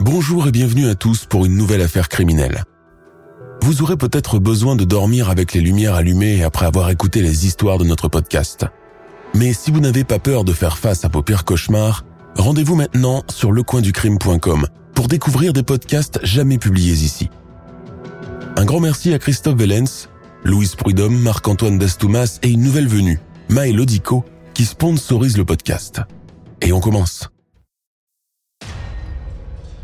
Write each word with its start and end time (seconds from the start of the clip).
Bonjour 0.00 0.48
et 0.48 0.50
bienvenue 0.50 0.88
à 0.88 0.94
tous 0.94 1.26
pour 1.26 1.44
une 1.44 1.54
nouvelle 1.54 1.82
affaire 1.82 2.08
criminelle. 2.08 2.64
Vous 3.62 3.82
aurez 3.82 3.98
peut-être 3.98 4.38
besoin 4.38 4.74
de 4.74 4.84
dormir 4.84 5.28
avec 5.28 5.52
les 5.52 5.60
lumières 5.60 5.94
allumées 5.94 6.42
après 6.42 6.64
avoir 6.64 6.88
écouté 6.88 7.20
les 7.20 7.44
histoires 7.44 7.76
de 7.76 7.84
notre 7.84 8.08
podcast. 8.08 8.64
Mais 9.34 9.52
si 9.52 9.70
vous 9.70 9.80
n'avez 9.80 10.04
pas 10.04 10.18
peur 10.18 10.44
de 10.44 10.54
faire 10.54 10.78
face 10.78 11.04
à 11.04 11.08
vos 11.08 11.22
pires 11.22 11.44
cauchemars, 11.44 12.06
rendez-vous 12.34 12.76
maintenant 12.76 13.24
sur 13.28 13.52
lecoinducrime.com 13.52 14.68
pour 14.94 15.06
découvrir 15.06 15.52
des 15.52 15.62
podcasts 15.62 16.18
jamais 16.22 16.56
publiés 16.56 16.94
ici. 16.94 17.28
Un 18.56 18.64
grand 18.64 18.80
merci 18.80 19.12
à 19.12 19.18
Christophe 19.18 19.58
Vellens, 19.58 20.08
Louise 20.44 20.76
Prudhomme, 20.76 21.18
Marc-Antoine 21.18 21.78
Dastoumas 21.78 22.38
et 22.42 22.48
une 22.48 22.62
nouvelle 22.62 22.88
venue, 22.88 23.20
Maë 23.50 23.74
Lodico, 23.74 24.24
qui 24.54 24.64
sponsorise 24.64 25.36
le 25.36 25.44
podcast. 25.44 26.00
Et 26.62 26.72
on 26.72 26.80
commence. 26.80 27.28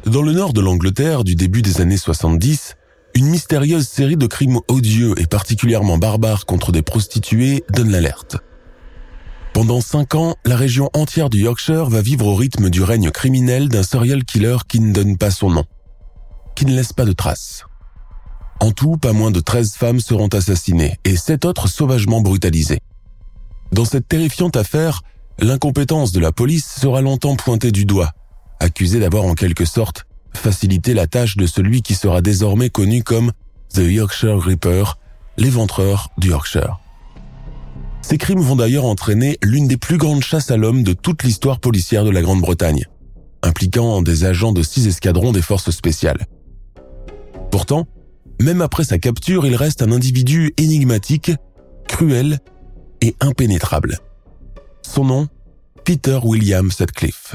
Dans 0.06 0.22
le 0.22 0.30
nord 0.30 0.52
de 0.52 0.60
l'Angleterre 0.60 1.24
du 1.24 1.34
début 1.34 1.62
des 1.62 1.80
années 1.80 1.96
70, 1.96 2.76
une 3.14 3.26
mystérieuse 3.26 3.88
série 3.88 4.16
de 4.16 4.28
crimes 4.28 4.60
odieux 4.68 5.20
et 5.20 5.26
particulièrement 5.26 5.98
barbares 5.98 6.46
contre 6.46 6.70
des 6.70 6.82
prostituées 6.82 7.64
donne 7.70 7.90
l'alerte. 7.90 8.36
Pendant 9.52 9.80
cinq 9.80 10.14
ans, 10.14 10.36
la 10.44 10.54
région 10.54 10.90
entière 10.94 11.28
du 11.28 11.40
Yorkshire 11.40 11.86
va 11.86 12.02
vivre 12.02 12.28
au 12.28 12.36
rythme 12.36 12.70
du 12.70 12.84
règne 12.84 13.10
criminel 13.10 13.68
d'un 13.68 13.82
serial 13.82 14.24
killer 14.24 14.58
qui 14.68 14.78
ne 14.78 14.92
donne 14.92 15.18
pas 15.18 15.32
son 15.32 15.50
nom, 15.50 15.64
qui 16.54 16.66
ne 16.66 16.76
laisse 16.76 16.92
pas 16.92 17.04
de 17.04 17.12
traces. 17.12 17.64
En 18.60 18.70
tout, 18.70 18.98
pas 18.98 19.12
moins 19.12 19.32
de 19.32 19.40
13 19.40 19.74
femmes 19.74 20.00
seront 20.00 20.28
assassinées 20.28 21.00
et 21.02 21.16
sept 21.16 21.44
autres 21.44 21.66
sauvagement 21.66 22.20
brutalisées. 22.20 22.80
Dans 23.72 23.84
cette 23.84 24.06
terrifiante 24.06 24.56
affaire, 24.56 25.02
l'incompétence 25.40 26.12
de 26.12 26.20
la 26.20 26.30
police 26.30 26.78
sera 26.80 27.00
longtemps 27.00 27.34
pointée 27.34 27.72
du 27.72 27.86
doigt 27.86 28.12
accusé 28.60 29.00
d'avoir 29.00 29.24
en 29.24 29.34
quelque 29.34 29.64
sorte 29.64 30.06
facilité 30.34 30.94
la 30.94 31.06
tâche 31.06 31.36
de 31.36 31.46
celui 31.46 31.82
qui 31.82 31.94
sera 31.94 32.20
désormais 32.20 32.70
connu 32.70 33.02
comme 33.02 33.32
The 33.74 33.78
Yorkshire 33.78 34.38
Ripper, 34.38 34.84
l'éventreur 35.36 36.10
du 36.18 36.28
Yorkshire. 36.28 36.78
Ces 38.02 38.18
crimes 38.18 38.40
vont 38.40 38.56
d'ailleurs 38.56 38.84
entraîner 38.84 39.38
l'une 39.42 39.66
des 39.66 39.76
plus 39.76 39.98
grandes 39.98 40.22
chasses 40.22 40.50
à 40.50 40.56
l'homme 40.56 40.82
de 40.84 40.92
toute 40.92 41.24
l'histoire 41.24 41.58
policière 41.58 42.04
de 42.04 42.10
la 42.10 42.22
Grande-Bretagne, 42.22 42.84
impliquant 43.42 44.02
des 44.02 44.24
agents 44.24 44.52
de 44.52 44.62
six 44.62 44.86
escadrons 44.86 45.32
des 45.32 45.42
forces 45.42 45.70
spéciales. 45.70 46.26
Pourtant, 47.50 47.86
même 48.40 48.60
après 48.60 48.84
sa 48.84 48.98
capture, 48.98 49.46
il 49.46 49.56
reste 49.56 49.82
un 49.82 49.90
individu 49.90 50.52
énigmatique, 50.56 51.32
cruel 51.88 52.38
et 53.00 53.16
impénétrable. 53.20 53.98
Son 54.82 55.04
nom, 55.04 55.28
Peter 55.84 56.18
William 56.22 56.70
Sutcliffe. 56.70 57.34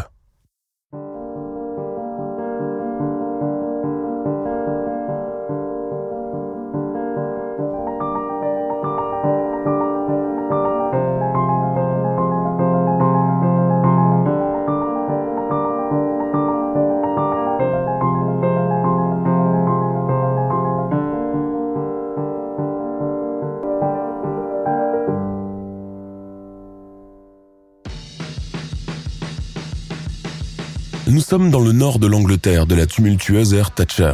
Nous 31.08 31.22
sommes 31.22 31.50
dans 31.50 31.60
le 31.60 31.72
nord 31.72 31.98
de 31.98 32.06
l'Angleterre 32.06 32.68
de 32.68 32.76
la 32.76 32.86
tumultueuse 32.86 33.56
ère 33.56 33.72
Thatcher. 33.72 34.14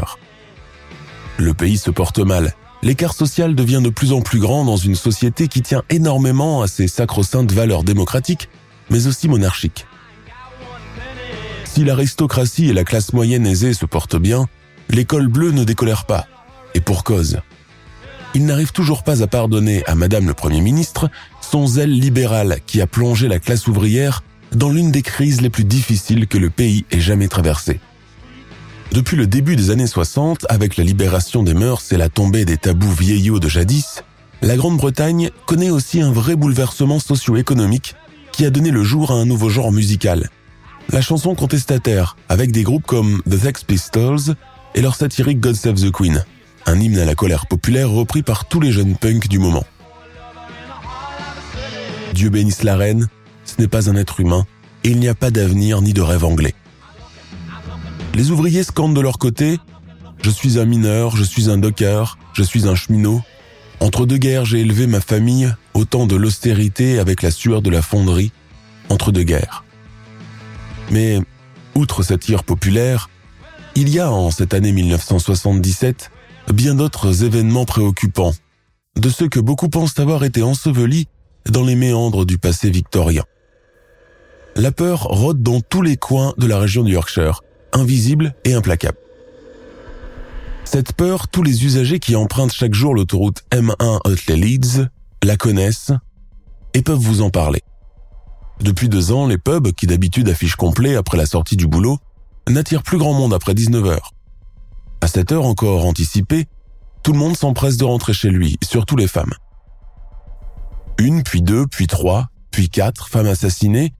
Le 1.37 1.53
pays 1.53 1.77
se 1.77 1.91
porte 1.91 2.19
mal. 2.19 2.53
L'écart 2.81 3.13
social 3.13 3.55
devient 3.55 3.81
de 3.83 3.89
plus 3.89 4.13
en 4.13 4.21
plus 4.21 4.39
grand 4.39 4.63
dans 4.63 4.77
une 4.77 4.95
société 4.95 5.49
qui 5.49 5.61
tient 5.61 5.83
énormément 5.89 6.61
à 6.61 6.67
ses 6.67 6.87
sacro-saintes 6.87 7.51
valeurs 7.51 7.83
démocratiques, 7.83 8.49
mais 8.89 9.05
aussi 9.05 9.27
monarchiques. 9.27 9.85
Si 11.65 11.83
l'aristocratie 11.83 12.69
et 12.69 12.73
la 12.73 12.85
classe 12.85 13.11
moyenne 13.11 13.45
aisée 13.45 13.73
se 13.73 13.85
portent 13.85 14.17
bien, 14.17 14.47
l'école 14.89 15.27
bleue 15.27 15.51
ne 15.51 15.65
décolère 15.65 16.05
pas, 16.05 16.25
et 16.73 16.79
pour 16.79 17.03
cause. 17.03 17.41
Il 18.33 18.45
n'arrive 18.45 18.71
toujours 18.71 19.03
pas 19.03 19.21
à 19.21 19.27
pardonner 19.27 19.83
à 19.87 19.95
Madame 19.95 20.25
le 20.25 20.33
Premier 20.33 20.61
ministre 20.61 21.09
son 21.41 21.67
zèle 21.67 21.91
libéral 21.91 22.59
qui 22.65 22.81
a 22.81 22.87
plongé 22.87 23.27
la 23.27 23.39
classe 23.39 23.67
ouvrière 23.67 24.23
dans 24.53 24.69
l'une 24.69 24.91
des 24.91 25.01
crises 25.01 25.41
les 25.41 25.49
plus 25.49 25.63
difficiles 25.63 26.27
que 26.27 26.37
le 26.37 26.49
pays 26.49 26.85
ait 26.91 26.99
jamais 26.99 27.27
traversées. 27.27 27.79
Depuis 28.91 29.17
le 29.17 29.27
début 29.27 29.55
des 29.55 29.69
années 29.69 29.87
60, 29.87 30.45
avec 30.49 30.77
la 30.77 30.83
libération 30.83 31.43
des 31.43 31.53
mœurs 31.53 31.91
et 31.91 31.97
la 31.97 32.09
tombée 32.09 32.45
des 32.45 32.57
tabous 32.57 32.91
vieillots 32.91 33.39
de 33.39 33.49
jadis, 33.49 34.03
la 34.41 34.55
Grande-Bretagne 34.55 35.31
connaît 35.45 35.69
aussi 35.69 36.01
un 36.01 36.11
vrai 36.11 36.35
bouleversement 36.35 36.99
socio-économique 36.99 37.95
qui 38.31 38.45
a 38.45 38.49
donné 38.49 38.71
le 38.71 38.83
jour 38.83 39.11
à 39.11 39.15
un 39.15 39.25
nouveau 39.25 39.49
genre 39.49 39.71
musical. 39.71 40.29
La 40.91 41.01
chanson 41.01 41.35
contestataire, 41.35 42.15
avec 42.29 42.51
des 42.51 42.63
groupes 42.63 42.85
comme 42.85 43.21
The 43.29 43.37
Sex 43.37 43.63
Pistols 43.63 44.35
et 44.73 44.81
leur 44.81 44.95
satirique 44.95 45.41
God 45.41 45.55
Save 45.55 45.81
the 45.81 45.91
Queen, 45.91 46.23
un 46.65 46.79
hymne 46.79 46.99
à 46.99 47.05
la 47.05 47.15
colère 47.15 47.47
populaire 47.47 47.89
repris 47.89 48.23
par 48.23 48.45
tous 48.45 48.61
les 48.61 48.71
jeunes 48.71 48.95
punks 48.95 49.27
du 49.27 49.39
moment. 49.39 49.65
Dieu 52.13 52.29
bénisse 52.29 52.63
la 52.63 52.77
reine, 52.77 53.07
n'est 53.59 53.67
pas 53.67 53.89
un 53.89 53.95
être 53.95 54.19
humain 54.19 54.45
et 54.83 54.89
il 54.89 54.99
n'y 54.99 55.07
a 55.07 55.15
pas 55.15 55.31
d'avenir 55.31 55.81
ni 55.81 55.93
de 55.93 56.01
rêve 56.01 56.23
anglais. 56.23 56.55
Les 58.13 58.31
ouvriers 58.31 58.63
scandent 58.63 58.95
de 58.95 59.01
leur 59.01 59.17
côté 59.17 59.59
Je 60.21 60.29
suis 60.29 60.59
un 60.59 60.65
mineur, 60.65 61.15
je 61.15 61.23
suis 61.23 61.49
un 61.49 61.57
docker, 61.57 62.17
je 62.33 62.43
suis 62.43 62.67
un 62.67 62.75
cheminot. 62.75 63.21
Entre 63.79 64.05
deux 64.05 64.17
guerres, 64.17 64.45
j'ai 64.45 64.61
élevé 64.61 64.87
ma 64.87 65.01
famille 65.01 65.53
au 65.73 65.85
temps 65.85 66.07
de 66.07 66.15
l'austérité 66.15 66.99
avec 66.99 67.21
la 67.21 67.29
sueur 67.29 67.61
de 67.61 67.69
la 67.69 67.81
fonderie, 67.81 68.31
entre 68.89 69.11
deux 69.11 69.23
guerres. 69.23 69.63
Mais, 70.89 71.19
outre 71.75 72.01
cette 72.01 72.27
ire 72.29 72.43
populaire, 72.43 73.09
il 73.75 73.89
y 73.89 73.99
a 73.99 74.11
en 74.11 74.31
cette 74.31 74.55
année 74.55 74.71
1977 74.71 76.09
bien 76.51 76.73
d'autres 76.73 77.23
événements 77.23 77.65
préoccupants, 77.65 78.33
de 78.95 79.09
ceux 79.09 79.29
que 79.29 79.39
beaucoup 79.39 79.69
pensent 79.69 79.99
avoir 79.99 80.23
été 80.23 80.41
ensevelis 80.41 81.07
dans 81.45 81.63
les 81.63 81.75
méandres 81.75 82.25
du 82.25 82.39
passé 82.39 82.71
victorien 82.71 83.23
la 84.57 84.71
peur 84.71 85.03
rôde 85.03 85.43
dans 85.43 85.61
tous 85.61 85.83
les 85.83 85.97
coins 85.97 86.33
de 86.37 86.47
la 86.47 86.57
région 86.57 86.83
du 86.83 86.93
Yorkshire, 86.93 87.41
invisible 87.73 88.33
et 88.43 88.53
implacable. 88.53 88.97
Cette 90.65 90.93
peur, 90.93 91.27
tous 91.27 91.43
les 91.43 91.63
usagers 91.63 91.99
qui 91.99 92.15
empruntent 92.15 92.51
chaque 92.51 92.73
jour 92.73 92.95
l'autoroute 92.95 93.43
M1 93.51 93.99
Hotley 94.03 94.35
Leeds 94.35 94.87
la 95.23 95.37
connaissent 95.37 95.91
et 96.73 96.81
peuvent 96.81 96.97
vous 96.97 97.21
en 97.21 97.29
parler. 97.29 97.61
Depuis 98.59 98.89
deux 98.89 99.11
ans, 99.11 99.27
les 99.27 99.37
pubs, 99.37 99.71
qui 99.71 99.85
d'habitude 99.85 100.27
affichent 100.27 100.55
complet 100.55 100.95
après 100.95 101.17
la 101.17 101.27
sortie 101.27 101.55
du 101.55 101.67
boulot, 101.67 101.99
n'attirent 102.49 102.83
plus 102.83 102.97
grand 102.97 103.13
monde 103.13 103.33
après 103.33 103.53
19h. 103.53 103.99
À 105.01 105.07
cette 105.07 105.31
heure 105.31 105.45
encore 105.45 105.85
anticipée, 105.85 106.47
tout 107.03 107.13
le 107.13 107.19
monde 107.19 107.37
s'empresse 107.37 107.77
de 107.77 107.85
rentrer 107.85 108.13
chez 108.13 108.29
lui, 108.29 108.57
surtout 108.63 108.95
les 108.95 109.07
femmes. 109.07 109.33
Une, 110.97 111.21
puis 111.21 111.43
deux, 111.43 111.67
puis 111.67 111.85
trois, 111.85 112.29
puis 112.49 112.69
quatre 112.69 113.07
femmes 113.07 113.27
assassinées 113.27 113.93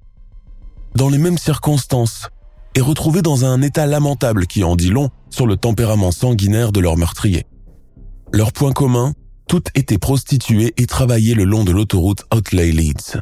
dans 0.98 1.10
les 1.10 1.20
mêmes 1.20 1.38
circonstances 1.38 2.28
et 2.74 2.82
retrouvés 2.82 3.22
dans 3.22 3.46
un 3.46 3.62
état 3.62 3.86
lamentable 3.86 4.48
qui 4.48 4.64
en 4.64 4.76
dit 4.76 4.90
long 4.90 5.12
sur 5.30 5.46
le 5.46 5.56
tempérament 5.56 6.12
sanguinaire 6.12 6.72
de 6.72 6.80
leur 6.80 6.98
meurtrier. 6.98 7.46
Leur 8.34 8.52
point 8.52 8.72
commun, 8.72 9.14
toutes 9.48 9.70
étaient 9.76 10.00
prostituées 10.00 10.74
et 10.76 10.88
travaillaient 10.88 11.36
le 11.36 11.44
long 11.44 11.64
de 11.64 11.72
l'autoroute 11.72 12.24
Outley 12.34 12.72
Leeds. 12.72 13.22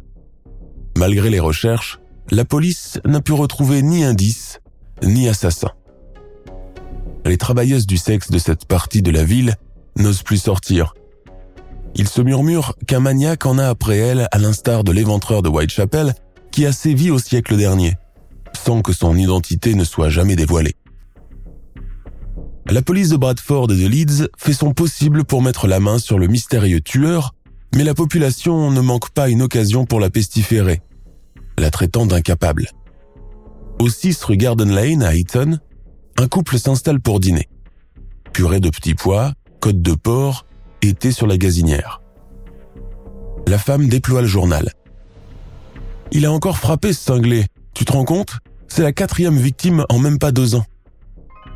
Malgré 0.96 1.28
les 1.28 1.38
recherches, 1.38 2.00
la 2.30 2.46
police 2.46 2.98
n'a 3.04 3.20
pu 3.20 3.32
retrouver 3.32 3.82
ni 3.82 4.04
indice, 4.04 4.60
ni 5.02 5.28
assassin. 5.28 5.70
les 7.26 7.36
travailleuses 7.36 7.86
du 7.86 7.98
sexe 7.98 8.30
de 8.30 8.38
cette 8.38 8.64
partie 8.64 9.02
de 9.02 9.10
la 9.10 9.24
ville 9.24 9.56
n'osent 9.96 10.22
plus 10.22 10.38
sortir. 10.38 10.94
Il 11.94 12.08
se 12.08 12.22
murmure 12.22 12.74
qu'un 12.86 13.00
maniaque 13.00 13.44
en 13.44 13.58
a 13.58 13.68
après 13.68 13.98
elle, 13.98 14.28
à 14.32 14.38
l'instar 14.38 14.82
de 14.82 14.92
l'éventreur 14.92 15.42
de 15.42 15.48
Whitechapel, 15.48 16.14
qui 16.56 16.64
a 16.64 16.72
sévi 16.72 17.10
au 17.10 17.18
siècle 17.18 17.54
dernier, 17.58 17.96
sans 18.56 18.80
que 18.80 18.94
son 18.94 19.14
identité 19.14 19.74
ne 19.74 19.84
soit 19.84 20.08
jamais 20.08 20.36
dévoilée. 20.36 20.74
La 22.70 22.80
police 22.80 23.10
de 23.10 23.18
Bradford 23.18 23.70
et 23.72 23.76
de 23.76 23.86
Leeds 23.86 24.28
fait 24.38 24.54
son 24.54 24.72
possible 24.72 25.24
pour 25.24 25.42
mettre 25.42 25.66
la 25.66 25.80
main 25.80 25.98
sur 25.98 26.18
le 26.18 26.28
mystérieux 26.28 26.80
tueur, 26.80 27.34
mais 27.74 27.84
la 27.84 27.92
population 27.92 28.70
ne 28.70 28.80
manque 28.80 29.10
pas 29.10 29.28
une 29.28 29.42
occasion 29.42 29.84
pour 29.84 30.00
la 30.00 30.08
pestiférer, 30.08 30.80
la 31.58 31.70
traitant 31.70 32.06
d'incapable. 32.06 32.70
Au 33.78 33.90
6 33.90 34.24
rue 34.24 34.38
Garden 34.38 34.74
Lane 34.74 35.02
à 35.02 35.14
Eton, 35.14 35.58
un 36.16 36.26
couple 36.26 36.58
s'installe 36.58 37.00
pour 37.00 37.20
dîner. 37.20 37.50
Purée 38.32 38.60
de 38.60 38.70
petits 38.70 38.94
pois, 38.94 39.34
côte 39.60 39.82
de 39.82 39.92
porc 39.92 40.46
et 40.80 40.94
thé 40.94 41.12
sur 41.12 41.26
la 41.26 41.36
gazinière. 41.36 42.00
La 43.46 43.58
femme 43.58 43.88
déploie 43.88 44.22
le 44.22 44.26
journal. 44.26 44.72
Il 46.12 46.24
a 46.26 46.32
encore 46.32 46.58
frappé 46.58 46.92
ce 46.92 47.02
cinglé. 47.02 47.46
Tu 47.74 47.84
te 47.84 47.92
rends 47.92 48.04
compte? 48.04 48.38
C'est 48.68 48.82
la 48.82 48.92
quatrième 48.92 49.36
victime 49.36 49.84
en 49.88 49.98
même 49.98 50.18
pas 50.18 50.32
deux 50.32 50.54
ans. 50.54 50.64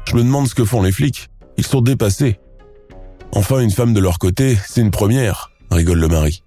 Je 0.06 0.17
me 0.17 0.23
demande 0.23 0.49
ce 0.49 0.55
que 0.55 0.64
font 0.64 0.82
les 0.82 0.93
flics. 0.93 1.29
Ils 1.56 1.67
sont 1.67 1.81
dépassés. 1.81 2.38
Enfin, 3.32 3.61
une 3.61 3.70
femme 3.70 3.94
de 3.94 4.00
leur 4.00 4.19
côté, 4.19 4.58
c'est 4.67 4.81
une 4.81 4.91
première, 4.91 5.50
rigole 5.70 6.00
le 6.00 6.08
mari. 6.08 6.43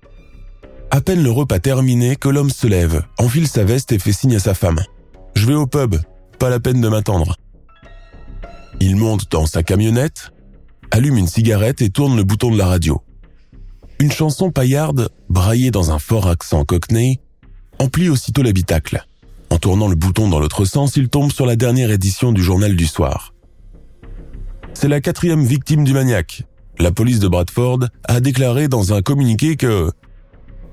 À 0.91 1.01
peine 1.01 1.23
le 1.23 1.31
repas 1.31 1.59
terminé 1.59 2.15
que 2.15 2.29
l'homme 2.29 2.49
se 2.49 2.67
lève, 2.67 3.03
enfile 3.17 3.47
sa 3.47 3.63
veste 3.63 3.91
et 3.91 3.99
fait 3.99 4.11
signe 4.11 4.35
à 4.35 4.39
sa 4.39 4.53
femme. 4.53 4.81
Je 5.35 5.47
vais 5.47 5.55
au 5.55 5.65
pub, 5.65 5.95
pas 6.39 6.49
la 6.49 6.59
peine 6.59 6.81
de 6.81 6.89
m'attendre. 6.89 7.35
Il 8.79 8.95
monte 8.95 9.31
dans 9.31 9.45
sa 9.45 9.63
camionnette, 9.63 10.31
allume 10.91 11.17
une 11.17 11.27
cigarette 11.27 11.81
et 11.81 11.89
tourne 11.89 12.17
le 12.17 12.23
bouton 12.23 12.51
de 12.51 12.57
la 12.57 12.67
radio. 12.67 13.01
Une 13.99 14.11
chanson 14.11 14.51
paillarde, 14.51 15.09
braillée 15.29 15.71
dans 15.71 15.91
un 15.91 15.99
fort 15.99 16.27
accent 16.27 16.65
cockney, 16.65 17.21
emplit 17.83 18.09
aussitôt 18.09 18.43
l'habitacle. 18.43 19.05
En 19.49 19.57
tournant 19.57 19.87
le 19.87 19.95
bouton 19.95 20.29
dans 20.29 20.39
l'autre 20.39 20.65
sens, 20.65 20.95
il 20.95 21.09
tombe 21.09 21.31
sur 21.31 21.45
la 21.45 21.55
dernière 21.55 21.91
édition 21.91 22.31
du 22.31 22.41
journal 22.41 22.75
du 22.75 22.87
soir. 22.87 23.33
C'est 24.73 24.87
la 24.87 25.01
quatrième 25.01 25.43
victime 25.43 25.83
du 25.83 25.93
maniaque. 25.93 26.43
La 26.79 26.91
police 26.91 27.19
de 27.19 27.27
Bradford 27.27 27.79
a 28.05 28.19
déclaré 28.19 28.67
dans 28.67 28.93
un 28.93 29.01
communiqué 29.01 29.57
que... 29.57 29.91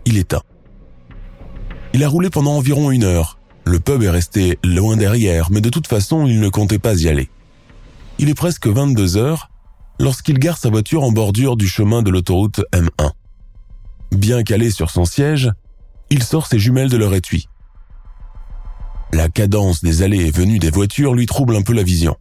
Il 0.07 0.17
est 0.17 0.33
un. 0.33 0.41
Il 1.93 2.05
a 2.05 2.09
roulé 2.09 2.31
pendant 2.31 2.53
environ 2.53 2.91
une 2.91 3.05
heure. 3.05 3.39
Le 3.65 3.81
pub 3.81 4.03
est 4.03 4.09
resté 4.09 4.59
loin 4.65 4.97
derrière, 4.97 5.51
mais 5.51 5.61
de 5.61 5.69
toute 5.69 5.89
façon, 5.89 6.27
il 6.27 6.41
ne 6.41 6.49
comptait 6.49 6.79
pas 6.79 6.95
y 6.95 7.09
aller. 7.09 7.29
Il 8.19 8.29
est 8.29 8.35
presque 8.35 8.67
22 8.67 9.17
heures 9.17 9.51
lorsqu'il 9.99 10.39
gare 10.39 10.57
sa 10.57 10.71
voiture 10.71 11.03
en 11.03 11.13
bordure 11.13 11.57
du 11.57 11.69
chemin 11.69 12.03
de 12.03 12.11
l'autoroute 12.11 12.63
M1. 12.73 13.11
Bien 14.13 14.43
calé 14.43 14.71
sur 14.71 14.91
son 14.91 15.05
siège, 15.05 15.51
il 16.11 16.23
sort 16.23 16.47
ses 16.47 16.59
jumelles 16.59 16.91
de 16.91 16.97
leur 16.97 17.15
étui. 17.15 17.49
La 19.13 19.29
cadence 19.29 19.83
des 19.83 20.03
allées 20.03 20.27
et 20.27 20.31
venues 20.31 20.59
des 20.59 20.71
voitures 20.71 21.15
lui 21.15 21.27
trouble 21.27 21.57
un 21.57 21.63
peu 21.63 21.73
la 21.73 21.83
vision. 21.83 22.17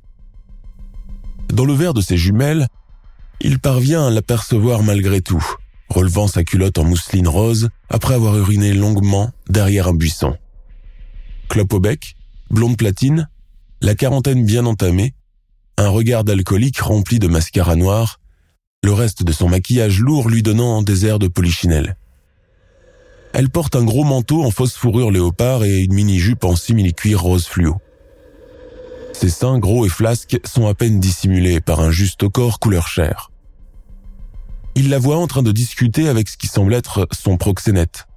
Dans 1.49 1.65
le 1.65 1.73
verre 1.73 1.93
de 1.93 2.01
ses 2.01 2.17
jumelles, 2.17 2.67
il 3.41 3.59
parvient 3.59 4.07
à 4.07 4.09
l'apercevoir 4.09 4.83
malgré 4.83 5.21
tout, 5.21 5.43
relevant 5.89 6.27
sa 6.27 6.43
culotte 6.43 6.77
en 6.77 6.83
mousseline 6.83 7.27
rose 7.27 7.69
après 7.89 8.13
avoir 8.13 8.37
uriné 8.37 8.73
longuement 8.73 9.31
derrière 9.49 9.87
un 9.87 9.93
buisson. 9.93 10.37
Clope 11.47 11.73
au 11.73 11.79
bec, 11.79 12.15
blonde 12.51 12.77
platine, 12.77 13.29
la 13.81 13.95
quarantaine 13.95 14.45
bien 14.45 14.65
entamée, 14.65 15.13
un 15.77 15.89
regard 15.89 16.23
d'alcoolique 16.23 16.79
rempli 16.79 17.19
de 17.19 17.27
mascara 17.27 17.75
noir, 17.75 18.19
le 18.83 18.93
reste 18.93 19.23
de 19.23 19.31
son 19.31 19.49
maquillage 19.49 19.99
lourd 19.99 20.29
lui 20.29 20.43
donnant 20.43 20.81
des 20.81 21.05
airs 21.05 21.19
de 21.19 21.27
polichinelle. 21.27 21.95
Elle 23.39 23.49
porte 23.49 23.77
un 23.77 23.85
gros 23.85 24.03
manteau 24.03 24.43
en 24.43 24.51
fausse 24.51 24.75
fourrure 24.75 25.11
léopard 25.11 25.63
et 25.63 25.83
une 25.83 25.93
mini-jupe 25.93 26.43
en 26.43 26.57
simili-cuir 26.57 27.21
rose 27.21 27.47
fluo. 27.47 27.77
Ses 29.13 29.29
seins 29.29 29.59
gros 29.59 29.85
et 29.85 29.89
flasques 29.89 30.41
sont 30.43 30.67
à 30.67 30.73
peine 30.73 30.99
dissimulés 30.99 31.61
par 31.61 31.79
un 31.79 31.89
juste 31.89 32.27
corps 32.27 32.59
couleur 32.59 32.89
chair. 32.89 33.31
Il 34.75 34.89
la 34.89 34.99
voit 34.99 35.15
en 35.15 35.25
train 35.25 35.41
de 35.41 35.53
discuter 35.53 36.09
avec 36.09 36.27
ce 36.27 36.35
qui 36.35 36.47
semble 36.47 36.73
être 36.73 37.07
son 37.13 37.37
proxénète. 37.37 38.07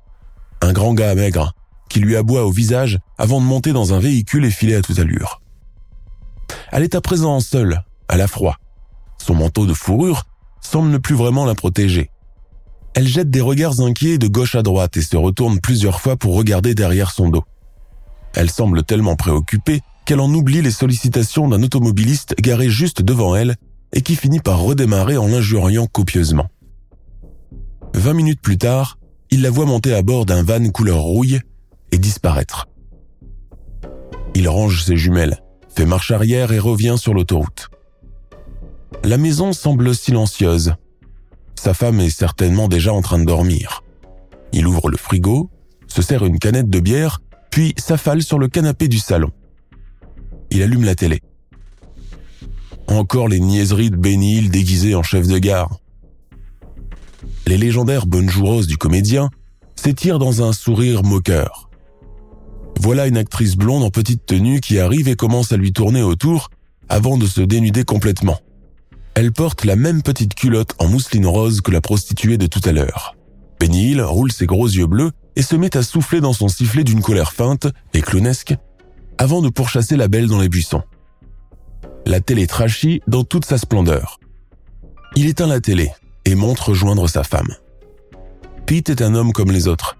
Un 0.61 0.73
grand 0.73 0.93
gars 0.93 1.15
maigre, 1.15 1.55
qui 1.89 2.01
lui 2.01 2.17
aboie 2.17 2.45
au 2.45 2.51
visage 2.51 2.99
avant 3.17 3.41
de 3.41 3.47
monter 3.47 3.73
dans 3.73 3.95
un 3.95 4.01
véhicule 4.01 4.45
et 4.45 4.51
filer 4.51 4.75
à 4.75 4.83
toute 4.83 4.99
allure. 4.99 5.41
Elle 6.73 6.83
est 6.83 6.97
à 6.97 7.01
présent 7.01 7.39
seule, 7.39 7.85
à 8.09 8.17
la 8.17 8.27
froid. 8.27 8.57
Son 9.19 9.37
manteau 9.37 9.67
de 9.67 9.73
fourrure 9.73 10.25
semble 10.61 10.91
ne 10.91 10.99
plus 10.99 11.15
vraiment 11.15 11.45
la 11.45 11.55
protéger. 11.55 12.11
Elle 12.94 13.09
jette 13.09 13.31
des 13.31 13.41
regards 13.41 13.81
inquiets 13.81 14.19
de 14.19 14.29
gauche 14.29 14.55
à 14.55 14.62
droite 14.62 14.97
et 14.97 15.03
se 15.03 15.17
retourne 15.17 15.61
plusieurs 15.61 16.00
fois 16.00 16.17
pour 16.17 16.35
regarder 16.35 16.75
derrière 16.75 17.11
son 17.11 17.29
dos. 17.31 17.44
Elle 18.35 18.50
semble 18.50 18.83
tellement 18.83 19.17
préoccupée 19.17 19.81
qu'elle 20.05 20.21
en 20.21 20.33
oublie 20.33 20.62
les 20.62 20.71
sollicitations 20.71 21.49
d'un 21.49 21.62
automobiliste 21.62 22.35
garé 22.41 22.69
juste 22.69 23.03
devant 23.03 23.35
elle 23.35 23.56
et 23.93 24.03
qui 24.03 24.17
finit 24.17 24.41
par 24.41 24.61
redémarrer 24.61 25.17
en 25.17 25.27
l'injuriant 25.27 25.87
copieusement. 25.87 26.49
Vingt 27.94 28.15
minutes 28.15 28.41
plus 28.41 28.59
tard, 28.59 28.99
il 29.31 29.43
la 29.43 29.50
voit 29.50 29.67
monter 29.67 29.95
à 29.95 30.03
bord 30.03 30.27
d'un 30.27 30.43
van 30.43 30.69
couleur 30.71 31.00
rouille 31.00 31.41
et 31.93 31.99
disparaître. 31.99 32.69
Il 34.35 34.49
range 34.49 34.83
ses 34.83 34.97
jumelles, 34.97 35.43
fait 35.75 35.85
marche 35.85 36.11
arrière 36.11 36.53
et 36.53 36.59
revient 36.59 36.97
sur 36.99 37.15
l'autoroute. 37.15 37.69
La 39.05 39.19
maison 39.19 39.53
semble 39.53 39.95
silencieuse. 39.95 40.75
Sa 41.62 41.75
femme 41.75 42.00
est 42.00 42.11
certainement 42.11 42.67
déjà 42.67 42.93
en 42.93 43.03
train 43.03 43.20
de 43.20 43.25
dormir. 43.25 43.85
Il 44.53 44.67
ouvre 44.67 44.91
le 44.91 44.97
frigo, 44.97 45.49
se 45.87 46.03
sert 46.03 46.25
une 46.25 46.41
canette 46.41 46.69
de 46.69 46.81
bière, 46.81 47.20
puis 47.53 47.73
s'affale 47.79 48.20
sur 48.20 48.41
le 48.41 48.49
canapé 48.49 48.88
du 48.88 48.99
salon. 48.99 49.31
Il 50.50 50.61
allume 50.61 50.82
la 50.82 50.97
télé. 50.97 51.20
Encore 52.88 53.29
les 53.29 53.38
niaiseries 53.38 53.93
de 53.93 53.97
Benny 53.97 54.49
déguisé 54.49 54.97
en 54.97 55.05
chef 55.05 55.29
de 55.29 55.38
gare. 55.38 55.79
Les 57.47 57.59
légendaires 57.59 58.09
bonnes 58.09 58.29
joueuses 58.29 58.67
du 58.67 58.76
comédien 58.76 59.31
s'étirent 59.76 60.19
dans 60.19 60.43
un 60.43 60.53
sourire 60.53 61.05
moqueur. 61.05 61.70
Voilà 62.81 63.06
une 63.06 63.17
actrice 63.17 63.55
blonde 63.55 63.85
en 63.85 63.91
petite 63.91 64.26
tenue 64.26 64.59
qui 64.59 64.81
arrive 64.81 65.06
et 65.06 65.14
commence 65.14 65.53
à 65.53 65.56
lui 65.56 65.73
tourner 65.73 66.03
autour 66.03 66.50
avant 66.88 67.19
de 67.19 67.26
se 67.26 67.41
dénuder 67.41 67.85
complètement. 67.85 68.41
Elle 69.14 69.32
porte 69.32 69.64
la 69.64 69.76
même 69.76 70.03
petite 70.03 70.35
culotte 70.35 70.75
en 70.79 70.88
mousseline 70.88 71.26
rose 71.26 71.61
que 71.61 71.71
la 71.71 71.81
prostituée 71.81 72.38
de 72.38 72.47
tout 72.47 72.62
à 72.64 72.73
l'heure. 72.73 73.14
Benny 73.61 74.00
roule 74.00 74.33
ses 74.33 74.47
gros 74.47 74.66
yeux 74.66 74.87
bleus 74.87 75.12
et 75.37 75.42
se 75.42 75.54
met 75.54 75.76
à 75.76 75.83
souffler 75.83 76.21
dans 76.21 76.33
son 76.33 76.49
sifflet 76.49 76.83
d'une 76.83 77.02
colère 77.02 77.33
feinte 77.33 77.66
et 77.95 78.00
clownesque 78.00 78.54
avant 79.19 79.42
de 79.42 79.50
pourchasser 79.50 79.97
la 79.97 80.09
belle 80.09 80.28
dans 80.28 80.40
les 80.40 80.49
buissons. 80.49 80.83
La 82.07 82.21
télé 82.21 82.47
trachit 82.47 83.02
dans 83.07 83.23
toute 83.23 83.45
sa 83.45 83.59
splendeur. 83.59 84.19
Il 85.14 85.26
éteint 85.26 85.47
la 85.47 85.61
télé 85.61 85.92
et 86.25 86.35
monte 86.35 86.59
rejoindre 86.59 87.09
sa 87.09 87.23
femme. 87.23 87.54
Pete 88.66 88.90
est 88.90 89.02
un 89.02 89.14
homme 89.14 89.33
comme 89.33 89.52
les 89.52 89.69
autres. 89.69 89.99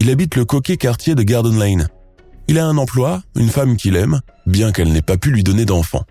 Il 0.00 0.10
habite 0.10 0.34
le 0.34 0.44
coquet 0.44 0.76
quartier 0.76 1.14
de 1.14 1.22
Garden 1.22 1.58
Lane. 1.58 1.88
Il 2.48 2.58
a 2.58 2.66
un 2.66 2.78
emploi, 2.78 3.22
une 3.36 3.50
femme 3.50 3.76
qu'il 3.76 3.96
aime, 3.96 4.20
bien 4.46 4.72
qu'elle 4.72 4.92
n'ait 4.92 5.02
pas 5.02 5.18
pu 5.18 5.30
lui 5.30 5.44
donner 5.44 5.64
d'enfant. 5.64 6.04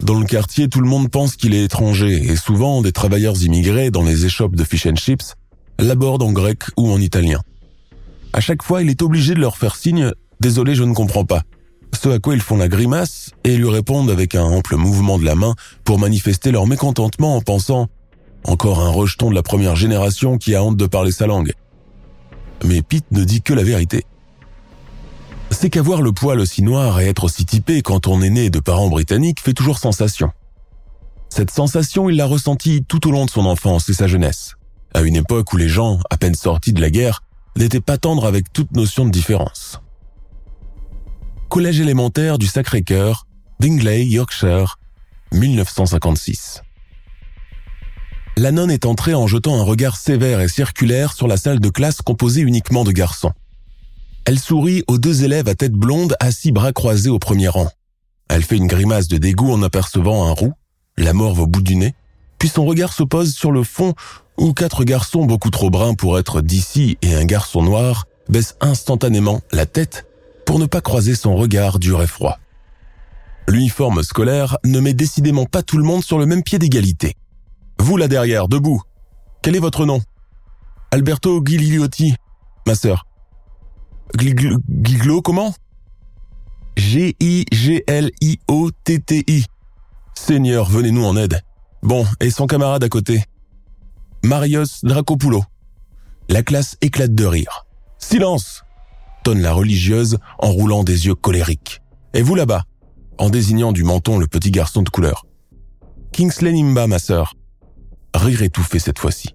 Dans 0.00 0.18
le 0.18 0.26
quartier, 0.26 0.68
tout 0.68 0.80
le 0.80 0.88
monde 0.88 1.10
pense 1.10 1.36
qu'il 1.36 1.54
est 1.54 1.64
étranger 1.64 2.30
et 2.30 2.36
souvent 2.36 2.82
des 2.82 2.92
travailleurs 2.92 3.40
immigrés 3.42 3.90
dans 3.90 4.02
les 4.02 4.26
échoppes 4.26 4.56
de 4.56 4.64
fish 4.64 4.86
and 4.86 4.96
chips 4.96 5.34
l'abordent 5.78 6.22
en 6.22 6.32
grec 6.32 6.62
ou 6.76 6.90
en 6.90 7.00
italien. 7.00 7.40
À 8.32 8.40
chaque 8.40 8.62
fois, 8.62 8.82
il 8.82 8.90
est 8.90 9.02
obligé 9.02 9.34
de 9.34 9.40
leur 9.40 9.56
faire 9.56 9.76
signe 9.76 10.12
Désolé, 10.40 10.74
je 10.74 10.82
ne 10.82 10.92
comprends 10.92 11.24
pas. 11.24 11.42
Ce 11.94 12.08
à 12.08 12.18
quoi 12.18 12.34
ils 12.34 12.40
font 12.40 12.56
la 12.56 12.66
grimace 12.66 13.30
et 13.44 13.56
lui 13.56 13.68
répondent 13.68 14.10
avec 14.10 14.34
un 14.34 14.42
ample 14.42 14.74
mouvement 14.74 15.18
de 15.18 15.24
la 15.24 15.36
main 15.36 15.54
pour 15.84 16.00
manifester 16.00 16.50
leur 16.50 16.66
mécontentement 16.66 17.36
en 17.36 17.40
pensant 17.40 17.88
encore 18.44 18.80
un 18.80 18.88
rejeton 18.88 19.30
de 19.30 19.36
la 19.36 19.44
première 19.44 19.76
génération 19.76 20.38
qui 20.38 20.56
a 20.56 20.64
honte 20.64 20.76
de 20.76 20.86
parler 20.86 21.12
sa 21.12 21.28
langue. 21.28 21.52
Mais 22.64 22.82
Pete 22.82 23.04
ne 23.12 23.22
dit 23.22 23.40
que 23.40 23.52
la 23.52 23.62
vérité. 23.62 24.04
C'est 25.52 25.70
qu'avoir 25.70 26.02
le 26.02 26.12
poil 26.12 26.40
aussi 26.40 26.62
noir 26.62 27.00
et 27.00 27.08
être 27.08 27.24
aussi 27.24 27.44
typé 27.44 27.82
quand 27.82 28.08
on 28.08 28.20
est 28.20 28.30
né 28.30 28.50
de 28.50 28.58
parents 28.58 28.88
britanniques 28.88 29.40
fait 29.40 29.54
toujours 29.54 29.78
sensation. 29.78 30.32
Cette 31.28 31.50
sensation, 31.50 32.10
il 32.10 32.16
l'a 32.16 32.26
ressentie 32.26 32.84
tout 32.86 33.06
au 33.08 33.12
long 33.12 33.24
de 33.24 33.30
son 33.30 33.46
enfance 33.46 33.88
et 33.88 33.94
sa 33.94 34.08
jeunesse, 34.08 34.56
à 34.92 35.02
une 35.02 35.16
époque 35.16 35.52
où 35.52 35.56
les 35.56 35.68
gens, 35.68 36.00
à 36.10 36.16
peine 36.16 36.34
sortis 36.34 36.72
de 36.72 36.80
la 36.80 36.90
guerre, 36.90 37.22
n'étaient 37.56 37.80
pas 37.80 37.96
tendres 37.96 38.26
avec 38.26 38.52
toute 38.52 38.72
notion 38.72 39.04
de 39.04 39.10
différence 39.10 39.80
collège 41.52 41.80
élémentaire 41.80 42.38
du 42.38 42.46
Sacré-Cœur, 42.46 43.26
Dingley, 43.60 44.06
Yorkshire, 44.06 44.78
1956. 45.32 46.62
La 48.38 48.52
nonne 48.52 48.70
est 48.70 48.86
entrée 48.86 49.12
en 49.12 49.26
jetant 49.26 49.60
un 49.60 49.62
regard 49.62 49.98
sévère 49.98 50.40
et 50.40 50.48
circulaire 50.48 51.12
sur 51.12 51.28
la 51.28 51.36
salle 51.36 51.60
de 51.60 51.68
classe 51.68 52.00
composée 52.00 52.40
uniquement 52.40 52.84
de 52.84 52.90
garçons. 52.90 53.32
Elle 54.24 54.38
sourit 54.38 54.84
aux 54.86 54.98
deux 54.98 55.24
élèves 55.24 55.48
à 55.48 55.54
tête 55.54 55.72
blonde 55.72 56.14
assis 56.20 56.52
bras 56.52 56.72
croisés 56.72 57.10
au 57.10 57.18
premier 57.18 57.48
rang. 57.48 57.68
Elle 58.28 58.44
fait 58.44 58.56
une 58.56 58.68
grimace 58.68 59.08
de 59.08 59.18
dégoût 59.18 59.52
en 59.52 59.62
apercevant 59.62 60.26
un 60.28 60.32
roux, 60.32 60.52
la 60.96 61.12
morve 61.12 61.40
au 61.40 61.46
bout 61.46 61.62
du 61.62 61.74
nez, 61.74 61.94
puis 62.38 62.48
son 62.48 62.64
regard 62.64 62.92
se 62.92 63.02
pose 63.02 63.34
sur 63.34 63.50
le 63.50 63.64
fond 63.64 63.94
où 64.38 64.52
quatre 64.52 64.84
garçons 64.84 65.24
beaucoup 65.24 65.50
trop 65.50 65.70
bruns 65.70 65.94
pour 65.94 66.18
être 66.18 66.40
d'ici 66.40 66.98
et 67.02 67.14
un 67.14 67.24
garçon 67.24 67.62
noir 67.62 68.06
baissent 68.28 68.56
instantanément 68.60 69.40
la 69.50 69.66
tête 69.66 70.06
pour 70.46 70.58
ne 70.58 70.66
pas 70.66 70.80
croiser 70.80 71.14
son 71.14 71.34
regard 71.34 71.78
dur 71.78 72.02
et 72.02 72.06
froid. 72.06 72.38
L'uniforme 73.48 74.02
scolaire 74.02 74.56
ne 74.64 74.78
met 74.78 74.94
décidément 74.94 75.46
pas 75.46 75.62
tout 75.62 75.78
le 75.78 75.84
monde 75.84 76.04
sur 76.04 76.18
le 76.18 76.26
même 76.26 76.44
pied 76.44 76.58
d'égalité. 76.58 77.16
Vous 77.78 77.96
là 77.96 78.06
derrière, 78.06 78.46
debout. 78.46 78.82
Quel 79.42 79.56
est 79.56 79.60
votre 79.60 79.84
nom? 79.84 80.00
Alberto 80.92 81.44
Gigliotti, 81.44 82.14
ma 82.66 82.76
sœur. 82.76 83.04
Giglo, 84.18 85.22
comment? 85.22 85.54
G-I-G-L-I-O-T-T-I. 86.76 87.84
Seigneur, 90.14 90.68
venez-nous 90.68 91.04
en 91.04 91.16
aide. 91.16 91.40
Bon, 91.82 92.06
et 92.20 92.30
son 92.30 92.46
camarade 92.46 92.84
à 92.84 92.88
côté? 92.88 93.24
Marios 94.24 94.82
Dracopulo. 94.82 95.42
La 96.28 96.42
classe 96.42 96.76
éclate 96.80 97.14
de 97.14 97.24
rire. 97.24 97.66
Silence 97.98 98.62
tonne 99.24 99.40
la 99.40 99.52
religieuse 99.52 100.18
en 100.38 100.50
roulant 100.50 100.84
des 100.84 101.06
yeux 101.06 101.14
colériques. 101.14 101.80
Et 102.14 102.22
vous 102.22 102.34
là-bas 102.34 102.64
en 103.18 103.30
désignant 103.30 103.72
du 103.72 103.84
menton 103.84 104.18
le 104.18 104.26
petit 104.26 104.50
garçon 104.50 104.82
de 104.82 104.88
couleur. 104.88 105.26
Kingsley 106.12 106.52
Nimba, 106.52 106.86
ma 106.86 106.98
sœur. 106.98 107.34
Rire 108.14 108.42
étouffé 108.42 108.78
cette 108.78 108.98
fois-ci. 108.98 109.34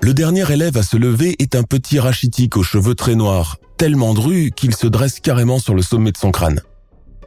Le 0.00 0.14
dernier 0.14 0.50
élève 0.50 0.76
à 0.76 0.82
se 0.82 0.96
lever 0.96 1.36
est 1.38 1.54
un 1.54 1.62
petit 1.62 2.00
rachitique 2.00 2.56
aux 2.56 2.62
cheveux 2.62 2.94
très 2.94 3.14
noirs, 3.14 3.58
tellement 3.82 4.14
dru 4.14 4.52
qu'il 4.54 4.76
se 4.76 4.86
dresse 4.86 5.18
carrément 5.18 5.58
sur 5.58 5.74
le 5.74 5.82
sommet 5.82 6.12
de 6.12 6.16
son 6.16 6.30
crâne. 6.30 6.60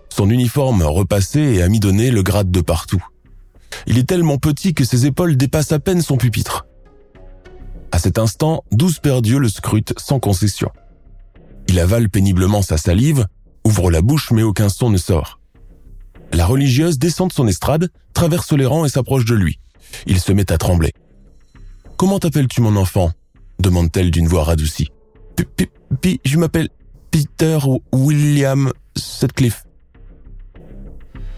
Son 0.08 0.30
uniforme 0.30 0.84
repassé 0.84 1.42
et 1.42 1.62
amidonné 1.62 2.12
le 2.12 2.24
gratte 2.24 2.50
de 2.50 2.62
partout. 2.62 3.06
Il 3.88 3.98
est 3.98 4.08
tellement 4.08 4.38
petit 4.38 4.74
que 4.74 4.86
ses 4.86 5.06
épaules 5.06 5.36
dépassent 5.36 5.74
à 5.74 5.80
peine 5.80 6.02
son 6.02 6.16
pupitre. 6.16 6.66
À 7.92 8.00
cet 8.00 8.18
instant, 8.18 8.64
douze 8.72 9.00
perdieux 9.00 9.38
le 9.38 9.50
scrutent 9.50 9.96
sans 9.98 10.22
concession. 10.22 10.72
Il 11.68 11.78
avale 11.78 12.10
péniblement 12.10 12.62
sa 12.62 12.78
salive, 12.78 13.28
ouvre 13.66 13.92
la 13.92 14.02
bouche 14.02 14.32
mais 14.32 14.44
aucun 14.44 14.70
son 14.70 14.90
ne 14.90 14.98
sort. 14.98 15.42
La 16.32 16.46
religieuse 16.46 16.98
descend 16.98 17.28
de 17.28 17.34
son 17.34 17.48
estrade, 17.50 17.90
traverse 18.14 18.54
les 18.54 18.66
rangs 18.66 18.86
et 18.86 18.90
s'approche 18.90 19.26
de 19.26 19.36
lui. 19.36 19.60
Il 20.06 20.22
se 20.22 20.32
met 20.32 20.50
à 20.54 20.58
trembler. 20.58 20.94
Comment 21.98 22.20
t'appelles-tu 22.20 22.62
mon 22.62 22.78
enfant? 22.78 23.12
demande-t-elle 23.60 24.10
d'une 24.10 24.30
voix 24.30 24.46
radoucie. 24.46 24.90
Je 26.24 26.38
m'appelle 26.38 26.70
Peter 27.12 27.58
William 27.92 28.72
Sutcliffe. 28.96 29.63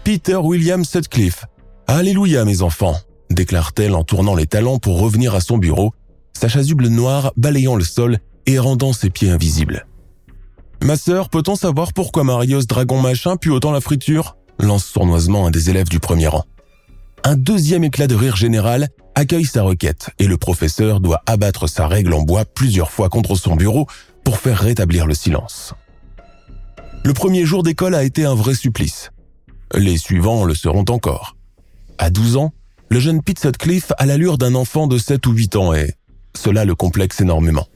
Peter 0.04 0.36
William 0.36 0.84
Sutcliffe. 0.84 1.44
Alléluia, 1.86 2.44
mes 2.44 2.62
enfants, 2.62 2.96
déclare-t-elle 3.30 3.94
en 3.94 4.04
tournant 4.04 4.34
les 4.34 4.46
talons 4.46 4.78
pour 4.78 5.00
revenir 5.00 5.34
à 5.34 5.40
son 5.40 5.58
bureau, 5.58 5.92
sa 6.32 6.48
chasuble 6.48 6.88
noire 6.88 7.32
balayant 7.36 7.76
le 7.76 7.84
sol 7.84 8.18
et 8.46 8.58
rendant 8.58 8.92
ses 8.92 9.10
pieds 9.10 9.30
invisibles. 9.30 9.86
Ma 10.82 10.96
sœur, 10.96 11.28
peut-on 11.28 11.56
savoir 11.56 11.92
pourquoi 11.92 12.24
Marius 12.24 12.66
Dragon 12.66 13.00
Machin 13.00 13.36
pue 13.36 13.50
autant 13.50 13.72
la 13.72 13.80
friture? 13.80 14.36
lance 14.60 14.84
sournoisement 14.84 15.46
un 15.46 15.50
des 15.50 15.70
élèves 15.70 15.88
du 15.88 16.00
premier 16.00 16.26
rang. 16.26 16.44
Un 17.24 17.36
deuxième 17.36 17.84
éclat 17.84 18.06
de 18.06 18.14
rire 18.14 18.36
général 18.36 18.88
accueille 19.18 19.46
sa 19.46 19.64
requête 19.64 20.10
et 20.20 20.28
le 20.28 20.36
professeur 20.36 21.00
doit 21.00 21.22
abattre 21.26 21.66
sa 21.66 21.88
règle 21.88 22.14
en 22.14 22.22
bois 22.22 22.44
plusieurs 22.44 22.92
fois 22.92 23.08
contre 23.08 23.34
son 23.34 23.56
bureau 23.56 23.88
pour 24.22 24.38
faire 24.38 24.58
rétablir 24.58 25.06
le 25.06 25.14
silence. 25.14 25.74
Le 27.04 27.12
premier 27.14 27.44
jour 27.44 27.64
d'école 27.64 27.96
a 27.96 28.04
été 28.04 28.24
un 28.24 28.36
vrai 28.36 28.54
supplice. 28.54 29.10
Les 29.74 29.98
suivants 29.98 30.44
le 30.44 30.54
seront 30.54 30.84
encore. 30.88 31.36
À 31.98 32.10
12 32.10 32.36
ans, 32.36 32.52
le 32.90 33.00
jeune 33.00 33.20
Pete 33.20 33.40
Sutcliffe 33.40 33.90
a 33.98 34.06
l'allure 34.06 34.38
d'un 34.38 34.54
enfant 34.54 34.86
de 34.86 34.98
7 34.98 35.26
ou 35.26 35.32
8 35.32 35.56
ans 35.56 35.74
et 35.74 35.94
cela 36.36 36.64
le 36.64 36.76
complexe 36.76 37.20
énormément. 37.20 37.66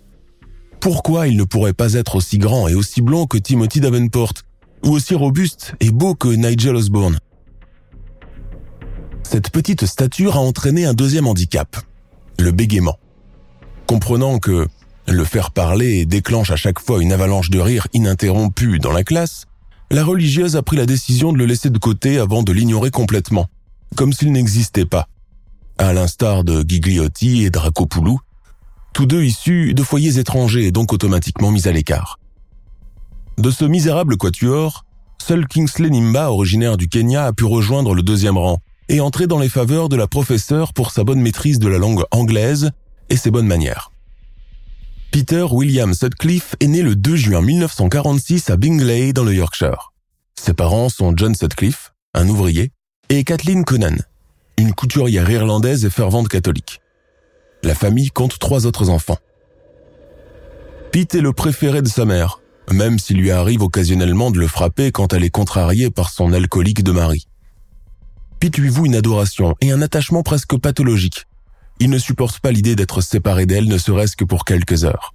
Pourquoi 0.78 1.26
il 1.26 1.36
ne 1.36 1.44
pourrait 1.44 1.72
pas 1.72 1.94
être 1.94 2.14
aussi 2.14 2.38
grand 2.38 2.68
et 2.68 2.76
aussi 2.76 3.02
blond 3.02 3.26
que 3.26 3.38
Timothy 3.38 3.80
Davenport 3.80 4.34
ou 4.84 4.90
aussi 4.90 5.16
robuste 5.16 5.74
et 5.80 5.90
beau 5.90 6.14
que 6.14 6.28
Nigel 6.28 6.76
Osborne? 6.76 7.18
Cette 9.22 9.50
petite 9.50 9.86
stature 9.86 10.36
a 10.36 10.40
entraîné 10.40 10.84
un 10.84 10.94
deuxième 10.94 11.26
handicap, 11.26 11.76
le 12.38 12.50
bégaiement. 12.50 12.98
Comprenant 13.86 14.38
que 14.38 14.68
le 15.06 15.24
faire 15.24 15.50
parler 15.50 16.06
déclenche 16.06 16.50
à 16.50 16.56
chaque 16.56 16.78
fois 16.78 17.02
une 17.02 17.12
avalanche 17.12 17.50
de 17.50 17.58
rire 17.58 17.88
ininterrompue 17.92 18.78
dans 18.78 18.92
la 18.92 19.04
classe, 19.04 19.46
la 19.90 20.04
religieuse 20.04 20.56
a 20.56 20.62
pris 20.62 20.76
la 20.76 20.86
décision 20.86 21.32
de 21.32 21.38
le 21.38 21.46
laisser 21.46 21.70
de 21.70 21.78
côté 21.78 22.18
avant 22.18 22.42
de 22.42 22.52
l'ignorer 22.52 22.90
complètement, 22.90 23.48
comme 23.96 24.12
s'il 24.12 24.32
n'existait 24.32 24.86
pas. 24.86 25.08
À 25.78 25.92
l'instar 25.92 26.44
de 26.44 26.64
Gigliotti 26.66 27.44
et 27.44 27.50
Dracopoulou, 27.50 28.20
tous 28.92 29.06
deux 29.06 29.22
issus 29.24 29.74
de 29.74 29.82
foyers 29.82 30.18
étrangers 30.18 30.66
et 30.66 30.72
donc 30.72 30.92
automatiquement 30.92 31.50
mis 31.50 31.66
à 31.66 31.72
l'écart. 31.72 32.18
De 33.38 33.50
ce 33.50 33.64
misérable 33.64 34.16
quatuor, 34.16 34.84
seul 35.18 35.46
Kingsley 35.46 35.90
Nimba, 35.90 36.30
originaire 36.30 36.76
du 36.76 36.88
Kenya, 36.88 37.26
a 37.26 37.32
pu 37.32 37.44
rejoindre 37.44 37.94
le 37.94 38.02
deuxième 38.02 38.36
rang 38.36 38.58
et 38.88 39.00
entrer 39.00 39.26
dans 39.26 39.38
les 39.38 39.48
faveurs 39.48 39.88
de 39.88 39.96
la 39.96 40.06
professeure 40.06 40.72
pour 40.72 40.90
sa 40.90 41.04
bonne 41.04 41.20
maîtrise 41.20 41.58
de 41.58 41.68
la 41.68 41.78
langue 41.78 42.04
anglaise 42.10 42.70
et 43.08 43.16
ses 43.16 43.30
bonnes 43.30 43.46
manières. 43.46 43.90
Peter 45.12 45.46
William 45.50 45.92
Sutcliffe 45.92 46.56
est 46.60 46.68
né 46.68 46.80
le 46.82 46.96
2 46.96 47.16
juin 47.16 47.42
1946 47.42 48.48
à 48.50 48.56
Bingley 48.56 49.12
dans 49.12 49.24
le 49.24 49.34
Yorkshire. 49.34 49.92
Ses 50.40 50.54
parents 50.54 50.88
sont 50.88 51.12
John 51.16 51.34
Sutcliffe, 51.34 51.92
un 52.14 52.28
ouvrier, 52.28 52.72
et 53.10 53.24
Kathleen 53.24 53.64
Conan, 53.64 53.96
une 54.56 54.72
couturière 54.72 55.30
irlandaise 55.30 55.84
et 55.84 55.90
fervente 55.90 56.28
catholique. 56.28 56.80
La 57.62 57.74
famille 57.74 58.10
compte 58.10 58.38
trois 58.38 58.66
autres 58.66 58.88
enfants. 58.88 59.18
Pete 60.92 61.14
est 61.14 61.20
le 61.20 61.32
préféré 61.32 61.82
de 61.82 61.88
sa 61.88 62.04
mère, 62.04 62.40
même 62.70 62.98
s'il 62.98 63.18
lui 63.18 63.30
arrive 63.30 63.62
occasionnellement 63.62 64.30
de 64.30 64.38
le 64.38 64.46
frapper 64.46 64.92
quand 64.92 65.12
elle 65.12 65.24
est 65.24 65.30
contrariée 65.30 65.90
par 65.90 66.10
son 66.10 66.32
alcoolique 66.32 66.82
de 66.82 66.92
mari. 66.92 67.26
Pete 68.42 68.58
lui 68.58 68.70
voue 68.70 68.86
une 68.86 68.96
adoration 68.96 69.54
et 69.60 69.70
un 69.70 69.82
attachement 69.82 70.24
presque 70.24 70.58
pathologique. 70.58 71.28
Il 71.78 71.90
ne 71.90 71.98
supporte 71.98 72.40
pas 72.40 72.50
l'idée 72.50 72.74
d'être 72.74 73.00
séparé 73.00 73.46
d'elle 73.46 73.68
ne 73.68 73.78
serait-ce 73.78 74.16
que 74.16 74.24
pour 74.24 74.44
quelques 74.44 74.82
heures. 74.82 75.14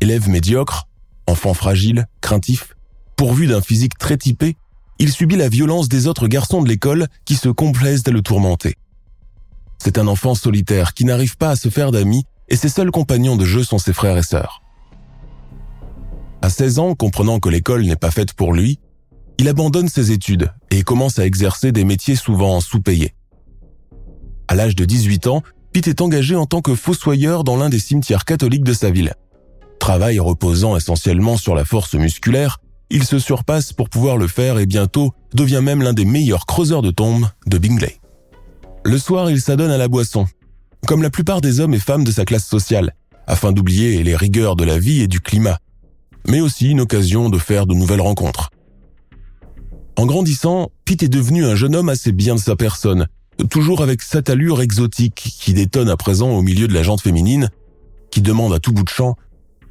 Élève 0.00 0.26
médiocre, 0.26 0.88
enfant 1.26 1.52
fragile, 1.52 2.06
craintif, 2.22 2.76
pourvu 3.14 3.46
d'un 3.46 3.60
physique 3.60 3.98
très 3.98 4.16
typé, 4.16 4.56
il 4.98 5.12
subit 5.12 5.36
la 5.36 5.50
violence 5.50 5.90
des 5.90 6.06
autres 6.06 6.28
garçons 6.28 6.62
de 6.62 6.68
l'école 6.70 7.08
qui 7.26 7.34
se 7.34 7.50
complaisent 7.50 8.04
à 8.06 8.10
le 8.10 8.22
tourmenter. 8.22 8.76
C'est 9.78 9.98
un 9.98 10.06
enfant 10.06 10.34
solitaire 10.34 10.94
qui 10.94 11.04
n'arrive 11.04 11.36
pas 11.36 11.50
à 11.50 11.56
se 11.56 11.68
faire 11.68 11.92
d'amis 11.92 12.24
et 12.48 12.56
ses 12.56 12.70
seuls 12.70 12.90
compagnons 12.90 13.36
de 13.36 13.44
jeu 13.44 13.64
sont 13.64 13.76
ses 13.76 13.92
frères 13.92 14.16
et 14.16 14.22
sœurs. 14.22 14.62
À 16.40 16.48
16 16.48 16.78
ans, 16.78 16.94
comprenant 16.94 17.38
que 17.38 17.50
l'école 17.50 17.84
n'est 17.84 17.96
pas 17.96 18.10
faite 18.10 18.32
pour 18.32 18.54
lui, 18.54 18.80
il 19.42 19.48
abandonne 19.48 19.88
ses 19.88 20.12
études 20.12 20.52
et 20.70 20.84
commence 20.84 21.18
à 21.18 21.26
exercer 21.26 21.72
des 21.72 21.82
métiers 21.82 22.14
souvent 22.14 22.60
sous-payés. 22.60 23.12
À 24.46 24.54
l'âge 24.54 24.76
de 24.76 24.84
18 24.84 25.26
ans, 25.26 25.42
Pete 25.72 25.88
est 25.88 26.00
engagé 26.00 26.36
en 26.36 26.46
tant 26.46 26.60
que 26.60 26.76
fossoyeur 26.76 27.42
dans 27.42 27.56
l'un 27.56 27.68
des 27.68 27.80
cimetières 27.80 28.24
catholiques 28.24 28.62
de 28.62 28.72
sa 28.72 28.92
ville. 28.92 29.14
Travail 29.80 30.20
reposant 30.20 30.76
essentiellement 30.76 31.36
sur 31.36 31.56
la 31.56 31.64
force 31.64 31.94
musculaire, 31.94 32.60
il 32.88 33.02
se 33.02 33.18
surpasse 33.18 33.72
pour 33.72 33.88
pouvoir 33.88 34.16
le 34.16 34.28
faire 34.28 34.60
et 34.60 34.66
bientôt 34.66 35.12
devient 35.34 35.60
même 35.60 35.82
l'un 35.82 35.92
des 35.92 36.04
meilleurs 36.04 36.46
creuseurs 36.46 36.82
de 36.82 36.92
tombes 36.92 37.26
de 37.44 37.58
Bingley. 37.58 37.98
Le 38.84 38.96
soir, 38.96 39.28
il 39.28 39.40
s'adonne 39.40 39.72
à 39.72 39.76
la 39.76 39.88
boisson, 39.88 40.28
comme 40.86 41.02
la 41.02 41.10
plupart 41.10 41.40
des 41.40 41.58
hommes 41.58 41.74
et 41.74 41.80
femmes 41.80 42.04
de 42.04 42.12
sa 42.12 42.24
classe 42.24 42.46
sociale, 42.46 42.94
afin 43.26 43.50
d'oublier 43.50 44.04
les 44.04 44.14
rigueurs 44.14 44.54
de 44.54 44.62
la 44.62 44.78
vie 44.78 45.00
et 45.00 45.08
du 45.08 45.20
climat, 45.20 45.58
mais 46.28 46.40
aussi 46.40 46.70
une 46.70 46.80
occasion 46.80 47.28
de 47.28 47.38
faire 47.38 47.66
de 47.66 47.74
nouvelles 47.74 48.00
rencontres. 48.00 48.51
En 49.96 50.06
grandissant, 50.06 50.70
Pete 50.84 51.02
est 51.02 51.08
devenu 51.08 51.44
un 51.44 51.54
jeune 51.54 51.76
homme 51.76 51.88
assez 51.88 52.12
bien 52.12 52.34
de 52.34 52.40
sa 52.40 52.56
personne, 52.56 53.06
toujours 53.50 53.82
avec 53.82 54.02
cette 54.02 54.30
allure 54.30 54.62
exotique 54.62 55.36
qui 55.40 55.52
détonne 55.52 55.88
à 55.88 55.96
présent 55.96 56.30
au 56.30 56.42
milieu 56.42 56.66
de 56.66 56.74
la 56.74 56.82
jante 56.82 57.02
féminine, 57.02 57.50
qui 58.10 58.22
demande 58.22 58.52
à 58.52 58.58
tout 58.58 58.72
bout 58.72 58.84
de 58.84 58.88
champ 58.88 59.16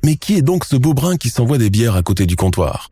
Mais 0.03 0.15
qui 0.15 0.35
est 0.35 0.41
donc 0.41 0.65
ce 0.65 0.75
beau 0.75 0.93
brun 0.93 1.17
qui 1.17 1.29
s'envoie 1.29 1.57
des 1.57 1.69
bières 1.69 1.95
à 1.95 2.03
côté 2.03 2.25
du 2.25 2.35
comptoir? 2.35 2.89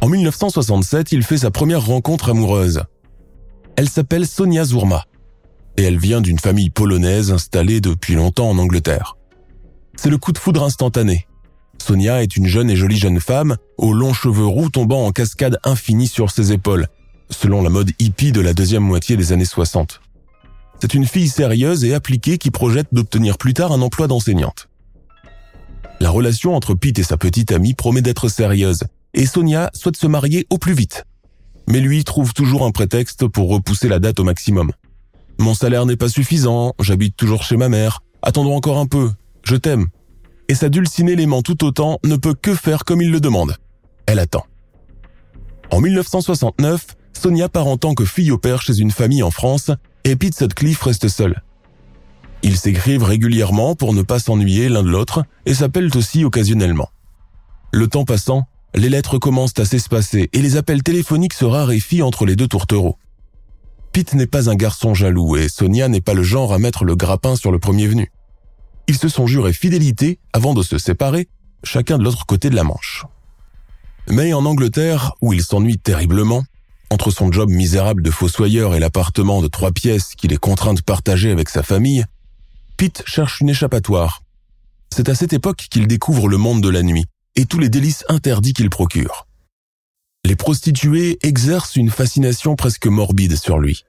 En 0.00 0.08
1967, 0.08 1.12
il 1.12 1.22
fait 1.22 1.38
sa 1.38 1.50
première 1.50 1.84
rencontre 1.84 2.30
amoureuse. 2.30 2.82
Elle 3.76 3.88
s'appelle 3.88 4.26
Sonia 4.26 4.64
Zourma, 4.64 5.04
et 5.76 5.82
elle 5.82 5.98
vient 5.98 6.20
d'une 6.20 6.38
famille 6.38 6.70
polonaise 6.70 7.32
installée 7.32 7.80
depuis 7.80 8.14
longtemps 8.14 8.50
en 8.50 8.58
Angleterre. 8.58 9.16
C'est 9.96 10.10
le 10.10 10.18
coup 10.18 10.32
de 10.32 10.38
foudre 10.38 10.62
instantané, 10.62 11.26
Sonia 11.84 12.22
est 12.22 12.38
une 12.38 12.46
jeune 12.46 12.70
et 12.70 12.76
jolie 12.76 12.96
jeune 12.96 13.20
femme, 13.20 13.56
aux 13.76 13.92
longs 13.92 14.14
cheveux 14.14 14.46
roux 14.46 14.70
tombant 14.70 15.04
en 15.04 15.12
cascade 15.12 15.58
infinie 15.64 16.08
sur 16.08 16.30
ses 16.30 16.50
épaules, 16.50 16.86
selon 17.28 17.62
la 17.62 17.68
mode 17.68 17.90
hippie 17.98 18.32
de 18.32 18.40
la 18.40 18.54
deuxième 18.54 18.82
moitié 18.82 19.18
des 19.18 19.32
années 19.32 19.44
60. 19.44 20.00
C'est 20.80 20.94
une 20.94 21.04
fille 21.04 21.28
sérieuse 21.28 21.84
et 21.84 21.92
appliquée 21.92 22.38
qui 22.38 22.50
projette 22.50 22.86
d'obtenir 22.92 23.36
plus 23.36 23.52
tard 23.52 23.70
un 23.70 23.82
emploi 23.82 24.06
d'enseignante. 24.06 24.70
La 26.00 26.08
relation 26.08 26.56
entre 26.56 26.72
Pete 26.72 27.00
et 27.00 27.02
sa 27.02 27.18
petite 27.18 27.52
amie 27.52 27.74
promet 27.74 28.00
d'être 28.00 28.30
sérieuse, 28.30 28.84
et 29.12 29.26
Sonia 29.26 29.70
souhaite 29.74 29.98
se 29.98 30.06
marier 30.06 30.46
au 30.48 30.56
plus 30.56 30.72
vite. 30.72 31.04
Mais 31.68 31.80
lui 31.80 32.02
trouve 32.02 32.32
toujours 32.32 32.64
un 32.64 32.70
prétexte 32.70 33.28
pour 33.28 33.50
repousser 33.50 33.88
la 33.88 33.98
date 33.98 34.20
au 34.20 34.24
maximum. 34.24 34.72
Mon 35.38 35.52
salaire 35.52 35.84
n'est 35.84 35.96
pas 35.96 36.08
suffisant, 36.08 36.72
j'habite 36.80 37.14
toujours 37.14 37.42
chez 37.42 37.58
ma 37.58 37.68
mère, 37.68 38.00
attendons 38.22 38.56
encore 38.56 38.78
un 38.78 38.86
peu, 38.86 39.10
je 39.42 39.56
t'aime. 39.56 39.88
Et 40.48 40.54
sa 40.54 40.68
dulcinée 40.68 41.16
l'aimant 41.16 41.42
tout 41.42 41.64
autant 41.64 41.98
ne 42.04 42.16
peut 42.16 42.34
que 42.34 42.54
faire 42.54 42.84
comme 42.84 43.02
il 43.02 43.10
le 43.10 43.20
demande. 43.20 43.56
Elle 44.06 44.18
attend. 44.18 44.44
En 45.70 45.80
1969, 45.80 46.96
Sonia 47.12 47.48
part 47.48 47.66
en 47.66 47.76
tant 47.76 47.94
que 47.94 48.04
fille 48.04 48.30
au 48.30 48.38
père 48.38 48.60
chez 48.60 48.78
une 48.78 48.90
famille 48.90 49.22
en 49.22 49.30
France 49.30 49.70
et 50.04 50.16
Pete 50.16 50.36
Sutcliffe 50.36 50.82
reste 50.82 51.08
seul. 51.08 51.42
Ils 52.42 52.58
s'écrivent 52.58 53.04
régulièrement 53.04 53.74
pour 53.74 53.94
ne 53.94 54.02
pas 54.02 54.18
s'ennuyer 54.18 54.68
l'un 54.68 54.82
de 54.82 54.90
l'autre 54.90 55.24
et 55.46 55.54
s'appellent 55.54 55.96
aussi 55.96 56.24
occasionnellement. 56.24 56.90
Le 57.72 57.88
temps 57.88 58.04
passant, 58.04 58.46
les 58.74 58.90
lettres 58.90 59.18
commencent 59.18 59.58
à 59.58 59.64
s'espacer 59.64 60.28
et 60.32 60.42
les 60.42 60.56
appels 60.56 60.82
téléphoniques 60.82 61.32
se 61.32 61.46
raréfient 61.46 62.02
entre 62.02 62.26
les 62.26 62.36
deux 62.36 62.48
tourtereaux. 62.48 62.98
Pete 63.92 64.14
n'est 64.14 64.26
pas 64.26 64.50
un 64.50 64.56
garçon 64.56 64.92
jaloux 64.92 65.36
et 65.36 65.48
Sonia 65.48 65.88
n'est 65.88 66.00
pas 66.00 66.14
le 66.14 66.22
genre 66.22 66.52
à 66.52 66.58
mettre 66.58 66.84
le 66.84 66.96
grappin 66.96 67.36
sur 67.36 67.50
le 67.50 67.58
premier 67.58 67.86
venu. 67.86 68.10
Ils 68.86 68.98
se 68.98 69.08
sont 69.08 69.26
jurés 69.26 69.52
fidélité 69.52 70.18
avant 70.32 70.54
de 70.54 70.62
se 70.62 70.78
séparer, 70.78 71.28
chacun 71.62 71.98
de 71.98 72.04
l'autre 72.04 72.26
côté 72.26 72.50
de 72.50 72.56
la 72.56 72.64
Manche. 72.64 73.04
Mais 74.08 74.32
en 74.32 74.44
Angleterre, 74.44 75.14
où 75.22 75.32
il 75.32 75.42
s'ennuie 75.42 75.78
terriblement, 75.78 76.44
entre 76.90 77.10
son 77.10 77.32
job 77.32 77.50
misérable 77.50 78.02
de 78.02 78.10
fossoyeur 78.10 78.74
et 78.74 78.78
l'appartement 78.78 79.40
de 79.40 79.48
trois 79.48 79.72
pièces 79.72 80.14
qu'il 80.14 80.32
est 80.32 80.38
contraint 80.38 80.74
de 80.74 80.82
partager 80.82 81.30
avec 81.30 81.48
sa 81.48 81.62
famille, 81.62 82.04
Pete 82.76 83.02
cherche 83.06 83.40
une 83.40 83.48
échappatoire. 83.48 84.22
C'est 84.94 85.08
à 85.08 85.14
cette 85.14 85.32
époque 85.32 85.66
qu'il 85.70 85.86
découvre 85.86 86.28
le 86.28 86.36
monde 86.36 86.62
de 86.62 86.68
la 86.68 86.82
nuit 86.82 87.06
et 87.36 87.46
tous 87.46 87.58
les 87.58 87.68
délices 87.68 88.04
interdits 88.08 88.52
qu'il 88.52 88.70
procure. 88.70 89.26
Les 90.24 90.36
prostituées 90.36 91.18
exercent 91.22 91.76
une 91.76 91.90
fascination 91.90 92.54
presque 92.56 92.86
morbide 92.86 93.36
sur 93.36 93.58
lui. 93.58 93.84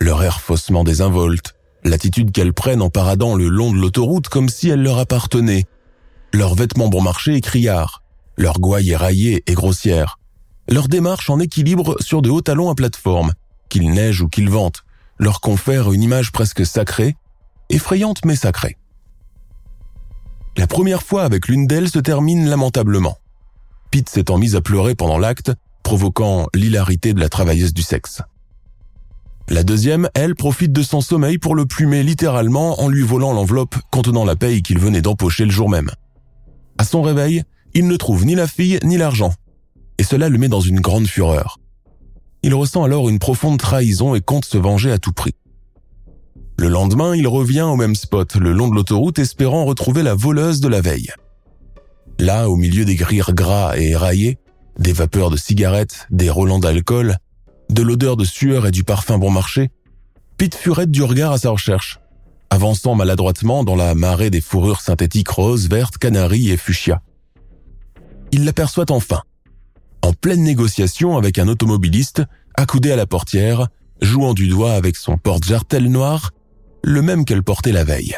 Leur 0.00 0.22
air 0.22 0.40
faussement 0.40 0.84
désinvolte, 0.84 1.55
l'attitude 1.88 2.32
qu'elles 2.32 2.52
prennent 2.52 2.82
en 2.82 2.90
paradant 2.90 3.34
le 3.34 3.48
long 3.48 3.72
de 3.72 3.78
l'autoroute 3.78 4.28
comme 4.28 4.48
si 4.48 4.68
elles 4.68 4.82
leur 4.82 4.98
appartenaient, 4.98 5.64
leurs 6.32 6.54
vêtements 6.54 6.88
bon 6.88 7.02
marché 7.02 7.34
et 7.34 7.40
criards, 7.40 8.02
leur 8.36 8.58
gouaille 8.60 8.90
éraillée 8.90 9.42
et 9.46 9.54
grossière, 9.54 10.18
leur 10.68 10.88
démarche 10.88 11.30
en 11.30 11.38
équilibre 11.38 11.96
sur 12.00 12.22
de 12.22 12.30
hauts 12.30 12.40
talons 12.40 12.70
à 12.70 12.74
plateforme, 12.74 13.32
qu'il 13.68 13.90
neige 13.90 14.20
ou 14.20 14.28
qu'il 14.28 14.50
vente, 14.50 14.84
leur 15.18 15.40
confère 15.40 15.92
une 15.92 16.02
image 16.02 16.32
presque 16.32 16.66
sacrée, 16.66 17.16
effrayante 17.70 18.24
mais 18.24 18.36
sacrée. 18.36 18.76
La 20.56 20.66
première 20.66 21.02
fois 21.02 21.22
avec 21.22 21.48
l'une 21.48 21.66
d'elles 21.66 21.90
se 21.90 21.98
termine 21.98 22.48
lamentablement. 22.48 23.18
Pete 23.90 24.08
s'étant 24.08 24.38
mise 24.38 24.56
à 24.56 24.60
pleurer 24.60 24.94
pendant 24.94 25.18
l'acte, 25.18 25.52
provoquant 25.82 26.46
l'hilarité 26.54 27.14
de 27.14 27.20
la 27.20 27.28
travailleuse 27.28 27.74
du 27.74 27.82
sexe. 27.82 28.22
La 29.48 29.62
deuxième, 29.62 30.08
elle, 30.14 30.34
profite 30.34 30.72
de 30.72 30.82
son 30.82 31.00
sommeil 31.00 31.38
pour 31.38 31.54
le 31.54 31.66
plumer 31.66 32.02
littéralement 32.02 32.80
en 32.80 32.88
lui 32.88 33.02
volant 33.02 33.32
l'enveloppe 33.32 33.76
contenant 33.92 34.24
la 34.24 34.34
paye 34.34 34.62
qu'il 34.62 34.80
venait 34.80 35.02
d'empocher 35.02 35.44
le 35.44 35.52
jour 35.52 35.70
même. 35.70 35.90
À 36.78 36.84
son 36.84 37.00
réveil, 37.00 37.44
il 37.72 37.86
ne 37.86 37.96
trouve 37.96 38.26
ni 38.26 38.34
la 38.34 38.48
fille 38.48 38.80
ni 38.82 38.96
l'argent, 38.96 39.32
et 39.98 40.02
cela 40.02 40.28
le 40.28 40.38
met 40.38 40.48
dans 40.48 40.60
une 40.60 40.80
grande 40.80 41.06
fureur. 41.06 41.58
Il 42.42 42.54
ressent 42.54 42.82
alors 42.82 43.08
une 43.08 43.20
profonde 43.20 43.58
trahison 43.58 44.14
et 44.14 44.20
compte 44.20 44.44
se 44.44 44.58
venger 44.58 44.90
à 44.90 44.98
tout 44.98 45.12
prix. 45.12 45.34
Le 46.58 46.68
lendemain, 46.68 47.14
il 47.14 47.28
revient 47.28 47.62
au 47.62 47.76
même 47.76 47.94
spot, 47.94 48.36
le 48.36 48.52
long 48.52 48.68
de 48.68 48.74
l'autoroute, 48.74 49.18
espérant 49.18 49.64
retrouver 49.64 50.02
la 50.02 50.14
voleuse 50.14 50.60
de 50.60 50.68
la 50.68 50.80
veille. 50.80 51.10
Là, 52.18 52.48
au 52.48 52.56
milieu 52.56 52.84
des 52.84 52.94
grilles 52.94 53.22
gras 53.28 53.76
et 53.76 53.90
éraillés, 53.90 54.38
des 54.78 54.92
vapeurs 54.92 55.30
de 55.30 55.36
cigarettes, 55.36 56.06
des 56.10 56.30
relents 56.30 56.58
d'alcool, 56.58 57.18
de 57.70 57.82
l'odeur 57.82 58.16
de 58.16 58.24
sueur 58.24 58.66
et 58.66 58.70
du 58.70 58.84
parfum 58.84 59.18
bon 59.18 59.30
marché, 59.30 59.70
Pete 60.36 60.54
furette 60.54 60.90
du 60.90 61.02
regard 61.02 61.32
à 61.32 61.38
sa 61.38 61.50
recherche, 61.50 61.98
avançant 62.50 62.94
maladroitement 62.94 63.64
dans 63.64 63.76
la 63.76 63.94
marée 63.94 64.30
des 64.30 64.40
fourrures 64.40 64.80
synthétiques 64.80 65.28
roses, 65.28 65.68
vertes, 65.68 65.98
canaries 65.98 66.50
et 66.50 66.56
fuchsia. 66.56 67.02
Il 68.32 68.44
l'aperçoit 68.44 68.90
enfin, 68.90 69.22
en 70.02 70.12
pleine 70.12 70.42
négociation 70.42 71.16
avec 71.16 71.38
un 71.38 71.48
automobiliste, 71.48 72.22
accoudé 72.54 72.92
à 72.92 72.96
la 72.96 73.06
portière, 73.06 73.68
jouant 74.00 74.34
du 74.34 74.48
doigt 74.48 74.74
avec 74.74 74.96
son 74.96 75.16
porte-jartel 75.16 75.88
noir 75.90 76.32
le 76.82 77.02
même 77.02 77.24
qu'elle 77.24 77.42
portait 77.42 77.72
la 77.72 77.84
veille. 77.84 78.16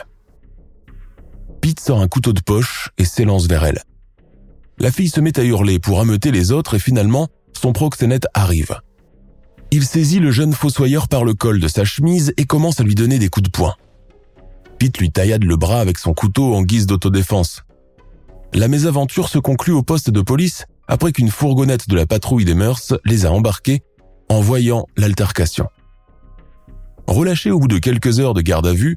Pete 1.61 1.81
sort 1.81 2.01
un 2.01 2.09
couteau 2.09 2.33
de 2.33 2.41
poche 2.41 2.91
et 2.99 3.05
s'élance 3.05 3.47
vers 3.47 3.65
elle. 3.65 3.83
La 4.79 4.93
fille 4.93 5.09
se 5.09 5.21
met 5.21 5.39
à 5.39 5.45
hurler 5.45 5.79
pour 5.79 6.01
ameuter 6.01 6.31
les 6.31 6.53
autres 6.53 6.75
et 6.75 6.79
finalement, 6.79 7.29
son 7.53 7.73
proxénète 7.73 8.27
arrive. 8.35 8.79
Il 9.71 9.85
saisit 9.85 10.19
le 10.19 10.31
jeune 10.31 10.55
fossoyeur 10.55 11.09
par 11.09 11.25
le 11.25 11.35
col 11.35 11.61
de 11.61 11.69
sa 11.69 11.85
chemise 11.85 12.33
et 12.39 12.47
commence 12.47 12.81
à 12.81 12.85
lui 12.85 12.95
donner 12.95 13.19
des 13.19 13.29
coups 13.29 13.45
de 13.45 13.51
poing. 13.51 13.75
Pete 14.79 14.99
lui 14.99 15.11
taillade 15.11 15.45
le 15.45 15.57
bras 15.57 15.81
avec 15.81 15.99
son 15.99 16.15
couteau 16.15 16.55
en 16.55 16.63
guise 16.63 16.87
d'autodéfense. 16.87 17.65
La 18.55 18.69
mésaventure 18.69 19.29
se 19.29 19.39
conclut 19.39 19.75
au 19.75 19.83
poste 19.83 20.09
de 20.09 20.23
police 20.23 20.65
après 20.87 21.13
qu'une 21.13 21.31
fourgonnette 21.31 21.89
de 21.89 21.97
la 21.97 22.07
patrouille 22.07 22.47
des 22.47 22.55
mœurs 22.55 22.95
les 23.05 23.27
a 23.27 23.33
embarqués 23.33 23.83
en 24.31 24.41
voyant 24.41 24.87
l'altercation. 24.97 25.69
Relâché 27.07 27.51
au 27.51 27.59
bout 27.59 27.69
de 27.69 27.79
quelques 27.79 28.21
heures 28.21 28.35
de 28.35 28.41
garde 28.41 28.67
à 28.67 28.73
vue, 28.73 28.97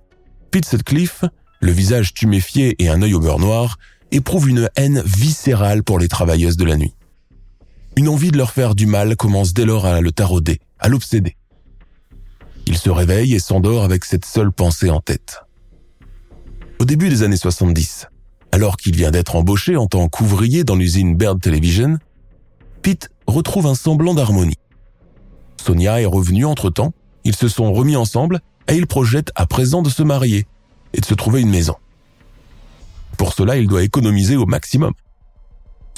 Pete 0.52 0.66
Sutcliffe, 0.66 1.26
le 1.60 1.72
visage 1.72 2.14
tuméfié 2.14 2.76
et 2.80 2.90
un 2.90 3.02
œil 3.02 3.14
au 3.14 3.20
beurre 3.20 3.40
noir, 3.40 3.78
éprouve 4.12 4.50
une 4.50 4.70
haine 4.78 5.02
viscérale 5.06 5.84
pour 5.84 6.00
les 6.00 6.08
travailleuses 6.08 6.58
de 6.58 6.66
la 6.66 6.78
nuit. 6.78 6.94
Une 7.98 8.08
envie 8.08 8.32
de 8.32 8.38
leur 8.38 8.52
faire 8.52 8.76
du 8.76 8.86
mal 8.86 9.16
commence 9.16 9.54
dès 9.54 9.66
lors 9.66 9.86
à 9.86 10.02
le 10.02 10.12
tarauder, 10.12 10.60
à 10.80 10.90
l'obséder. 10.90 11.36
Il 12.68 12.78
se 12.78 12.90
réveille 12.90 13.34
et 13.34 13.40
s'endort 13.40 13.84
avec 13.84 14.06
cette 14.06 14.26
seule 14.26 14.52
pensée 14.52 14.90
en 14.90 15.00
tête. 15.00 15.42
Au 16.80 16.86
début 16.86 17.10
des 17.10 17.24
années 17.24 17.38
70, 17.38 18.08
alors 18.52 18.78
qu'il 18.78 18.96
vient 18.96 19.12
d'être 19.12 19.36
embauché 19.36 19.76
en 19.76 19.88
tant 19.88 20.08
qu'ouvrier 20.08 20.64
dans 20.64 20.76
l'usine 20.76 21.16
Bird 21.16 21.40
Television, 21.42 21.98
Pete 22.82 23.10
retrouve 23.28 23.68
un 23.68 23.76
semblant 23.76 24.14
d'harmonie. 24.14 24.58
Sonia 25.58 26.02
est 26.02 26.06
revenue 26.06 26.46
entre-temps 26.46 26.94
ils 27.24 27.36
se 27.36 27.48
sont 27.48 27.72
remis 27.72 27.96
ensemble 27.96 28.40
et 28.68 28.76
ils 28.76 28.88
projettent 28.88 29.32
à 29.36 29.46
présent 29.46 29.82
de 29.82 29.90
se 29.90 30.04
marier 30.04 30.48
et 30.94 31.02
de 31.02 31.06
se 31.06 31.14
trouver 31.14 31.42
une 31.42 31.50
maison. 31.50 31.76
Pour 33.18 33.34
cela, 33.34 33.58
il 33.58 33.68
doit 33.68 33.84
économiser 33.84 34.36
au 34.36 34.46
maximum. 34.46 34.94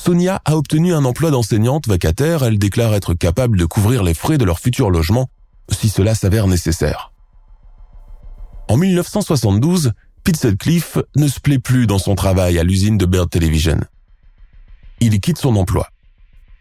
Sonia 0.06 0.42
a 0.44 0.58
obtenu 0.58 0.94
un 0.94 1.06
emploi 1.06 1.32
d'enseignante 1.32 1.88
vacataire, 1.88 2.44
elle 2.44 2.60
déclare 2.60 2.94
être 2.94 3.14
capable 3.14 3.58
de 3.58 3.64
couvrir 3.64 4.04
les 4.04 4.14
frais 4.14 4.38
de 4.38 4.44
leur 4.44 4.60
futur 4.60 4.90
logement 4.90 5.30
si 5.70 5.88
cela 5.88 6.14
s'avère 6.14 6.48
nécessaire. 6.48 7.14
En 8.68 8.76
1972, 8.76 9.94
Pete 10.26 10.36
Sutcliffe 10.36 10.98
ne 11.16 11.30
se 11.30 11.40
plaît 11.40 11.58
plus 11.58 11.88
dans 11.88 12.00
son 12.00 12.16
travail 12.16 12.60
à 12.60 12.64
l'usine 12.64 12.98
de 12.98 13.06
Bird 13.06 13.30
Television. 13.30 13.80
Il 15.00 15.22
quitte 15.22 15.38
son 15.38 15.56
emploi. 15.56 15.88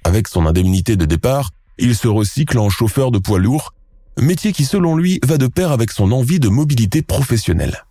Avec 0.05 0.29
son 0.29 0.47
indemnité 0.47 0.95
de 0.95 1.05
départ, 1.05 1.51
il 1.79 1.97
se 1.97 2.07
recycle 2.07 2.61
en 2.61 2.71
chauffeur 2.71 3.11
de 3.11 3.19
poids 3.19 3.41
lourd 3.41 3.75
métier 4.21 4.53
qui 4.53 4.65
selon 4.65 4.95
lui 4.95 5.19
va 5.27 5.37
de 5.37 5.49
pair 5.49 5.73
avec 5.73 5.91
son 5.91 6.13
envie 6.13 6.39
de 6.39 6.49
mobilité 6.49 7.03
professionnelle. 7.03 7.87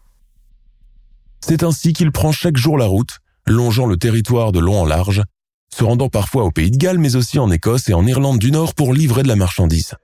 C'est 1.42 1.64
ainsi 1.64 1.92
qu'il 1.92 2.14
prend 2.14 2.32
chaque 2.32 2.56
jour 2.56 2.78
la 2.78 2.86
route, 2.86 3.20
longeant 3.48 3.86
le 3.86 3.98
territoire 3.98 4.54
de 4.54 4.60
long 4.60 4.80
en 4.80 4.86
large, 4.86 5.24
se 5.76 5.84
rendant 5.84 6.10
parfois 6.10 6.44
au 6.44 6.52
Pays 6.52 6.72
de 6.72 6.78
Galles 6.78 7.00
mais 7.00 7.16
aussi 7.16 7.40
en 7.40 7.50
Écosse 7.52 7.90
et 7.90 7.94
en 7.94 8.06
Irlande 8.06 8.40
du 8.40 8.52
Nord 8.52 8.74
pour 8.74 8.94
livrer 8.94 9.24
de 9.24 9.28
la 9.28 9.36
marchandise. 9.36 9.96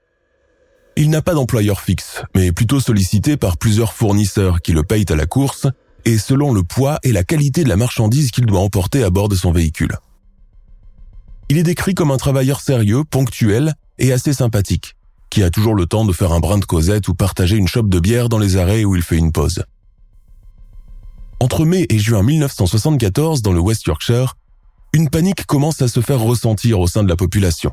Il 0.96 1.10
n'a 1.10 1.22
pas 1.22 1.34
d'employeur 1.34 1.80
fixe, 1.80 2.22
mais 2.34 2.50
plutôt 2.50 2.80
sollicité 2.80 3.36
par 3.36 3.56
plusieurs 3.56 3.92
fournisseurs 3.92 4.60
qui 4.60 4.72
le 4.72 4.82
payent 4.82 5.06
à 5.08 5.14
la 5.14 5.26
course 5.26 5.66
et 6.04 6.18
selon 6.18 6.52
le 6.52 6.64
poids 6.64 6.98
et 7.02 7.12
la 7.12 7.22
qualité 7.22 7.62
de 7.62 7.68
la 7.68 7.76
marchandise 7.76 8.30
qu'il 8.30 8.46
doit 8.46 8.60
emporter 8.60 9.04
à 9.04 9.10
bord 9.10 9.28
de 9.28 9.36
son 9.36 9.52
véhicule. 9.52 9.96
Il 11.50 11.56
est 11.56 11.62
décrit 11.62 11.94
comme 11.94 12.10
un 12.10 12.16
travailleur 12.16 12.60
sérieux, 12.60 13.04
ponctuel 13.04 13.74
et 13.98 14.12
assez 14.12 14.32
sympathique, 14.32 14.96
qui 15.30 15.42
a 15.42 15.50
toujours 15.50 15.74
le 15.74 15.86
temps 15.86 16.04
de 16.04 16.12
faire 16.12 16.32
un 16.32 16.40
brin 16.40 16.58
de 16.58 16.64
causette 16.64 17.08
ou 17.08 17.14
partager 17.14 17.56
une 17.56 17.68
chope 17.68 17.88
de 17.88 18.00
bière 18.00 18.28
dans 18.28 18.38
les 18.38 18.56
arrêts 18.56 18.84
où 18.84 18.96
il 18.96 19.02
fait 19.02 19.16
une 19.16 19.32
pause. 19.32 19.62
Entre 21.40 21.64
mai 21.64 21.86
et 21.88 21.98
juin 21.98 22.22
1974, 22.22 23.42
dans 23.42 23.52
le 23.52 23.60
West 23.60 23.86
Yorkshire, 23.86 24.34
une 24.92 25.10
panique 25.10 25.44
commence 25.46 25.82
à 25.82 25.88
se 25.88 26.00
faire 26.00 26.20
ressentir 26.20 26.80
au 26.80 26.86
sein 26.86 27.02
de 27.02 27.08
la 27.08 27.16
population. 27.16 27.72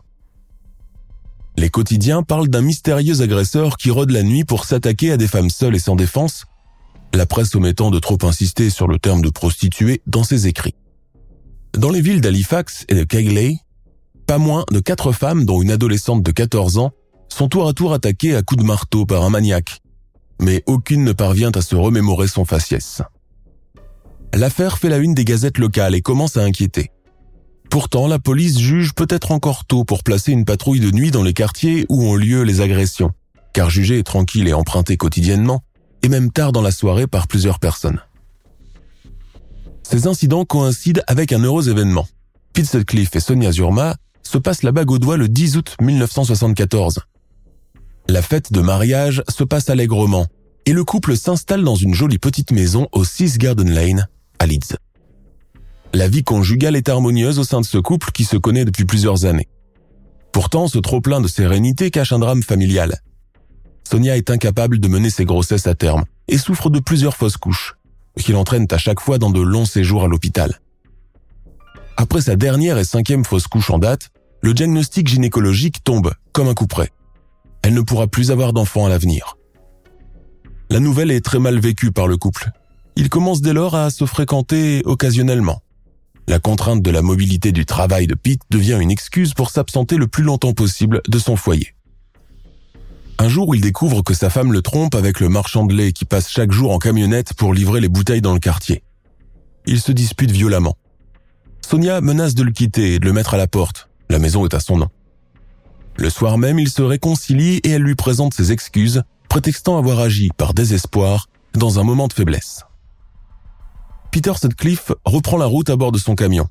Les 1.58 1.70
quotidiens 1.70 2.24
parlent 2.24 2.50
d'un 2.50 2.62
mystérieux 2.62 3.22
agresseur 3.22 3.78
qui 3.78 3.90
rôde 3.90 4.12
la 4.12 4.24
nuit 4.24 4.44
pour 4.44 4.66
s'attaquer 4.66 5.12
à 5.12 5.18
des 5.18 5.28
femmes 5.28 5.50
seules 5.50 5.76
et 5.76 5.80
sans 5.80 5.96
défense, 5.96 6.46
la 7.14 7.26
presse 7.26 7.56
omettant 7.56 7.92
de 7.92 8.00
trop 8.00 8.18
insister 8.24 8.70
sur 8.70 8.88
le 8.88 9.00
terme 9.00 9.22
de 9.22 9.30
prostituée 9.30 10.02
dans 10.06 10.24
ses 10.24 10.48
écrits. 10.48 10.76
Dans 11.74 11.90
les 11.90 12.02
villes 12.02 12.22
d'Halifax 12.22 12.86
et 12.90 12.96
de 12.96 13.04
Keighley, 13.04 13.58
pas 14.28 14.38
moins 14.38 14.66
de 14.72 14.80
quatre 14.80 15.12
femmes, 15.12 15.46
dont 15.46 15.62
une 15.62 15.72
adolescente 15.72 16.24
de 16.24 16.32
14 16.32 16.78
ans, 16.78 16.92
sont 17.30 17.48
tour 17.48 17.68
à 17.68 17.74
tour 17.74 17.94
attaqués 17.94 18.36
à 18.36 18.42
coups 18.42 18.62
de 18.62 18.68
marteau 18.68 19.06
par 19.06 19.24
un 19.24 19.30
maniaque, 19.30 19.82
mais 20.42 20.64
aucune 20.66 21.04
ne 21.04 21.14
parvient 21.14 21.52
à 21.52 21.62
se 21.62 21.76
remémorer 21.76 22.28
son 22.28 22.44
faciès. 22.44 23.02
L'affaire 24.34 24.78
fait 24.78 24.90
la 24.90 24.98
une 24.98 25.14
des 25.14 25.26
gazettes 25.26 25.58
locales 25.58 25.96
et 25.96 26.02
commence 26.02 26.38
à 26.38 26.44
inquiéter. 26.44 26.92
Pourtant, 27.76 28.08
la 28.08 28.20
police 28.20 28.58
juge 28.58 28.94
peut-être 28.94 29.34
encore 29.34 29.66
tôt 29.66 29.84
pour 29.84 30.02
placer 30.02 30.32
une 30.32 30.46
patrouille 30.46 30.80
de 30.80 30.92
nuit 30.92 31.12
dans 31.12 31.24
les 31.24 31.34
quartiers 31.34 31.86
où 31.90 32.06
ont 32.06 32.16
lieu 32.16 32.44
les 32.44 32.62
agressions, 32.62 33.12
car 33.52 33.70
jugée 33.70 34.02
tranquille 34.02 34.48
et 34.48 34.54
empruntée 34.54 34.96
quotidiennement, 34.96 35.62
et 36.02 36.08
même 36.08 36.32
tard 36.32 36.54
dans 36.54 36.62
la 36.62 36.72
soirée 36.72 37.06
par 37.06 37.28
plusieurs 37.28 37.60
personnes. 37.60 38.00
Ces 39.84 40.08
incidents 40.08 40.46
coïncident 40.46 41.02
avec 41.08 41.34
un 41.34 41.44
heureux 41.44 41.68
événement. 41.68 42.08
Pete 42.54 42.78
et 43.14 43.20
Sonia 43.20 43.52
Zurma 43.52 43.98
se 44.24 44.38
passent 44.38 44.64
la 44.64 44.72
bague 44.72 44.92
au 44.92 44.98
doigt 44.98 45.18
le 45.18 45.28
10 45.28 45.58
août 45.58 45.76
1974. 45.82 47.02
La 48.08 48.22
fête 48.22 48.54
de 48.54 48.62
mariage 48.62 49.22
se 49.28 49.44
passe 49.44 49.70
allègrement 49.70 50.28
et 50.66 50.72
le 50.72 50.86
couple 50.86 51.18
s'installe 51.18 51.66
dans 51.66 51.76
une 51.76 51.94
jolie 51.94 52.20
petite 52.20 52.54
maison 52.54 52.88
au 52.94 53.04
6 53.04 53.38
Garden 53.38 53.70
Lane, 53.70 54.08
à 54.40 54.46
Leeds. 54.46 54.78
La 55.96 56.10
vie 56.10 56.26
conjugale 56.26 56.76
est 56.76 56.90
harmonieuse 56.90 57.40
au 57.40 57.46
sein 57.46 57.62
de 57.62 57.66
ce 57.66 57.78
couple 57.78 58.12
qui 58.12 58.26
se 58.26 58.36
connaît 58.36 58.66
depuis 58.66 58.84
plusieurs 58.84 59.24
années. 59.24 59.48
Pourtant, 60.34 60.68
ce 60.68 60.78
trop-plein 60.78 61.22
de 61.22 61.30
sérénité 61.30 61.90
cache 61.90 62.12
un 62.12 62.20
drame 62.20 62.44
familial. 62.44 63.00
Sonia 63.90 64.18
est 64.18 64.30
incapable 64.30 64.80
de 64.80 64.90
mener 64.90 65.10
ses 65.10 65.24
grossesses 65.24 65.68
à 65.68 65.74
terme 65.74 66.04
et 66.28 66.38
souffre 66.38 66.70
de 66.70 66.82
plusieurs 66.82 67.16
fausses 67.16 67.38
couches, 67.38 67.76
qui 68.20 68.34
l'entraînent 68.34 68.68
à 68.72 68.78
chaque 68.78 69.00
fois 69.00 69.20
dans 69.20 69.30
de 69.30 69.40
longs 69.40 69.64
séjours 69.64 70.04
à 70.04 70.10
l'hôpital. 70.10 70.60
Après 71.96 72.20
sa 72.20 72.36
dernière 72.36 72.78
et 72.78 72.84
cinquième 72.84 73.24
fausse 73.24 73.48
couche 73.48 73.72
en 73.72 73.80
date, 73.80 74.10
le 74.42 74.54
diagnostic 74.54 75.08
gynécologique 75.08 75.82
tombe 75.82 76.12
comme 76.34 76.50
un 76.50 76.54
coup 76.56 76.68
près. 76.68 76.92
Elle 77.62 77.74
ne 77.74 77.80
pourra 77.80 78.08
plus 78.08 78.32
avoir 78.32 78.52
d'enfants 78.52 78.86
à 78.86 78.90
l'avenir. 78.90 79.38
La 80.70 80.82
nouvelle 80.82 81.12
est 81.12 81.24
très 81.24 81.40
mal 81.40 81.58
vécue 81.58 81.94
par 81.94 82.10
le 82.10 82.18
couple. 82.18 82.52
Il 82.98 83.08
commence 83.08 83.40
dès 83.42 83.54
lors 83.54 83.76
à 83.76 83.90
se 83.92 84.06
fréquenter 84.06 84.82
occasionnellement. 84.84 85.62
La 86.28 86.40
contrainte 86.40 86.82
de 86.82 86.92
la 86.92 87.02
mobilité 87.02 87.52
du 87.52 87.66
travail 87.66 88.08
de 88.08 88.16
Pete 88.16 88.42
devient 88.50 88.80
une 88.82 88.92
excuse 88.92 89.34
pour 89.34 89.52
s'absenter 89.52 89.98
le 89.98 90.08
plus 90.08 90.24
longtemps 90.24 90.54
possible 90.54 91.02
de 91.08 91.20
son 91.20 91.36
foyer. 91.36 91.76
Un 93.18 93.30
jour, 93.30 93.56
il 93.56 93.62
découvre 93.62 94.02
que 94.02 94.14
sa 94.14 94.30
femme 94.30 94.52
le 94.52 94.62
trompe 94.62 94.96
avec 94.96 95.20
le 95.20 95.30
marchand 95.30 95.66
de 95.66 95.74
lait 95.74 95.94
qui 95.94 96.04
passe 96.04 96.30
chaque 96.30 96.52
jour 96.52 96.72
en 96.72 96.80
camionnette 96.80 97.34
pour 97.34 97.54
livrer 97.54 97.80
les 97.80 97.88
bouteilles 97.88 98.22
dans 98.22 98.34
le 98.34 98.40
quartier. 98.40 98.84
Ils 99.68 99.80
se 99.80 99.92
disputent 99.92 100.32
violemment. 100.32 100.76
Sonia 101.62 102.02
menace 102.02 102.36
de 102.36 102.44
le 102.44 102.52
quitter 102.52 102.96
et 102.96 103.00
de 103.00 103.06
le 103.06 103.14
mettre 103.14 103.34
à 103.36 103.38
la 103.38 103.48
porte. 103.48 103.90
La 104.10 104.20
maison 104.20 104.46
est 104.46 104.54
à 104.54 104.60
son 104.60 104.78
nom. 104.78 104.90
Le 105.96 106.10
soir 106.10 106.38
même, 106.38 106.60
ils 106.60 106.70
se 106.70 106.82
réconcilient 106.82 107.62
et 107.64 107.70
elle 107.70 107.82
lui 107.82 107.96
présente 107.96 108.34
ses 108.34 108.52
excuses, 108.52 109.04
prétextant 109.30 109.78
avoir 109.78 110.00
agi 110.00 110.30
par 110.36 110.54
désespoir 110.54 111.28
dans 111.54 111.80
un 111.80 111.84
moment 111.84 112.08
de 112.08 112.14
faiblesse. 112.14 112.65
Peter 114.16 114.32
Sutcliffe 114.40 114.94
reprend 115.04 115.36
la 115.36 115.46
route 115.46 115.70
à 115.70 115.76
bord 115.76 115.92
de 115.92 115.98
son 115.98 116.16
camion. 116.16 116.48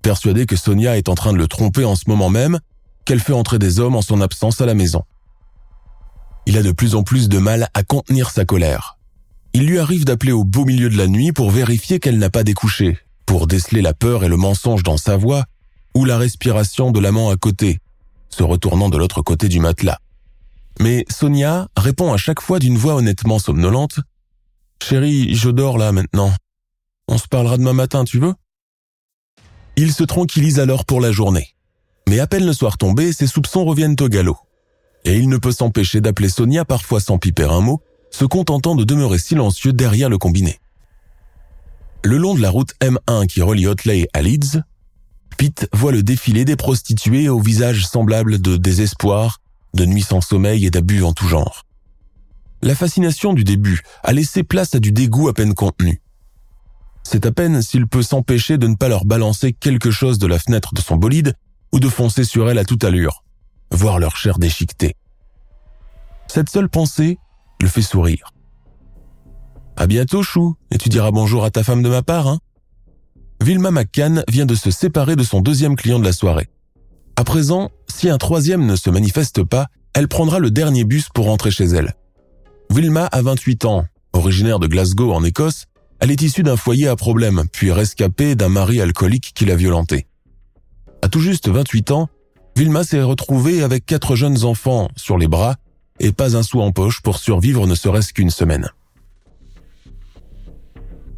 Persuadé 0.00 0.46
que 0.46 0.56
Sonia 0.56 0.96
est 0.96 1.10
en 1.10 1.14
train 1.14 1.34
de 1.34 1.36
le 1.36 1.46
tromper 1.46 1.84
en 1.84 1.94
ce 1.94 2.04
moment 2.08 2.30
même, 2.30 2.58
qu'elle 3.04 3.20
fait 3.20 3.34
entrer 3.34 3.58
des 3.58 3.80
hommes 3.80 3.96
en 3.96 4.00
son 4.00 4.22
absence 4.22 4.62
à 4.62 4.64
la 4.64 4.72
maison. 4.72 5.02
Il 6.46 6.56
a 6.56 6.62
de 6.62 6.72
plus 6.72 6.94
en 6.94 7.02
plus 7.02 7.28
de 7.28 7.36
mal 7.36 7.68
à 7.74 7.82
contenir 7.82 8.30
sa 8.30 8.46
colère. 8.46 8.96
Il 9.52 9.66
lui 9.66 9.78
arrive 9.78 10.06
d'appeler 10.06 10.32
au 10.32 10.42
beau 10.42 10.64
milieu 10.64 10.88
de 10.88 10.96
la 10.96 11.06
nuit 11.06 11.32
pour 11.32 11.50
vérifier 11.50 12.00
qu'elle 12.00 12.16
n'a 12.16 12.30
pas 12.30 12.44
découché 12.44 12.98
pour 13.26 13.46
déceler 13.46 13.82
la 13.82 13.92
peur 13.92 14.24
et 14.24 14.28
le 14.28 14.38
mensonge 14.38 14.82
dans 14.82 14.96
sa 14.96 15.18
voix, 15.18 15.44
ou 15.94 16.06
la 16.06 16.16
respiration 16.16 16.92
de 16.92 17.00
l'amant 17.00 17.28
à 17.28 17.36
côté, 17.36 17.78
se 18.30 18.42
retournant 18.42 18.88
de 18.88 18.96
l'autre 18.96 19.20
côté 19.20 19.48
du 19.48 19.60
matelas. 19.60 19.98
Mais 20.80 21.04
Sonia 21.10 21.68
répond 21.76 22.14
à 22.14 22.16
chaque 22.16 22.40
fois 22.40 22.58
d'une 22.58 22.78
voix 22.78 22.94
honnêtement 22.94 23.38
somnolente. 23.38 24.00
Chérie, 24.82 25.34
je 25.34 25.50
dors 25.50 25.76
là 25.76 25.92
maintenant. 25.92 26.32
On 27.08 27.18
se 27.18 27.28
parlera 27.28 27.56
demain 27.56 27.72
matin, 27.72 28.04
tu 28.04 28.18
veux? 28.18 28.34
Il 29.76 29.92
se 29.92 30.04
tranquillise 30.04 30.58
alors 30.58 30.84
pour 30.84 31.00
la 31.00 31.12
journée. 31.12 31.54
Mais 32.08 32.20
à 32.20 32.26
peine 32.26 32.46
le 32.46 32.52
soir 32.52 32.78
tombé, 32.78 33.12
ses 33.12 33.26
soupçons 33.26 33.64
reviennent 33.64 33.96
au 34.00 34.08
galop. 34.08 34.38
Et 35.04 35.16
il 35.16 35.28
ne 35.28 35.36
peut 35.36 35.52
s'empêcher 35.52 36.00
d'appeler 36.00 36.28
Sonia 36.28 36.64
parfois 36.64 37.00
sans 37.00 37.18
piper 37.18 37.50
un 37.50 37.60
mot, 37.60 37.82
se 38.10 38.24
contentant 38.24 38.74
de 38.74 38.84
demeurer 38.84 39.18
silencieux 39.18 39.72
derrière 39.72 40.08
le 40.08 40.18
combiné. 40.18 40.58
Le 42.04 42.16
long 42.16 42.34
de 42.34 42.40
la 42.40 42.50
route 42.50 42.74
M1 42.80 43.26
qui 43.26 43.42
relie 43.42 43.66
Hotley 43.66 44.08
à 44.12 44.22
Leeds, 44.22 44.62
Pete 45.36 45.68
voit 45.72 45.92
le 45.92 46.02
défilé 46.02 46.44
des 46.44 46.56
prostituées 46.56 47.28
au 47.28 47.40
visage 47.40 47.86
semblable 47.86 48.40
de 48.40 48.56
désespoir, 48.56 49.40
de 49.74 49.84
nuit 49.84 50.02
sans 50.02 50.20
sommeil 50.20 50.66
et 50.66 50.70
d'abus 50.70 51.02
en 51.02 51.12
tout 51.12 51.28
genre. 51.28 51.66
La 52.62 52.74
fascination 52.74 53.34
du 53.34 53.44
début 53.44 53.82
a 54.02 54.12
laissé 54.12 54.42
place 54.42 54.74
à 54.74 54.80
du 54.80 54.92
dégoût 54.92 55.28
à 55.28 55.34
peine 55.34 55.54
contenu. 55.54 56.00
C'est 57.08 57.24
à 57.24 57.30
peine 57.30 57.62
s'il 57.62 57.86
peut 57.86 58.02
s'empêcher 58.02 58.58
de 58.58 58.66
ne 58.66 58.74
pas 58.74 58.88
leur 58.88 59.04
balancer 59.04 59.52
quelque 59.52 59.92
chose 59.92 60.18
de 60.18 60.26
la 60.26 60.40
fenêtre 60.40 60.74
de 60.74 60.80
son 60.80 60.96
bolide 60.96 61.34
ou 61.72 61.78
de 61.78 61.88
foncer 61.88 62.24
sur 62.24 62.50
elles 62.50 62.58
à 62.58 62.64
toute 62.64 62.82
allure, 62.82 63.22
voir 63.70 64.00
leur 64.00 64.16
chair 64.16 64.40
déchiquetée. 64.40 64.96
Cette 66.26 66.50
seule 66.50 66.68
pensée 66.68 67.20
le 67.62 67.68
fait 67.68 67.80
sourire. 67.80 68.32
À 69.76 69.86
bientôt, 69.86 70.24
Chou, 70.24 70.56
et 70.72 70.78
tu 70.78 70.88
diras 70.88 71.12
bonjour 71.12 71.44
à 71.44 71.52
ta 71.52 71.62
femme 71.62 71.80
de 71.80 71.88
ma 71.88 72.02
part, 72.02 72.26
hein 72.26 72.40
Vilma 73.40 73.70
McCann 73.70 74.24
vient 74.28 74.44
de 74.44 74.56
se 74.56 74.72
séparer 74.72 75.14
de 75.14 75.22
son 75.22 75.40
deuxième 75.40 75.76
client 75.76 76.00
de 76.00 76.04
la 76.04 76.12
soirée. 76.12 76.48
À 77.14 77.22
présent, 77.22 77.70
si 77.86 78.08
un 78.08 78.18
troisième 78.18 78.66
ne 78.66 78.74
se 78.74 78.90
manifeste 78.90 79.44
pas, 79.44 79.68
elle 79.94 80.08
prendra 80.08 80.40
le 80.40 80.50
dernier 80.50 80.82
bus 80.82 81.08
pour 81.14 81.26
rentrer 81.26 81.52
chez 81.52 81.66
elle. 81.66 81.94
Vilma 82.68 83.06
a 83.06 83.22
28 83.22 83.64
ans, 83.64 83.86
originaire 84.12 84.58
de 84.58 84.66
Glasgow 84.66 85.12
en 85.12 85.22
Écosse, 85.22 85.66
elle 86.00 86.10
est 86.10 86.22
issue 86.22 86.42
d'un 86.42 86.56
foyer 86.56 86.88
à 86.88 86.96
problème, 86.96 87.44
puis 87.52 87.72
rescapée 87.72 88.34
d'un 88.34 88.48
mari 88.48 88.80
alcoolique 88.80 89.32
qui 89.34 89.44
l'a 89.44 89.56
violentée. 89.56 90.06
À 91.02 91.08
tout 91.08 91.20
juste 91.20 91.48
28 91.48 91.90
ans, 91.90 92.08
Vilma 92.56 92.84
s'est 92.84 93.02
retrouvée 93.02 93.62
avec 93.62 93.84
quatre 93.86 94.16
jeunes 94.16 94.44
enfants 94.44 94.88
sur 94.96 95.18
les 95.18 95.28
bras 95.28 95.56
et 96.00 96.12
pas 96.12 96.36
un 96.36 96.42
sou 96.42 96.60
en 96.60 96.72
poche 96.72 97.00
pour 97.00 97.18
survivre 97.18 97.66
ne 97.66 97.74
serait-ce 97.74 98.12
qu'une 98.12 98.30
semaine. 98.30 98.70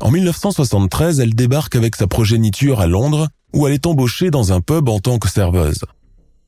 En 0.01 0.11
1973, 0.11 1.21
elle 1.21 1.35
débarque 1.35 1.75
avec 1.75 1.97
sa 1.97 2.07
progéniture 2.07 2.81
à 2.81 2.87
Londres, 2.87 3.29
où 3.53 3.67
elle 3.67 3.75
est 3.75 3.87
embauchée 3.87 4.31
dans 4.31 4.53
un 4.53 4.61
pub 4.61 4.89
en 4.89 5.01
tant 5.01 5.19
que 5.19 5.29
serveuse. 5.29 5.85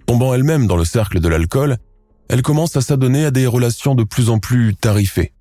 Tombant 0.06 0.34
elle-même 0.34 0.66
dans 0.66 0.76
le 0.76 0.84
cercle 0.84 1.20
de 1.20 1.28
l'alcool, 1.28 1.78
elle 2.28 2.42
commence 2.42 2.76
à 2.76 2.80
s'adonner 2.80 3.24
à 3.24 3.30
des 3.32 3.46
relations 3.46 3.96
de 3.96 4.04
plus 4.04 4.30
en 4.30 4.38
plus 4.38 4.76
tarifées. 4.76 5.32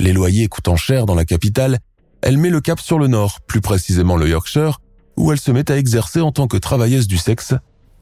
Les 0.00 0.12
loyers 0.12 0.48
coûtant 0.48 0.76
cher 0.76 1.06
dans 1.06 1.14
la 1.14 1.24
capitale, 1.24 1.78
elle 2.22 2.38
met 2.38 2.50
le 2.50 2.60
cap 2.60 2.80
sur 2.80 2.98
le 2.98 3.06
nord, 3.06 3.40
plus 3.40 3.60
précisément 3.60 4.16
le 4.16 4.28
Yorkshire, 4.28 4.80
où 5.16 5.32
elle 5.32 5.40
se 5.40 5.50
met 5.50 5.70
à 5.70 5.76
exercer 5.76 6.20
en 6.20 6.32
tant 6.32 6.46
que 6.46 6.56
travailleuse 6.56 7.06
du 7.08 7.18
sexe 7.18 7.54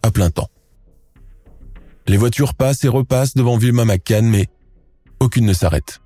à 0.03 0.11
plein 0.11 0.31
temps. 0.31 0.49
Les 2.07 2.17
voitures 2.17 2.55
passent 2.55 2.85
et 2.85 2.89
repassent 2.89 3.35
devant 3.35 3.59
Vilma 3.59 3.85
McCann, 3.85 4.27
mais 4.27 4.47
aucune 5.21 5.47
ne 5.47 5.53
s'arrête. 5.53 6.01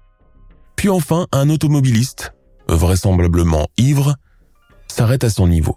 Puis 0.76 0.88
enfin, 0.88 1.26
un 1.32 1.50
automobiliste, 1.50 2.32
vraisemblablement 2.68 3.68
ivre, 3.76 4.16
s'arrête 4.88 5.24
à 5.24 5.30
son 5.30 5.46
niveau. 5.46 5.76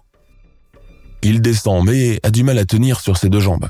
Il 1.22 1.40
descend 1.40 1.84
mais 1.84 2.20
a 2.22 2.30
du 2.30 2.44
mal 2.44 2.58
à 2.58 2.64
tenir 2.64 3.00
sur 3.00 3.16
ses 3.16 3.28
deux 3.28 3.40
jambes. 3.40 3.68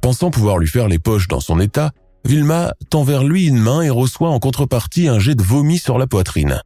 Pensant 0.00 0.30
pouvoir 0.30 0.58
lui 0.58 0.68
faire 0.68 0.88
les 0.88 0.98
poches 0.98 1.28
dans 1.28 1.40
son 1.40 1.60
état, 1.60 1.92
Vilma 2.24 2.74
tend 2.90 3.04
vers 3.04 3.24
lui 3.24 3.46
une 3.46 3.58
main 3.58 3.82
et 3.82 3.90
reçoit 3.90 4.30
en 4.30 4.38
contrepartie 4.38 5.08
un 5.08 5.18
jet 5.18 5.34
de 5.34 5.42
vomi 5.42 5.78
sur 5.78 5.98
la 5.98 6.06
poitrine. 6.06 6.62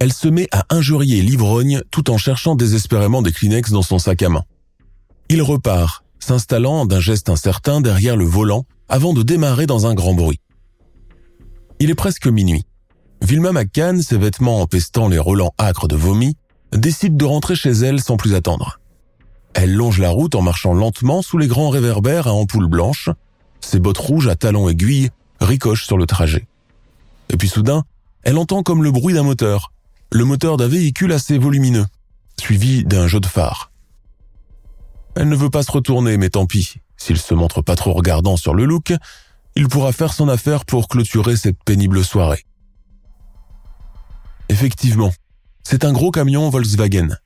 Elle 0.00 0.14
se 0.14 0.28
met 0.28 0.48
à 0.50 0.64
injurier 0.70 1.20
l'ivrogne 1.20 1.82
tout 1.90 2.10
en 2.10 2.16
cherchant 2.16 2.54
désespérément 2.54 3.20
des 3.20 3.32
Kleenex 3.32 3.70
dans 3.70 3.82
son 3.82 3.98
sac 3.98 4.22
à 4.22 4.30
main. 4.30 4.44
Il 5.28 5.42
repart, 5.42 6.04
s'installant 6.18 6.86
d'un 6.86 7.00
geste 7.00 7.28
incertain 7.28 7.82
derrière 7.82 8.16
le 8.16 8.24
volant 8.24 8.64
avant 8.88 9.12
de 9.12 9.22
démarrer 9.22 9.66
dans 9.66 9.86
un 9.86 9.94
grand 9.94 10.14
bruit. 10.14 10.40
Il 11.80 11.90
est 11.90 11.94
presque 11.94 12.26
minuit. 12.26 12.64
Vilma 13.20 13.52
McCann, 13.52 14.00
ses 14.00 14.16
vêtements 14.16 14.62
empestant 14.62 15.06
les 15.08 15.18
relents 15.18 15.52
âcres 15.60 15.86
de 15.86 15.96
vomi, 15.96 16.34
décide 16.72 17.18
de 17.18 17.24
rentrer 17.26 17.54
chez 17.54 17.70
elle 17.70 18.00
sans 18.00 18.16
plus 18.16 18.34
attendre. 18.34 18.80
Elle 19.52 19.74
longe 19.74 19.98
la 19.98 20.08
route 20.08 20.34
en 20.34 20.40
marchant 20.40 20.72
lentement 20.72 21.20
sous 21.20 21.36
les 21.36 21.46
grands 21.46 21.68
réverbères 21.68 22.26
à 22.26 22.32
ampoules 22.32 22.68
blanches. 22.68 23.10
Ses 23.60 23.80
bottes 23.80 23.98
rouges 23.98 24.28
à 24.28 24.34
talons 24.34 24.70
aiguilles 24.70 25.10
ricochent 25.42 25.86
sur 25.86 25.98
le 25.98 26.06
trajet. 26.06 26.46
Et 27.28 27.36
puis 27.36 27.48
soudain, 27.48 27.84
elle 28.22 28.38
entend 28.38 28.62
comme 28.62 28.82
le 28.82 28.90
bruit 28.90 29.14
d'un 29.14 29.22
moteur, 29.22 29.72
le 30.12 30.24
moteur 30.24 30.56
d'un 30.56 30.68
véhicule 30.68 31.12
assez 31.12 31.38
volumineux, 31.38 31.86
suivi 32.38 32.84
d'un 32.84 33.06
jeu 33.06 33.20
de 33.20 33.26
phare. 33.26 33.70
Elle 35.14 35.28
ne 35.28 35.36
veut 35.36 35.50
pas 35.50 35.62
se 35.62 35.72
retourner, 35.72 36.16
mais 36.16 36.30
tant 36.30 36.46
pis. 36.46 36.76
S'il 36.96 37.18
se 37.18 37.34
montre 37.34 37.62
pas 37.62 37.76
trop 37.76 37.92
regardant 37.92 38.36
sur 38.36 38.54
le 38.54 38.64
look, 38.64 38.92
il 39.56 39.68
pourra 39.68 39.92
faire 39.92 40.12
son 40.12 40.28
affaire 40.28 40.64
pour 40.64 40.88
clôturer 40.88 41.36
cette 41.36 41.62
pénible 41.64 42.04
soirée. 42.04 42.44
Effectivement, 44.48 45.12
c'est 45.62 45.84
un 45.84 45.92
gros 45.92 46.10
camion 46.10 46.50
Volkswagen. 46.50 47.16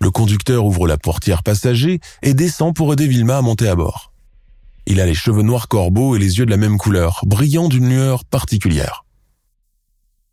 Le 0.00 0.10
conducteur 0.10 0.64
ouvre 0.64 0.86
la 0.86 0.96
portière 0.96 1.42
passager 1.42 2.00
et 2.22 2.34
descend 2.34 2.74
pour 2.74 2.92
aider 2.92 3.08
Vilma 3.08 3.38
à 3.38 3.42
monter 3.42 3.68
à 3.68 3.74
bord. 3.74 4.12
Il 4.86 5.00
a 5.00 5.06
les 5.06 5.14
cheveux 5.14 5.42
noirs 5.42 5.68
corbeaux 5.68 6.14
et 6.16 6.18
les 6.18 6.38
yeux 6.38 6.46
de 6.46 6.50
la 6.50 6.56
même 6.56 6.78
couleur, 6.78 7.20
brillant 7.26 7.68
d'une 7.68 7.88
lueur 7.88 8.24
particulière. 8.24 9.04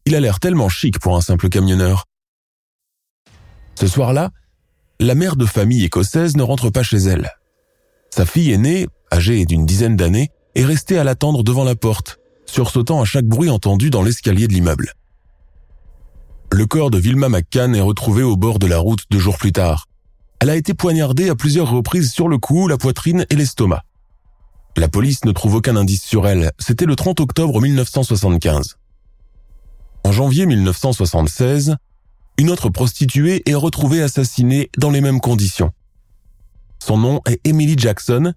Il 0.08 0.14
a 0.14 0.20
l'air 0.20 0.40
tellement 0.40 0.70
chic 0.70 1.00
pour 1.00 1.16
un 1.16 1.22
simple 1.22 1.50
camionneur. 1.50 2.06
Ce 3.74 3.88
soir-là, 3.88 4.30
la 5.00 5.16
mère 5.16 5.36
de 5.36 5.48
famille 5.48 5.84
écossaise 5.84 6.38
ne 6.38 6.44
rentre 6.44 6.70
pas 6.70 6.84
chez 6.84 6.98
elle. 6.98 7.32
Sa 8.12 8.28
fille 8.28 8.52
aînée, 8.52 8.86
âgée 9.12 9.46
d'une 9.46 9.66
dizaine 9.66 9.96
d'années, 9.96 10.30
est 10.54 10.64
restée 10.64 11.00
à 11.00 11.04
l'attendre 11.04 11.44
devant 11.44 11.64
la 11.64 11.76
porte, 11.76 12.20
sursautant 12.46 13.02
à 13.02 13.06
chaque 13.06 13.26
bruit 13.26 13.50
entendu 13.50 13.90
dans 13.90 14.04
l'escalier 14.04 14.48
de 14.48 14.54
l'immeuble. 14.54 14.94
Le 16.52 16.68
corps 16.68 16.92
de 16.92 17.00
Vilma 17.00 17.28
McCann 17.28 17.76
est 17.76 17.82
retrouvé 17.82 18.22
au 18.22 18.38
bord 18.38 18.60
de 18.60 18.68
la 18.68 18.78
route 18.78 19.06
deux 19.10 19.20
jours 19.20 19.40
plus 19.40 19.52
tard. 19.52 19.88
Elle 20.40 20.52
a 20.52 20.56
été 20.56 20.76
poignardée 20.76 21.30
à 21.30 21.36
plusieurs 21.36 21.72
reprises 21.72 22.12
sur 22.12 22.28
le 22.28 22.38
cou, 22.38 22.68
la 22.68 22.78
poitrine 22.78 23.26
et 23.32 23.36
l'estomac. 23.36 23.82
La 24.78 24.88
police 24.88 25.26
ne 25.26 25.32
trouve 25.32 25.56
aucun 25.56 25.76
indice 25.76 26.04
sur 26.04 26.28
elle. 26.28 26.52
C'était 26.60 26.86
le 26.86 26.96
30 26.96 27.22
octobre 27.22 27.60
1975. 27.60 28.78
En 30.06 30.12
janvier 30.12 30.46
1976, 30.46 31.78
une 32.38 32.52
autre 32.52 32.70
prostituée 32.70 33.42
est 33.50 33.56
retrouvée 33.56 34.04
assassinée 34.04 34.70
dans 34.78 34.92
les 34.92 35.02
mêmes 35.02 35.20
conditions. 35.20 35.72
Son 36.78 37.00
nom 37.00 37.22
est 37.26 37.40
Emily 37.44 37.74
Jackson 37.76 38.34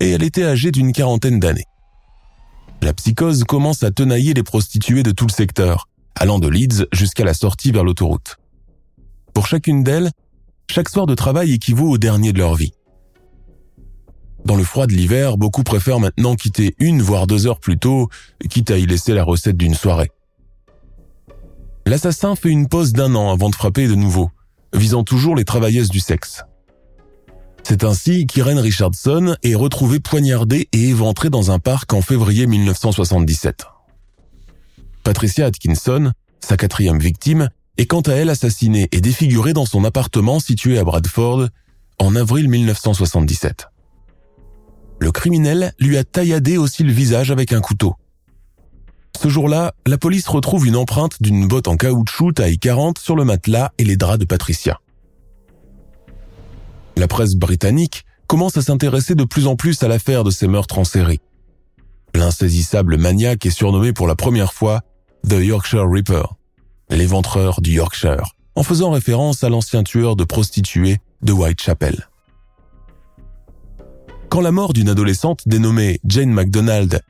et 0.00 0.10
elle 0.10 0.22
était 0.22 0.44
âgée 0.44 0.70
d'une 0.70 0.92
quarantaine 0.92 1.40
d'années. 1.40 1.64
La 2.82 2.92
psychose 2.92 3.44
commence 3.44 3.84
à 3.84 3.90
tenailler 3.90 4.34
les 4.34 4.42
prostituées 4.42 5.02
de 5.02 5.10
tout 5.10 5.26
le 5.26 5.32
secteur, 5.32 5.88
allant 6.14 6.38
de 6.38 6.46
Leeds 6.46 6.84
jusqu'à 6.92 7.24
la 7.24 7.32
sortie 7.32 7.72
vers 7.72 7.84
l'autoroute. 7.84 8.36
Pour 9.32 9.46
chacune 9.46 9.82
d'elles, 9.82 10.10
chaque 10.70 10.90
soir 10.90 11.06
de 11.06 11.14
travail 11.14 11.54
équivaut 11.54 11.88
au 11.88 11.96
dernier 11.96 12.34
de 12.34 12.38
leur 12.38 12.54
vie. 12.54 12.74
Dans 14.44 14.56
le 14.56 14.62
froid 14.62 14.86
de 14.86 14.92
l'hiver, 14.92 15.38
beaucoup 15.38 15.62
préfèrent 15.62 16.00
maintenant 16.00 16.34
quitter 16.34 16.74
une 16.78 17.00
voire 17.00 17.26
deux 17.26 17.46
heures 17.46 17.60
plus 17.60 17.78
tôt, 17.78 18.10
quitte 18.50 18.70
à 18.70 18.76
y 18.76 18.84
laisser 18.84 19.14
la 19.14 19.24
recette 19.24 19.56
d'une 19.56 19.74
soirée. 19.74 20.10
L'assassin 21.88 22.36
fait 22.36 22.50
une 22.50 22.68
pause 22.68 22.92
d'un 22.92 23.14
an 23.14 23.32
avant 23.32 23.48
de 23.48 23.54
frapper 23.54 23.88
de 23.88 23.94
nouveau, 23.94 24.30
visant 24.74 25.04
toujours 25.04 25.34
les 25.34 25.46
travailleuses 25.46 25.88
du 25.88 26.00
sexe. 26.00 26.44
C'est 27.62 27.82
ainsi 27.82 28.26
qu'Irene 28.26 28.58
Richardson 28.58 29.36
est 29.42 29.54
retrouvée 29.54 29.98
poignardée 29.98 30.68
et 30.72 30.90
éventrée 30.90 31.30
dans 31.30 31.50
un 31.50 31.58
parc 31.58 31.94
en 31.94 32.02
février 32.02 32.46
1977. 32.46 33.64
Patricia 35.02 35.46
Atkinson, 35.46 36.12
sa 36.40 36.58
quatrième 36.58 36.98
victime, 36.98 37.48
est 37.78 37.86
quant 37.86 38.02
à 38.02 38.12
elle 38.12 38.28
assassinée 38.28 38.88
et 38.92 39.00
défigurée 39.00 39.54
dans 39.54 39.64
son 39.64 39.82
appartement 39.84 40.40
situé 40.40 40.78
à 40.78 40.84
Bradford 40.84 41.48
en 41.98 42.16
avril 42.16 42.50
1977. 42.50 43.68
Le 44.98 45.10
criminel 45.10 45.72
lui 45.80 45.96
a 45.96 46.04
tailladé 46.04 46.58
aussi 46.58 46.82
le 46.82 46.92
visage 46.92 47.30
avec 47.30 47.54
un 47.54 47.62
couteau. 47.62 47.96
Ce 49.20 49.28
jour-là, 49.28 49.74
la 49.86 49.98
police 49.98 50.28
retrouve 50.28 50.66
une 50.66 50.76
empreinte 50.76 51.20
d'une 51.20 51.48
botte 51.48 51.68
en 51.68 51.76
caoutchouc 51.76 52.32
taille 52.32 52.58
40 52.58 52.98
sur 52.98 53.16
le 53.16 53.24
matelas 53.24 53.72
et 53.78 53.84
les 53.84 53.96
draps 53.96 54.18
de 54.18 54.24
Patricia 54.24 54.80
la 56.98 57.08
presse 57.08 57.36
britannique 57.36 58.04
commence 58.26 58.56
à 58.56 58.62
s'intéresser 58.62 59.14
de 59.14 59.24
plus 59.24 59.46
en 59.46 59.56
plus 59.56 59.82
à 59.82 59.88
l'affaire 59.88 60.24
de 60.24 60.30
ces 60.30 60.48
meurtres 60.48 60.78
en 60.78 60.84
série. 60.84 61.20
L'insaisissable 62.14 62.98
maniaque 62.98 63.46
est 63.46 63.50
surnommé 63.50 63.92
pour 63.92 64.06
la 64.06 64.16
première 64.16 64.52
fois 64.52 64.82
The 65.28 65.34
Yorkshire 65.34 65.88
Ripper, 65.88 66.24
l'éventreur 66.90 67.60
du 67.60 67.72
Yorkshire, 67.72 68.34
en 68.54 68.62
faisant 68.62 68.90
référence 68.90 69.44
à 69.44 69.48
l'ancien 69.48 69.82
tueur 69.82 70.16
de 70.16 70.24
prostituées 70.24 70.98
de 71.22 71.32
Whitechapel. 71.32 72.08
Quand 74.28 74.40
la 74.40 74.52
mort 74.52 74.72
d'une 74.72 74.88
adolescente 74.88 75.42
dénommée 75.46 76.00
Jane 76.04 76.30
MacDonald 76.30 77.00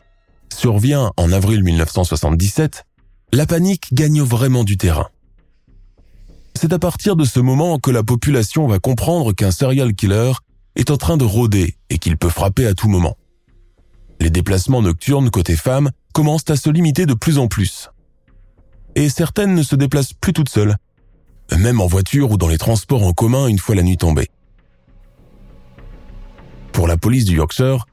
survient 0.53 1.13
en 1.17 1.33
avril 1.33 1.63
1977, 1.63 2.85
la 3.33 3.47
panique 3.47 3.93
gagne 3.93 4.23
vraiment 4.23 4.65
du 4.65 4.77
terrain. 4.77 5.09
C'est 6.55 6.73
à 6.73 6.79
partir 6.79 7.15
de 7.15 7.25
ce 7.25 7.41
moment 7.41 7.79
que 7.79 7.91
la 7.91 8.03
population 8.03 8.67
va 8.67 8.79
comprendre 8.79 9.33
qu'un 9.33 9.51
serial 9.51 9.95
killer 9.95 10.33
est 10.77 10.91
en 10.91 10.97
train 10.97 11.17
de 11.17 11.25
rôder 11.25 11.77
et 11.91 11.99
qu'il 11.99 12.17
peut 12.17 12.29
frapper 12.29 12.67
à 12.67 12.75
tout 12.75 12.89
moment. 12.89 13.17
Les 14.21 14.31
déplacements 14.31 14.83
nocturnes 14.83 15.31
côté 15.31 15.55
femmes 15.55 15.91
commencent 16.13 16.51
à 16.51 16.57
se 16.57 16.71
limiter 16.71 17.07
de 17.07 17.15
plus 17.15 17.39
en 17.39 17.47
plus. 17.47 17.91
Et 18.97 19.09
certaines 19.09 19.55
ne 19.55 19.63
se 19.63 19.77
déplacent 19.77 20.15
plus 20.15 20.33
toutes 20.33 20.49
seules, 20.49 20.77
même 21.57 21.81
en 21.81 21.87
voiture 21.87 22.33
ou 22.33 22.37
dans 22.37 22.49
les 22.49 22.59
transports 22.59 23.05
en 23.05 23.13
commun 23.13 23.47
une 23.47 23.59
fois 23.59 23.75
la 23.75 23.83
nuit 23.83 23.97
tombée. 23.97 24.29
Pour 26.73 26.89
la 26.89 26.97
police 26.97 27.25
du 27.25 27.37
Yorkshire, 27.37 27.87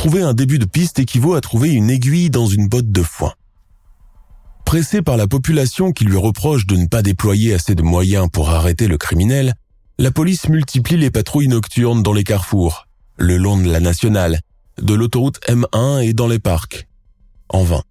trouver 0.00 0.22
un 0.22 0.32
début 0.32 0.58
de 0.58 0.64
piste 0.64 0.98
équivaut 0.98 1.34
à 1.34 1.42
trouver 1.42 1.72
une 1.72 1.90
aiguille 1.90 2.30
dans 2.30 2.46
une 2.46 2.68
botte 2.68 2.90
de 2.90 3.02
foin. 3.02 3.34
Pressé 4.64 5.02
par 5.02 5.18
la 5.18 5.26
population 5.26 5.92
qui 5.92 6.06
lui 6.06 6.16
reproche 6.16 6.66
de 6.66 6.74
ne 6.76 6.86
pas 6.86 7.02
déployer 7.02 7.52
assez 7.52 7.74
de 7.74 7.82
moyens 7.82 8.30
pour 8.32 8.48
arrêter 8.48 8.86
le 8.86 8.96
criminel, 8.96 9.52
la 9.98 10.10
police 10.10 10.48
multiplie 10.48 10.96
les 10.96 11.10
patrouilles 11.10 11.48
nocturnes 11.48 12.02
dans 12.02 12.14
les 12.14 12.24
carrefours, 12.24 12.86
le 13.18 13.36
long 13.36 13.58
de 13.58 13.70
la 13.70 13.78
nationale, 13.78 14.40
de 14.80 14.94
l'autoroute 14.94 15.38
M1 15.46 16.02
et 16.02 16.14
dans 16.14 16.28
les 16.28 16.38
parcs. 16.38 16.88
En 17.50 17.62
vain. 17.62 17.82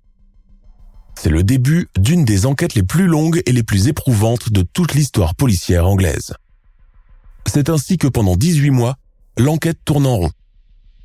C'est 1.13 1.29
le 1.29 1.43
début 1.43 1.89
d'une 1.95 2.25
des 2.25 2.47
enquêtes 2.47 2.73
les 2.73 2.81
plus 2.81 3.05
longues 3.05 3.43
et 3.45 3.51
les 3.51 3.61
plus 3.61 3.87
éprouvantes 3.87 4.51
de 4.51 4.63
toute 4.63 4.95
l'histoire 4.95 5.35
policière 5.35 5.85
anglaise. 5.85 6.33
C'est 7.45 7.69
ainsi 7.69 7.99
que 7.99 8.07
pendant 8.07 8.35
18 8.35 8.71
mois, 8.71 8.95
l'enquête 9.37 9.77
tourne 9.85 10.07
en 10.07 10.17
rond. 10.17 10.31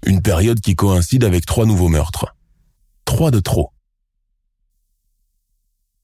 Une 0.07 0.23
période 0.23 0.61
qui 0.61 0.75
coïncide 0.75 1.25
avec 1.25 1.47
trois 1.47 1.67
nouveaux 1.67 1.89
meurtres. 1.89 2.35
Trois 3.05 3.31
de 3.31 3.41
trop 3.41 3.71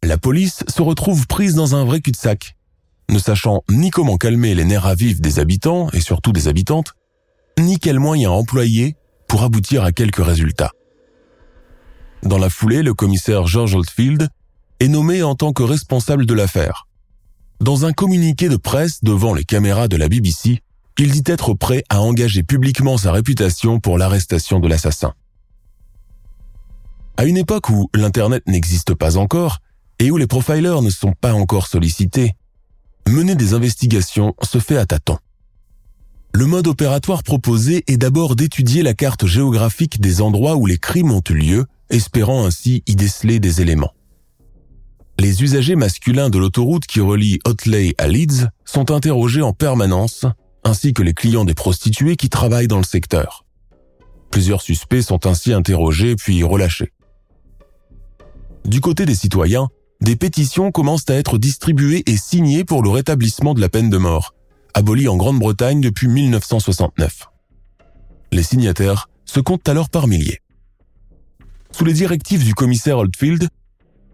la 0.02 0.16
police 0.16 0.64
se 0.66 0.82
retrouve 0.82 1.26
prise 1.26 1.54
dans 1.54 1.74
un 1.74 1.84
vrai 1.84 2.00
cul-de-sac, 2.00 2.56
ne 3.10 3.18
sachant 3.18 3.62
ni 3.70 3.90
comment 3.90 4.16
calmer 4.16 4.54
les 4.54 4.64
nerfs 4.64 4.86
à 4.86 4.94
vif 4.94 5.20
des 5.20 5.38
habitants 5.38 5.90
et 5.92 6.00
surtout 6.00 6.32
des 6.32 6.48
habitantes, 6.48 6.94
ni 7.58 7.78
quels 7.78 7.98
moyens 7.98 8.32
employer 8.32 8.96
pour 9.28 9.42
aboutir 9.42 9.84
à 9.84 9.92
quelques 9.92 10.24
résultats. 10.24 10.72
Dans 12.22 12.38
la 12.38 12.50
foulée, 12.50 12.82
le 12.82 12.94
commissaire 12.94 13.46
George 13.46 13.74
Oldfield 13.74 14.28
est 14.80 14.88
nommé 14.88 15.22
en 15.22 15.34
tant 15.34 15.52
que 15.52 15.62
responsable 15.62 16.26
de 16.26 16.34
l'affaire. 16.34 16.88
Dans 17.60 17.84
un 17.84 17.92
communiqué 17.92 18.48
de 18.48 18.56
presse 18.56 19.04
devant 19.04 19.34
les 19.34 19.44
caméras 19.44 19.86
de 19.86 19.96
la 19.96 20.08
BBC, 20.08 20.62
il 20.98 21.10
dit 21.10 21.22
être 21.26 21.54
prêt 21.54 21.82
à 21.88 22.00
engager 22.00 22.42
publiquement 22.42 22.96
sa 22.96 23.12
réputation 23.12 23.80
pour 23.80 23.98
l'arrestation 23.98 24.60
de 24.60 24.68
l'assassin. 24.68 25.14
À 27.16 27.24
une 27.24 27.36
époque 27.36 27.70
où 27.70 27.88
l'Internet 27.94 28.42
n'existe 28.46 28.94
pas 28.94 29.16
encore, 29.16 29.58
et 29.98 30.10
où 30.10 30.16
les 30.16 30.26
profilers 30.26 30.80
ne 30.82 30.90
sont 30.90 31.12
pas 31.12 31.34
encore 31.34 31.66
sollicités, 31.66 32.32
mener 33.08 33.34
des 33.34 33.54
investigations 33.54 34.34
se 34.42 34.58
fait 34.58 34.78
à 34.78 34.86
tâtons. 34.86 35.18
Le 36.32 36.46
mode 36.46 36.68
opératoire 36.68 37.22
proposé 37.22 37.84
est 37.88 37.96
d'abord 37.96 38.36
d'étudier 38.36 38.82
la 38.82 38.94
carte 38.94 39.26
géographique 39.26 40.00
des 40.00 40.20
endroits 40.22 40.56
où 40.56 40.64
les 40.64 40.78
crimes 40.78 41.10
ont 41.10 41.22
eu 41.28 41.34
lieu, 41.34 41.66
espérant 41.90 42.46
ainsi 42.46 42.82
y 42.86 42.94
déceler 42.94 43.40
des 43.40 43.60
éléments. 43.60 43.92
Les 45.18 45.42
usagers 45.42 45.76
masculins 45.76 46.30
de 46.30 46.38
l'autoroute 46.38 46.86
qui 46.86 47.00
relie 47.00 47.40
Hotley 47.44 47.94
à 47.98 48.08
Leeds 48.08 48.46
sont 48.64 48.90
interrogés 48.90 49.42
en 49.42 49.52
permanence, 49.52 50.24
ainsi 50.64 50.92
que 50.92 51.02
les 51.02 51.14
clients 51.14 51.44
des 51.44 51.54
prostituées 51.54 52.16
qui 52.16 52.28
travaillent 52.28 52.68
dans 52.68 52.78
le 52.78 52.84
secteur. 52.84 53.44
Plusieurs 54.30 54.62
suspects 54.62 55.02
sont 55.02 55.26
ainsi 55.26 55.52
interrogés 55.52 56.16
puis 56.16 56.42
relâchés. 56.42 56.92
Du 58.64 58.80
côté 58.80 59.06
des 59.06 59.14
citoyens, 59.14 59.68
des 60.00 60.16
pétitions 60.16 60.70
commencent 60.70 61.08
à 61.10 61.14
être 61.14 61.38
distribuées 61.38 62.02
et 62.06 62.16
signées 62.16 62.64
pour 62.64 62.82
le 62.82 62.90
rétablissement 62.90 63.54
de 63.54 63.60
la 63.60 63.68
peine 63.68 63.90
de 63.90 63.98
mort, 63.98 64.34
abolie 64.74 65.08
en 65.08 65.16
Grande-Bretagne 65.16 65.80
depuis 65.80 66.08
1969. 66.08 67.28
Les 68.32 68.42
signataires 68.42 69.08
se 69.24 69.40
comptent 69.40 69.68
alors 69.68 69.90
par 69.90 70.06
milliers. 70.06 70.40
Sous 71.72 71.84
les 71.84 71.92
directives 71.92 72.44
du 72.44 72.54
commissaire 72.54 72.98
Oldfield, 72.98 73.48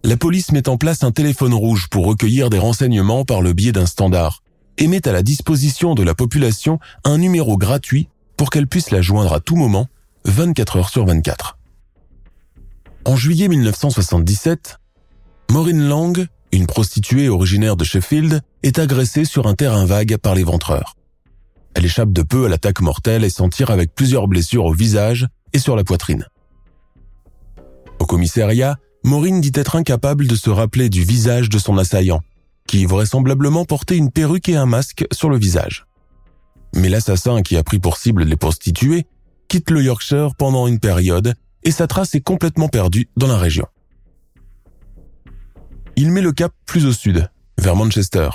la 0.05 0.17
police 0.17 0.53
met 0.53 0.69
en 0.69 0.77
place 0.77 1.03
un 1.03 1.11
téléphone 1.11 1.55
rouge 1.55 1.89
pour 1.91 2.07
recueillir 2.07 2.51
des 2.51 2.59
renseignements 2.59 3.25
par 3.25 3.43
le 3.43 3.53
biais 3.53 3.73
d'un 3.73 3.87
standard 3.87 4.43
et 4.79 4.89
met 4.89 5.07
à 5.09 5.13
la 5.13 5.23
disposition 5.23 5.95
de 5.95 6.03
la 6.03 6.15
population 6.15 6.79
un 7.05 7.19
numéro 7.19 7.57
gratuit 7.57 8.09
pour 8.37 8.51
qu'elle 8.51 8.67
puisse 8.67 8.91
la 8.91 9.01
joindre 9.01 9.33
à 9.33 9.41
tout 9.41 9.57
moment, 9.57 9.89
24 10.25 10.77
heures 10.77 10.89
sur 10.89 11.07
24. 11.07 11.59
En 13.05 13.17
juillet 13.17 13.49
1977, 13.49 14.79
Maureen 15.51 15.89
Lang, 15.89 16.27
une 16.53 16.67
prostituée 16.67 17.29
originaire 17.29 17.77
de 17.77 17.85
Sheffield, 17.85 18.43
est 18.63 18.79
agressée 18.79 19.25
sur 19.25 19.47
un 19.47 19.55
terrain 19.55 19.87
vague 19.87 20.17
par 20.17 20.35
les 20.35 20.43
ventreurs. 20.43 20.97
Elle 21.75 21.85
échappe 21.85 22.13
de 22.13 22.23
peu 22.23 22.47
à 22.47 22.49
l'attaque 22.49 22.81
mortelle 22.81 23.25
et 23.25 23.31
s'en 23.31 23.49
tire 23.49 23.71
avec 23.71 23.95
plusieurs 23.95 24.29
blessures 24.29 24.65
au 24.65 24.73
visage 24.73 25.27
et 25.53 25.59
sur 25.59 25.77
la 25.77 25.85
poitrine. 25.85 26.27
Au 27.99 28.07
commissariat, 28.07 28.77
Maureen 29.05 29.41
dit 29.41 29.53
être 29.55 29.77
incapable 29.77 30.27
de 30.27 30.35
se 30.35 30.51
rappeler 30.51 30.89
du 30.89 31.05
visage 31.05 31.49
de 31.49 31.59
son 31.59 31.79
assaillant, 31.79 32.23
qui 32.67 32.87
vraisemblablement 32.87 33.65
portait 33.65 33.97
une 33.97 34.11
perruque 34.11 34.49
et 34.49 34.57
un 34.57 34.67
masque 34.67 35.07
sur 35.13 35.31
le 35.31 35.39
visage. 35.39 35.87
Mais 36.75 36.89
l'assassin 36.89 37.43
qui 37.43 37.57
a 37.57 37.63
pris 37.63 37.79
pour 37.79 37.97
cible 37.97 38.25
les 38.25 38.37
prostituées 38.37 39.07
quitte 39.49 39.71
le 39.71 39.83
Yorkshire 39.83 40.35
pendant 40.37 40.67
une 40.67 40.81
période 40.81 41.35
et 41.63 41.71
sa 41.71 41.87
trace 41.87 42.15
est 42.15 42.21
complètement 42.21 42.69
perdue 42.69 43.09
dans 43.17 43.29
la 43.29 43.39
région 43.39 43.67
il 45.97 46.13
met 46.13 46.21
le 46.21 46.33
cap 46.33 46.53
plus 46.67 46.85
au 46.85 46.93
sud, 46.93 47.29
vers 47.59 47.75
Manchester. 47.75 48.29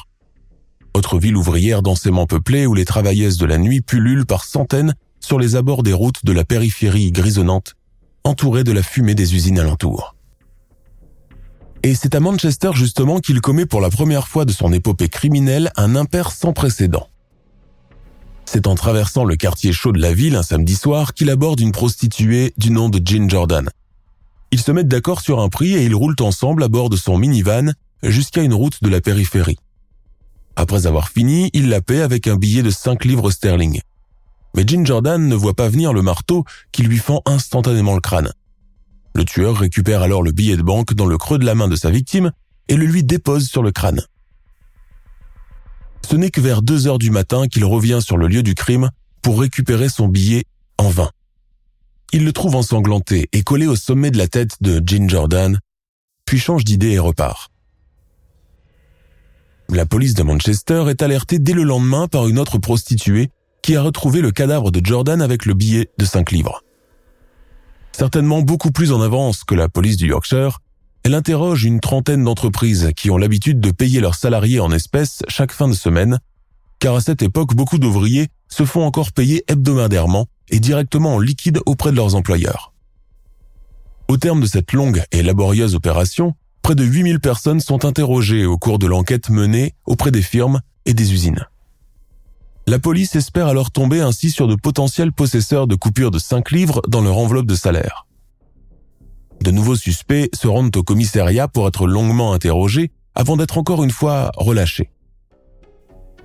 autre 0.96 1.20
ville 1.20 1.38
ouvrière 1.38 1.84
densément 1.84 2.26
peuplée 2.26 2.66
où 2.66 2.74
les 2.74 2.86
travailleuses 2.86 3.38
de 3.38 3.46
la 3.46 3.60
nuit 3.60 3.82
pullulent 3.82 4.26
par 4.26 4.46
centaines 4.46 4.96
sur 5.20 5.38
les 5.38 5.56
abords 5.56 5.84
des 5.84 5.94
routes 5.94 6.26
de 6.26 6.32
la 6.32 6.44
périphérie 6.44 7.12
grisonnante, 7.12 7.76
entourée 8.24 8.64
de 8.64 8.72
la 8.72 8.82
fumée 8.82 9.14
des 9.14 9.36
usines 9.36 9.60
alentours. 9.60 10.16
Et 11.84 11.96
c'est 11.96 12.14
à 12.14 12.20
Manchester 12.20 12.72
justement 12.76 13.20
qu'il 13.20 13.42
commet 13.42 13.66
pour 13.66 13.82
la 13.82 13.90
première 13.90 14.28
fois 14.28 14.46
de 14.46 14.52
son 14.52 14.72
épopée 14.72 15.10
criminelle 15.10 15.72
un 15.78 15.96
impair 15.96 16.32
sans 16.32 16.54
précédent. 16.54 17.08
C'est 18.46 18.68
en 18.68 18.76
traversant 18.76 19.24
le 19.24 19.36
quartier 19.36 19.74
chaud 19.74 19.92
de 19.92 20.00
la 20.00 20.14
ville 20.14 20.36
un 20.36 20.44
samedi 20.44 20.76
soir 20.76 21.16
qu'il 21.16 21.32
aborde 21.32 21.60
une 21.60 21.72
prostituée 21.72 22.54
du 22.58 22.70
nom 22.70 22.90
de 22.90 23.02
Jean 23.04 23.28
Jordan. 23.28 23.68
Ils 24.52 24.60
se 24.60 24.72
mettent 24.72 24.90
d'accord 24.90 25.22
sur 25.22 25.40
un 25.40 25.50
prix 25.50 25.74
et 25.74 25.84
ils 25.84 25.96
roulent 25.96 26.16
ensemble 26.20 26.62
à 26.64 26.68
bord 26.68 26.90
de 26.90 26.98
son 26.98 27.18
minivan 27.18 27.74
jusqu'à 28.04 28.44
une 28.44 28.54
route 28.54 28.84
de 28.84 28.90
la 28.90 29.02
périphérie. 29.02 29.58
Après 30.56 30.86
avoir 30.86 31.10
fini, 31.10 31.50
il 31.54 31.70
la 31.70 31.82
paie 31.82 32.02
avec 32.02 32.28
un 32.28 32.36
billet 32.36 32.62
de 32.62 32.70
5 32.70 33.06
livres 33.06 33.32
sterling. 33.32 33.82
Mais 34.56 34.66
Jean 34.68 34.86
Jordan 34.86 35.28
ne 35.28 35.36
voit 35.36 35.56
pas 35.56 35.70
venir 35.70 35.94
le 35.94 36.04
marteau 36.04 36.46
qui 36.72 36.84
lui 36.84 36.98
fend 36.98 37.22
instantanément 37.26 37.96
le 37.96 38.02
crâne. 38.02 38.34
Le 39.14 39.26
tueur 39.26 39.58
récupère 39.58 40.02
alors 40.02 40.24
le 40.24 40.32
billet 40.32 40.58
de 40.58 40.62
banque 40.62 40.94
dans 40.94 41.06
le 41.06 41.18
creux 41.18 41.38
de 41.38 41.46
la 41.46 41.56
main 41.56 41.68
de 41.68 41.76
sa 41.76 41.90
victime 41.90 42.32
et 42.68 42.76
le 42.76 42.86
lui 42.86 43.04
dépose 43.04 43.48
sur 43.48 43.62
le 43.62 43.72
crâne. 43.72 44.02
Ce 46.08 46.16
n'est 46.16 46.32
que 46.32 46.42
vers 46.42 46.62
2 46.62 46.88
heures 46.88 47.00
du 47.00 47.12
matin 47.12 47.48
qu'il 47.48 47.66
revient 47.66 48.00
sur 48.02 48.18
le 48.18 48.28
lieu 48.28 48.44
du 48.44 48.56
crime 48.56 48.90
pour 49.22 49.40
récupérer 49.40 49.90
son 49.90 50.08
billet 50.08 50.46
en 50.78 50.90
vain. 50.90 51.10
Il 52.14 52.26
le 52.26 52.34
trouve 52.34 52.56
ensanglanté 52.56 53.30
et 53.32 53.44
collé 53.44 53.68
au 53.68 53.76
sommet 53.76 54.12
de 54.12 54.18
la 54.18 54.28
tête 54.28 54.58
de 54.62 54.82
Jean 54.86 55.08
Jordan, 55.08 55.60
puis 56.26 56.40
change 56.40 56.66
d'idée 56.66 56.92
et 56.92 57.00
repart. 57.00 57.50
La 59.70 59.86
police 59.86 60.16
de 60.16 60.24
Manchester 60.24 60.86
est 60.90 61.02
alertée 61.02 61.40
dès 61.40 61.54
le 61.54 61.64
lendemain 61.64 62.08
par 62.08 62.28
une 62.28 62.40
autre 62.40 62.58
prostituée 62.58 63.30
qui 63.62 63.76
a 63.76 63.82
retrouvé 63.82 64.20
le 64.20 64.32
cadavre 64.32 64.72
de 64.72 64.86
Jordan 64.86 65.22
avec 65.22 65.46
le 65.46 65.54
billet 65.54 65.90
de 65.98 66.04
5 66.04 66.32
livres. 66.32 66.62
Certainement 67.92 68.42
beaucoup 68.42 68.72
plus 68.72 68.92
en 68.92 69.02
avance 69.02 69.44
que 69.44 69.56
la 69.56 69.70
police 69.70 69.98
du 69.98 70.08
Yorkshire, 70.08 70.60
elle 71.04 71.16
interroge 71.16 71.66
une 71.66 71.80
trentaine 71.80 72.24
d'entreprises 72.24 72.92
qui 72.96 73.10
ont 73.10 73.18
l'habitude 73.18 73.60
de 73.60 73.72
payer 73.72 74.00
leurs 74.00 74.16
salariés 74.16 74.60
en 74.60 74.72
espèces 74.72 75.24
chaque 75.28 75.52
fin 75.52 75.68
de 75.68 75.74
semaine, 75.74 76.20
car 76.80 76.96
à 76.96 77.02
cette 77.02 77.22
époque 77.22 77.56
beaucoup 77.56 77.80
d'ouvriers 77.80 78.28
se 78.48 78.66
font 78.66 78.84
encore 78.84 79.12
payer 79.12 79.44
hebdomadairement 79.48 80.28
et 80.50 80.60
directement 80.60 81.16
en 81.16 81.20
liquide 81.20 81.60
auprès 81.66 81.92
de 81.92 81.96
leurs 81.96 82.16
employeurs. 82.16 82.74
Au 84.08 84.18
terme 84.18 84.42
de 84.42 84.46
cette 84.46 84.74
longue 84.74 85.04
et 85.12 85.24
laborieuse 85.24 85.74
opération, 85.74 86.34
près 86.62 86.76
de 86.76 86.84
8000 86.84 87.20
personnes 87.20 87.62
sont 87.62 87.86
interrogées 87.86 88.46
au 88.46 88.58
cours 88.58 88.78
de 88.78 88.88
l'enquête 88.88 89.30
menée 89.30 89.74
auprès 89.86 90.12
des 90.12 90.22
firmes 90.22 90.60
et 90.86 90.94
des 90.94 91.14
usines. 91.14 91.48
La 92.68 92.80
police 92.80 93.16
espère 93.16 93.48
alors 93.48 93.72
tomber 93.72 94.02
ainsi 94.02 94.30
sur 94.30 94.48
de 94.48 94.56
potentiels 94.56 95.12
possesseurs 95.12 95.68
de 95.68 95.76
coupures 95.76 96.12
de 96.12 96.20
5 96.20 96.52
livres 96.52 96.82
dans 96.88 97.02
leur 97.02 97.18
enveloppe 97.18 97.48
de 97.48 97.56
salaire. 97.56 98.06
De 99.42 99.52
nouveaux 99.52 99.76
suspects 99.76 100.30
se 100.34 100.48
rendent 100.48 100.76
au 100.78 100.84
commissariat 100.84 101.48
pour 101.48 101.68
être 101.68 101.88
longuement 101.88 102.34
interrogés 102.34 102.92
avant 103.16 103.38
d'être 103.38 103.58
encore 103.58 103.84
une 103.84 103.92
fois 103.92 104.32
relâchés. 104.38 104.92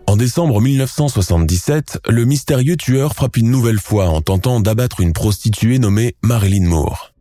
En 0.06 0.16
décembre 0.16 0.60
1977, 0.60 2.00
le 2.08 2.24
mystérieux 2.24 2.76
tueur 2.76 3.14
frappe 3.14 3.38
une 3.38 3.50
nouvelle 3.50 3.80
fois 3.80 4.08
en 4.08 4.20
tentant 4.20 4.60
d'abattre 4.60 5.00
une 5.00 5.12
prostituée 5.12 5.78
nommée 5.78 6.14
Marilyn 6.22 6.68
Moore. 6.68 7.12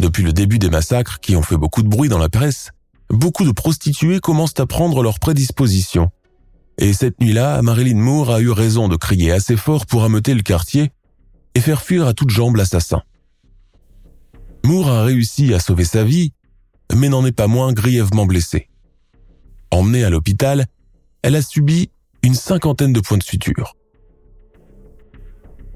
Depuis 0.00 0.24
le 0.24 0.32
début 0.32 0.58
des 0.58 0.70
massacres 0.70 1.20
qui 1.20 1.36
ont 1.36 1.42
fait 1.42 1.56
beaucoup 1.56 1.82
de 1.82 1.88
bruit 1.88 2.08
dans 2.08 2.18
la 2.18 2.28
presse, 2.28 2.70
beaucoup 3.10 3.44
de 3.44 3.52
prostituées 3.52 4.18
commencent 4.18 4.58
à 4.58 4.66
prendre 4.66 5.02
leurs 5.02 5.20
prédispositions 5.20 6.10
et 6.78 6.92
cette 6.92 7.20
nuit-là, 7.20 7.62
Marilyn 7.62 7.96
Moore 7.98 8.32
a 8.32 8.40
eu 8.40 8.50
raison 8.50 8.88
de 8.88 8.96
crier 8.96 9.32
assez 9.32 9.56
fort 9.56 9.86
pour 9.86 10.04
ameuter 10.04 10.34
le 10.34 10.42
quartier 10.42 10.90
et 11.54 11.60
faire 11.60 11.82
fuir 11.82 12.06
à 12.06 12.14
toutes 12.14 12.30
jambes 12.30 12.56
l'assassin. 12.56 13.02
Moore 14.64 14.88
a 14.88 15.04
réussi 15.04 15.54
à 15.54 15.60
sauver 15.60 15.84
sa 15.84 16.04
vie, 16.04 16.32
mais 16.94 17.08
n'en 17.08 17.24
est 17.24 17.32
pas 17.32 17.46
moins 17.46 17.72
grièvement 17.72 18.26
blessée. 18.26 18.68
Emmenée 19.70 20.04
à 20.04 20.10
l'hôpital, 20.10 20.66
elle 21.22 21.36
a 21.36 21.42
subi 21.42 21.90
une 22.22 22.34
cinquantaine 22.34 22.92
de 22.92 23.00
points 23.00 23.18
de 23.18 23.22
suture. 23.22 23.76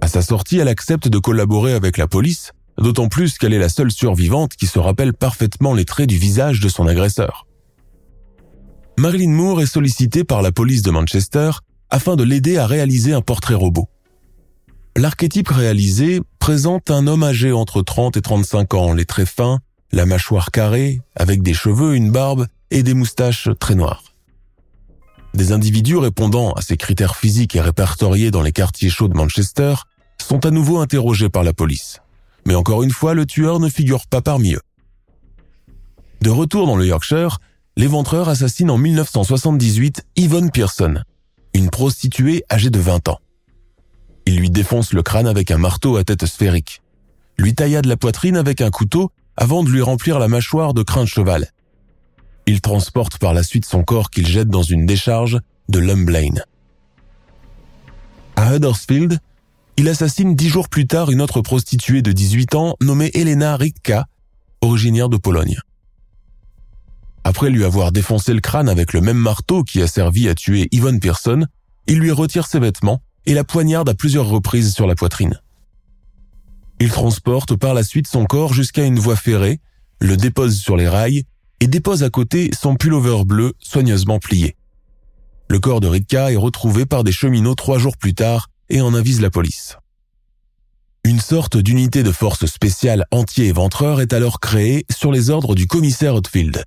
À 0.01 0.09
sa 0.09 0.23
sortie, 0.23 0.59
elle 0.59 0.69
accepte 0.69 1.09
de 1.09 1.19
collaborer 1.19 1.75
avec 1.75 1.99
la 1.99 2.07
police, 2.07 2.53
d'autant 2.79 3.09
plus 3.09 3.39
qu'elle 3.39 3.53
est 3.53 3.59
la 3.59 3.69
seule 3.69 3.91
survivante 3.91 4.55
qui 4.55 4.67
se 4.67 4.79
rappelle 4.79 5.13
parfaitement 5.13 5.75
les 5.75 5.85
traits 5.85 6.09
du 6.09 6.17
visage 6.17 6.61
de 6.61 6.69
son 6.69 6.87
agresseur. 6.87 7.48
Marilyn 8.99 9.31
Moore 9.31 9.61
est 9.61 9.67
sollicitée 9.67 10.25
par 10.25 10.43
la 10.43 10.51
police 10.51 10.83
de 10.83 10.91
Manchester 10.91 11.53
afin 11.89 12.17
de 12.17 12.25
l'aider 12.25 12.57
à 12.57 12.67
réaliser 12.67 13.13
un 13.13 13.21
portrait 13.21 13.55
robot. 13.55 13.89
L'archétype 14.97 15.51
réalisé 15.51 16.21
présente 16.41 16.91
un 16.91 17.07
homme 17.07 17.23
âgé 17.23 17.53
entre 17.53 17.83
30 17.83 18.17
et 18.17 18.23
35 18.23 18.75
ans, 18.75 18.93
les 18.93 19.05
traits 19.05 19.29
fins, 19.29 19.61
la 19.93 20.05
mâchoire 20.05 20.51
carrée, 20.51 21.01
avec 21.15 21.45
des 21.45 21.55
cheveux, 21.55 21.95
une 21.95 22.11
barbe 22.11 22.49
et 22.73 22.83
des 22.83 22.95
moustaches 22.95 23.49
très 23.61 23.77
noires. 23.77 24.03
Des 25.33 25.53
individus 25.53 25.99
répondant 25.99 26.51
à 26.55 26.61
ces 26.61 26.77
critères 26.77 27.15
physiques 27.15 27.55
et 27.55 27.61
répertoriés 27.61 28.33
dans 28.33 28.43
les 28.43 28.51
quartiers 28.51 28.91
chauds 28.91 29.07
de 29.07 29.17
Manchester 29.17 29.75
sont 30.21 30.45
à 30.45 30.51
nouveau 30.51 30.79
interrogés 30.79 31.29
par 31.29 31.45
la 31.45 31.53
police. 31.53 32.01
Mais 32.47 32.57
encore 32.57 32.83
une 32.83 32.91
fois, 32.91 33.15
le 33.15 33.27
tueur 33.27 33.61
ne 33.61 33.69
figure 33.69 34.09
pas 34.09 34.23
parmi 34.23 34.55
eux. 34.55 34.63
De 36.21 36.31
retour 36.31 36.67
dans 36.67 36.77
le 36.77 36.85
Yorkshire, 36.85 37.39
l'éventreur 37.79 38.29
assassine 38.29 38.73
en 38.73 38.77
1978 38.77 40.05
Yvonne 40.17 40.51
Pearson, 40.51 40.97
une 41.55 41.71
prostituée 41.71 42.43
âgée 42.51 42.71
de 42.71 42.81
20 42.81 43.09
ans. 43.09 43.21
Il 44.27 44.37
lui 44.37 44.51
défonce 44.51 44.93
le 44.93 45.03
crâne 45.05 45.29
avec 45.29 45.53
un 45.53 45.59
marteau 45.59 45.97
à 45.97 46.03
tête 46.03 46.27
sphérique, 46.27 46.83
lui 47.39 47.55
tailla 47.55 47.81
de 47.81 47.89
la 47.89 47.97
poitrine 47.97 48.37
avec 48.37 48.61
un 48.63 48.71
couteau 48.71 49.13
avant 49.37 49.63
de 49.63 49.71
lui 49.71 49.81
remplir 49.81 50.19
la 50.19 50.27
mâchoire 50.27 50.75
de 50.75 50.83
crin 50.83 51.05
de 51.05 51.09
cheval. 51.09 51.53
Il 52.47 52.61
transporte 52.61 53.19
par 53.19 53.33
la 53.33 53.45
suite 53.45 53.65
son 53.65 53.85
corps 53.85 54.11
qu'il 54.11 54.27
jette 54.27 54.49
dans 54.49 54.65
une 54.65 54.85
décharge 54.85 55.39
de 55.69 55.79
Lumblane. 55.79 56.43
À 58.35 58.57
Huddersfield, 58.57 59.21
il 59.77 59.89
assassine 59.89 60.35
dix 60.35 60.49
jours 60.49 60.69
plus 60.69 60.89
tard 60.89 61.13
une 61.13 61.23
autre 61.23 61.43
prostituée 61.43 62.03
de 62.03 62.11
18 62.11 62.57
ans 62.57 62.75
nommée 62.81 63.13
Elena 63.15 63.57
Ritka, 63.57 64.07
originaire 64.63 65.09
de 65.09 65.17
Pologne. 65.17 65.61
Après 67.29 67.51
lui 67.51 67.67
avoir 67.67 67.93
défoncé 67.93 68.33
le 68.33 68.41
crâne 68.41 68.71
avec 68.71 68.95
le 68.95 69.03
même 69.03 69.19
marteau 69.19 69.63
qui 69.63 69.83
a 69.83 69.87
servi 69.87 70.31
à 70.31 70.35
tuer 70.35 70.67
Yvonne 70.73 70.99
Pearson, 70.99 71.45
il 71.87 71.99
lui 71.99 72.11
retire 72.11 72.47
ses 72.47 72.59
vêtements 72.59 73.03
et 73.27 73.35
la 73.35 73.45
poignarde 73.45 73.91
à 73.91 73.93
plusieurs 73.93 74.27
reprises 74.27 74.73
sur 74.73 74.87
la 74.87 74.95
poitrine. 74.95 75.39
Il 76.81 76.89
transporte 76.89 77.55
par 77.55 77.75
la 77.75 77.83
suite 77.83 78.07
son 78.07 78.25
corps 78.25 78.55
jusqu'à 78.55 78.87
une 78.87 78.99
voie 78.99 79.15
ferrée, 79.15 79.61
le 80.01 80.17
dépose 80.17 80.59
sur 80.59 80.75
les 80.75 80.89
rails 80.89 81.25
et 81.61 81.67
dépose 81.67 82.03
à 82.03 82.09
côté 82.09 82.51
son 82.59 82.77
pullover 82.77 83.27
bleu 83.27 83.53
soigneusement 83.59 84.19
plié. 84.19 84.57
Le 85.51 85.59
corps 85.59 85.81
de 85.81 85.87
Ritka 85.87 86.33
est 86.33 86.37
retrouvé 86.37 86.87
par 86.87 87.05
des 87.05 87.13
cheminots 87.13 87.57
trois 87.57 87.79
jours 87.79 87.99
plus 87.99 88.15
tard 88.15 88.49
et 88.71 88.81
en 88.81 88.95
avise 88.95 89.21
la 89.21 89.29
police. 89.29 89.77
Une 91.05 91.21
sorte 91.21 91.59
d'unité 91.59 92.03
de 92.03 92.11
force 92.11 92.47
spéciale 92.47 93.05
anti-éventreur 93.11 94.01
est 94.01 94.15
alors 94.15 94.41
créée 94.41 94.87
sur 94.91 95.13
les 95.13 95.29
ordres 95.29 95.55
du 95.55 95.67
commissaire 95.67 96.15
Hotfield 96.15 96.65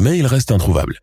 mais 0.00 0.18
il 0.18 0.26
reste 0.26 0.52
introuvable. 0.52 1.00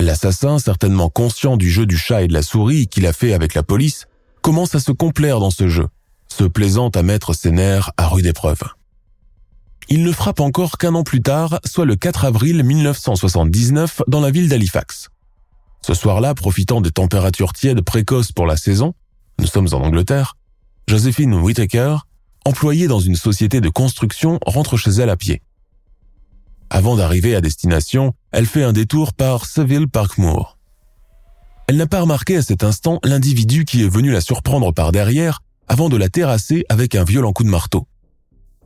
L'assassin, 0.00 0.58
certainement 0.58 1.08
conscient 1.08 1.56
du 1.56 1.70
jeu 1.70 1.86
du 1.86 1.96
chat 1.96 2.22
et 2.22 2.28
de 2.28 2.32
la 2.32 2.42
souris 2.42 2.88
qu'il 2.88 3.06
a 3.06 3.12
fait 3.12 3.32
avec 3.32 3.54
la 3.54 3.62
police, 3.62 4.06
commence 4.40 4.74
à 4.74 4.80
se 4.80 4.90
complaire 4.90 5.38
dans 5.38 5.50
ce 5.50 5.68
jeu, 5.68 5.86
se 6.28 6.44
plaisant 6.44 6.88
à 6.88 7.02
mettre 7.02 7.34
ses 7.34 7.52
nerfs 7.52 7.92
à 7.96 8.08
rude 8.08 8.26
épreuve. 8.26 8.62
Il 9.88 10.02
ne 10.02 10.12
frappe 10.12 10.40
encore 10.40 10.78
qu'un 10.78 10.94
an 10.94 11.04
plus 11.04 11.22
tard, 11.22 11.60
soit 11.64 11.84
le 11.84 11.96
4 11.96 12.24
avril 12.24 12.62
1979, 12.62 14.02
dans 14.08 14.20
la 14.20 14.30
ville 14.30 14.48
d'Halifax. 14.48 15.08
Ce 15.84 15.94
soir-là, 15.94 16.34
profitant 16.34 16.80
des 16.80 16.90
températures 16.90 17.52
tièdes 17.52 17.82
précoces 17.82 18.32
pour 18.32 18.46
la 18.46 18.56
saison, 18.56 18.94
nous 19.38 19.46
sommes 19.46 19.68
en 19.72 19.78
Angleterre, 19.78 20.36
Josephine 20.88 21.34
Whittaker, 21.34 21.96
employée 22.44 22.88
dans 22.88 23.00
une 23.00 23.16
société 23.16 23.60
de 23.60 23.68
construction, 23.68 24.38
rentre 24.46 24.76
chez 24.76 24.90
elle 24.90 25.10
à 25.10 25.16
pied. 25.16 25.42
Avant 26.74 26.96
d'arriver 26.96 27.36
à 27.36 27.42
destination, 27.42 28.14
elle 28.30 28.46
fait 28.46 28.62
un 28.62 28.72
détour 28.72 29.12
par 29.12 29.44
Seville 29.44 29.88
Parkmoor. 29.88 30.56
Elle 31.68 31.76
n'a 31.76 31.86
pas 31.86 32.00
remarqué 32.00 32.38
à 32.38 32.40
cet 32.40 32.64
instant 32.64 32.98
l'individu 33.04 33.66
qui 33.66 33.82
est 33.82 33.88
venu 33.90 34.10
la 34.10 34.22
surprendre 34.22 34.72
par 34.72 34.90
derrière 34.90 35.42
avant 35.68 35.90
de 35.90 35.98
la 35.98 36.08
terrasser 36.08 36.64
avec 36.70 36.94
un 36.94 37.04
violent 37.04 37.34
coup 37.34 37.44
de 37.44 37.50
marteau. 37.50 37.86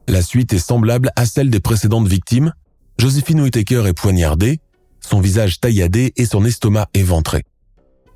La 0.06 0.22
suite 0.22 0.52
est 0.52 0.60
semblable 0.60 1.10
à 1.16 1.26
celle 1.26 1.50
des 1.50 1.58
précédentes 1.58 2.06
victimes. 2.06 2.52
Josephine 3.00 3.40
Whittaker 3.40 3.88
est 3.88 3.92
poignardée, 3.92 4.60
son 5.00 5.18
visage 5.20 5.58
tailladé 5.58 6.12
et 6.14 6.26
son 6.26 6.44
estomac 6.44 6.86
éventré. 6.94 7.42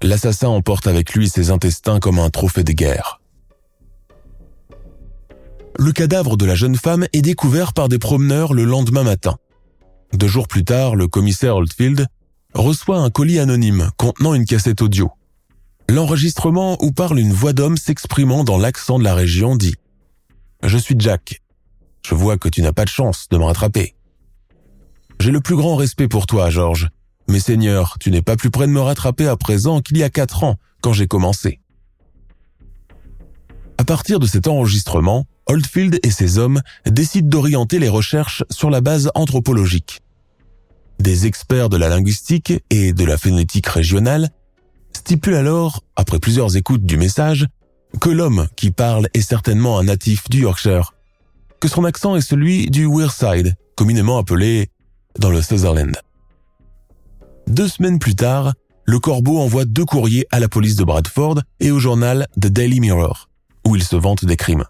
L'assassin 0.03 0.51
emporte 0.51 0.87
avec 0.87 1.15
lui 1.15 1.29
ses 1.29 1.51
intestins 1.51 1.99
comme 1.99 2.21
un 2.21 2.31
trophée 2.31 2.63
de 2.63 2.73
guerre. 2.73 3.21
Le 5.81 5.91
cadavre 5.91 6.37
de 6.37 6.45
la 6.47 6.55
jeune 6.55 6.77
femme 6.77 7.09
est 7.13 7.23
découvert 7.23 7.73
par 7.73 7.89
des 7.89 7.99
promeneurs 7.99 8.55
le 8.55 8.63
lendemain 8.63 9.03
matin. 9.03 9.37
Deux 10.13 10.29
jours 10.29 10.49
plus 10.49 10.65
tard, 10.65 10.97
le 10.97 11.07
commissaire 11.07 11.57
Oldfield 11.57 12.07
reçoit 12.55 12.99
un 12.99 13.11
colis 13.11 13.39
anonyme 13.39 13.91
contenant 13.97 14.35
une 14.35 14.45
cassette 14.45 14.83
audio. 14.83 15.11
L'enregistrement 15.89 16.77
où 16.83 16.93
parle 16.93 17.19
une 17.19 17.33
voix 17.33 17.53
d'homme 17.53 17.77
s'exprimant 17.77 18.45
dans 18.45 18.59
l'accent 18.59 18.99
de 18.99 19.05
la 19.05 19.15
région 19.15 19.57
dit⁇ 19.57 19.73
Je 20.63 20.79
suis 20.79 20.97
Jack. 20.99 21.43
Je 22.07 22.15
vois 22.15 22.39
que 22.39 22.49
tu 22.49 22.63
n'as 22.63 22.73
pas 22.73 22.85
de 22.85 22.91
chance 22.91 23.29
de 23.31 23.39
me 23.39 23.45
rattraper. 23.45 23.95
J'ai 25.21 25.31
le 25.31 25.41
plus 25.41 25.57
grand 25.57 25.77
respect 25.77 26.09
pour 26.09 26.27
toi, 26.27 26.51
George. 26.51 26.89
Mais 27.29 27.41
Seigneur, 27.41 27.97
tu 28.01 28.11
n'es 28.11 28.23
pas 28.23 28.37
plus 28.37 28.51
près 28.51 28.67
de 28.67 28.73
me 28.73 28.81
rattraper 28.81 29.29
à 29.29 29.37
présent 29.37 29.81
qu'il 29.81 29.99
y 29.99 30.03
a 30.03 30.11
quatre 30.11 30.43
ans, 30.43 30.57
quand 30.81 30.93
j'ai 30.93 31.07
commencé. 31.07 31.61
À 33.79 33.85
partir 33.85 34.19
de 34.19 34.27
cet 34.27 34.49
enregistrement, 34.49 35.27
Oldfield 35.47 35.99
et 36.03 36.11
ses 36.11 36.39
hommes 36.39 36.61
décident 36.87 37.29
d'orienter 37.29 37.79
les 37.79 37.89
recherches 37.89 38.45
sur 38.51 38.71
la 38.71 38.81
base 38.81 39.11
anthropologique. 39.15 40.01
Des 40.99 41.27
experts 41.27 41.69
de 41.69 41.77
la 41.77 41.89
linguistique 41.89 42.53
et 42.71 42.93
de 42.93 43.05
la 43.05 43.17
phonétique 43.17 43.67
régionale 43.67 44.31
stipulent 44.93 45.35
alors, 45.35 45.83
après 45.97 46.19
plusieurs 46.19 46.57
écoutes 46.57 46.85
du 46.85 46.97
message, 46.97 47.47
que 48.01 48.11
l'homme 48.11 48.49
qui 48.57 48.71
parle 48.71 49.09
est 49.15 49.23
certainement 49.23 49.79
un 49.79 49.85
natif 49.85 50.29
du 50.29 50.43
Yorkshire, 50.43 50.95
que 51.59 51.69
son 51.69 51.85
accent 51.85 52.17
est 52.17 52.21
celui 52.21 52.71
du 52.71 52.87
Wearside, 52.87 53.57
communément 53.77 54.19
appelé 54.19 54.71
dans 55.19 55.31
le 55.31 55.43
Sutherland. 55.43 55.97
Deux 57.47 57.69
semaines 57.69 57.99
plus 57.99 58.15
tard, 58.15 58.55
le 58.85 58.99
Corbeau 58.99 59.39
envoie 59.39 59.65
deux 59.65 59.85
courriers 59.85 60.27
à 60.31 60.41
la 60.41 60.49
police 60.49 60.77
de 60.77 60.85
Bradford 60.85 61.41
et 61.61 61.71
au 61.71 61.79
journal 61.79 62.27
The 62.41 62.47
Daily 62.47 62.81
Mirror, 62.81 63.29
où 63.67 63.77
il 63.77 63.83
se 63.83 63.97
vante 63.97 64.25
des 64.25 64.37
crimes. 64.37 64.65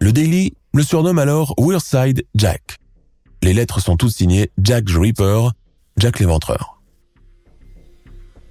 Le 0.00 0.12
Daily 0.12 0.52
le 0.76 0.82
surnomme 0.82 1.18
alors 1.18 1.54
Wearside 1.56 2.26
Jack. 2.34 2.78
Les 3.42 3.54
lettres 3.54 3.80
sont 3.80 3.96
toutes 3.96 4.12
signées 4.12 4.50
Jack 4.58 4.84
the 4.84 4.96
Ripper, 4.98 5.48
Jack 5.96 6.20
l'éventreur. 6.20 6.82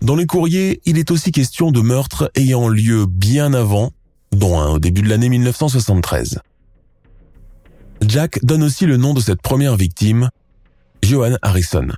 Dans 0.02 0.16
les 0.16 0.26
courriers, 0.26 0.82
il 0.86 0.98
est 0.98 1.12
aussi 1.12 1.32
question 1.32 1.70
de 1.72 1.82
meurtres 1.82 2.32
ayant 2.34 2.68
lieu 2.68 3.06
bien 3.06 3.54
avant, 3.54 3.92
dont 4.32 4.60
un 4.60 4.72
au 4.72 4.80
début 4.80 5.04
de 5.04 5.10
l'année 5.10 5.30
1973. 5.30 6.40
Jack 8.02 8.44
donne 8.44 8.64
aussi 8.64 8.88
le 8.88 8.98
nom 8.98 9.14
de 9.14 9.20
cette 9.20 9.42
première 9.44 9.76
victime, 9.76 10.30
Johan 11.04 11.38
Harrison. 11.44 11.90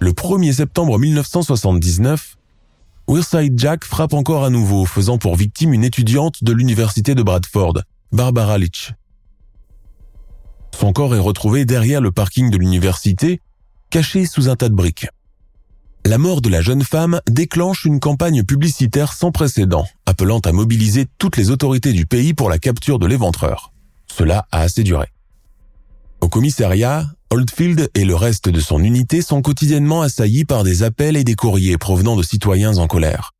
Le 0.00 0.12
1er 0.12 0.52
septembre 0.52 0.98
1979, 0.98 2.36
Wearside 3.10 3.58
Jack 3.58 3.84
frappe 3.84 4.12
encore 4.12 4.44
à 4.44 4.50
nouveau, 4.50 4.86
faisant 4.86 5.18
pour 5.18 5.34
victime 5.34 5.74
une 5.74 5.82
étudiante 5.82 6.44
de 6.44 6.52
l'université 6.52 7.16
de 7.16 7.24
Bradford, 7.24 7.82
Barbara 8.12 8.56
Leach. 8.56 8.92
Son 10.72 10.92
corps 10.92 11.16
est 11.16 11.18
retrouvé 11.18 11.64
derrière 11.64 12.00
le 12.00 12.12
parking 12.12 12.50
de 12.50 12.56
l'université, 12.56 13.40
caché 13.90 14.26
sous 14.26 14.48
un 14.48 14.54
tas 14.54 14.68
de 14.68 14.76
briques. 14.76 15.08
La 16.06 16.18
mort 16.18 16.40
de 16.40 16.48
la 16.48 16.60
jeune 16.60 16.84
femme 16.84 17.20
déclenche 17.28 17.84
une 17.84 17.98
campagne 17.98 18.44
publicitaire 18.44 19.12
sans 19.12 19.32
précédent, 19.32 19.88
appelant 20.06 20.38
à 20.38 20.52
mobiliser 20.52 21.06
toutes 21.18 21.36
les 21.36 21.50
autorités 21.50 21.92
du 21.92 22.06
pays 22.06 22.32
pour 22.32 22.48
la 22.48 22.60
capture 22.60 23.00
de 23.00 23.08
l'éventreur. 23.08 23.72
Cela 24.06 24.46
a 24.52 24.60
assez 24.60 24.84
duré. 24.84 25.08
Au 26.20 26.28
commissariat, 26.28 27.06
Oldfield 27.30 27.90
et 27.94 28.04
le 28.04 28.14
reste 28.14 28.48
de 28.48 28.60
son 28.60 28.82
unité 28.82 29.22
sont 29.22 29.40
quotidiennement 29.40 30.02
assaillis 30.02 30.44
par 30.44 30.64
des 30.64 30.82
appels 30.82 31.16
et 31.16 31.24
des 31.24 31.34
courriers 31.34 31.78
provenant 31.78 32.16
de 32.16 32.22
citoyens 32.22 32.76
en 32.76 32.86
colère. 32.86 33.32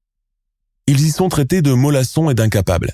Ils 0.87 1.01
y 1.01 1.11
sont 1.11 1.29
traités 1.29 1.63
de 1.63 1.73
mollassons 1.73 2.31
et 2.31 2.35
d'incapables. 2.35 2.93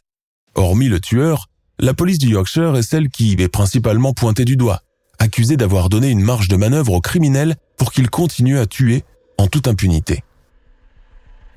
Hormis 0.55 0.89
le 0.89 1.01
tueur, 1.01 1.49
la 1.79 1.95
police 1.95 2.19
du 2.19 2.31
Yorkshire 2.31 2.77
est 2.77 2.83
celle 2.83 3.09
qui 3.09 3.37
est 3.39 3.49
principalement 3.49 4.13
pointée 4.13 4.45
du 4.45 4.57
doigt, 4.57 4.81
accusée 5.19 5.57
d'avoir 5.57 5.89
donné 5.89 6.09
une 6.09 6.21
marge 6.21 6.49
de 6.49 6.57
manœuvre 6.57 6.93
aux 6.93 7.01
criminels 7.01 7.57
pour 7.77 7.93
qu'ils 7.93 8.11
continuent 8.11 8.59
à 8.59 8.67
tuer 8.67 9.05
en 9.39 9.47
toute 9.47 9.69
impunité. 9.69 10.25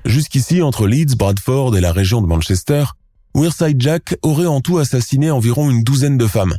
Jusqu'ici, 0.04 0.62
entre 0.62 0.86
Leeds, 0.86 1.16
Bradford 1.16 1.76
et 1.76 1.80
la 1.80 1.92
région 1.92 2.22
de 2.22 2.26
Manchester, 2.26 2.84
Wearside 3.34 3.80
Jack 3.80 4.16
aurait 4.22 4.46
en 4.46 4.60
tout 4.60 4.78
assassiné 4.78 5.30
environ 5.30 5.70
une 5.70 5.82
douzaine 5.82 6.18
de 6.18 6.26
femmes, 6.26 6.56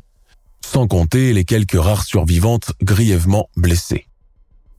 sans 0.72 0.88
compter 0.88 1.34
les 1.34 1.44
quelques 1.44 1.78
rares 1.78 2.06
survivantes 2.06 2.72
grièvement 2.82 3.50
blessées. 3.58 4.08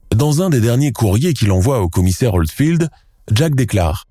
Dans 0.09 0.41
un 0.41 0.49
des 0.49 0.59
derniers 0.59 0.91
courriers 0.91 1.35
qu'il 1.35 1.51
envoie 1.51 1.81
au 1.81 1.89
commissaire 1.89 2.33
Oldfield, 2.33 2.89
Jack 3.31 3.53
déclare 3.53 4.05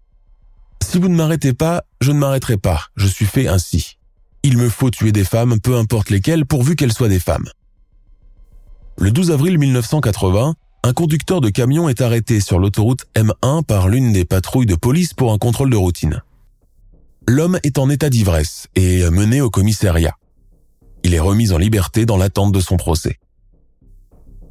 ⁇Si 0.87 1.01
vous 1.01 1.09
ne 1.09 1.17
m'arrêtez 1.17 1.55
pas, 1.55 1.83
je 2.01 2.13
ne 2.13 2.19
m'arrêterai 2.19 2.57
pas, 2.57 2.83
je 2.95 3.09
suis 3.09 3.27
fait 3.27 3.49
ainsi. 3.49 3.99
Il 4.45 4.59
me 4.59 4.69
faut 4.69 4.91
tuer 4.91 5.11
des 5.11 5.25
femmes, 5.25 5.59
peu 5.59 5.77
importe 5.77 6.11
lesquelles, 6.11 6.47
pourvu 6.47 6.77
qu'elles 6.77 6.93
soient 6.93 7.09
des 7.09 7.19
femmes. 7.19 7.49
Le 8.99 9.11
12 9.11 9.33
avril 9.33 9.59
1980, 9.59 10.55
un 10.85 10.93
conducteur 10.93 11.41
de 11.41 11.49
camion 11.49 11.89
est 11.89 12.01
arrêté 12.01 12.39
sur 12.39 12.61
l'autoroute 12.61 13.07
M1 13.17 13.65
par 13.65 13.89
l'une 13.89 14.13
des 14.13 14.25
patrouilles 14.25 14.67
de 14.67 14.77
police 14.77 15.15
pour 15.15 15.33
un 15.33 15.39
contrôle 15.39 15.71
de 15.71 15.77
routine. 15.77 16.23
L'homme 17.27 17.59
est 17.65 17.79
en 17.79 17.91
état 17.91 18.09
d'ivresse 18.09 18.69
et 18.77 19.09
mené 19.11 19.41
au 19.41 19.51
commissariat. 19.51 20.15
Il 21.05 21.15
est 21.15 21.21
remis 21.21 21.53
en 21.53 21.59
liberté 21.59 22.07
dans 22.07 22.17
l'attente 22.17 22.53
de 22.53 22.61
son 22.61 22.77
procès. 22.77 23.19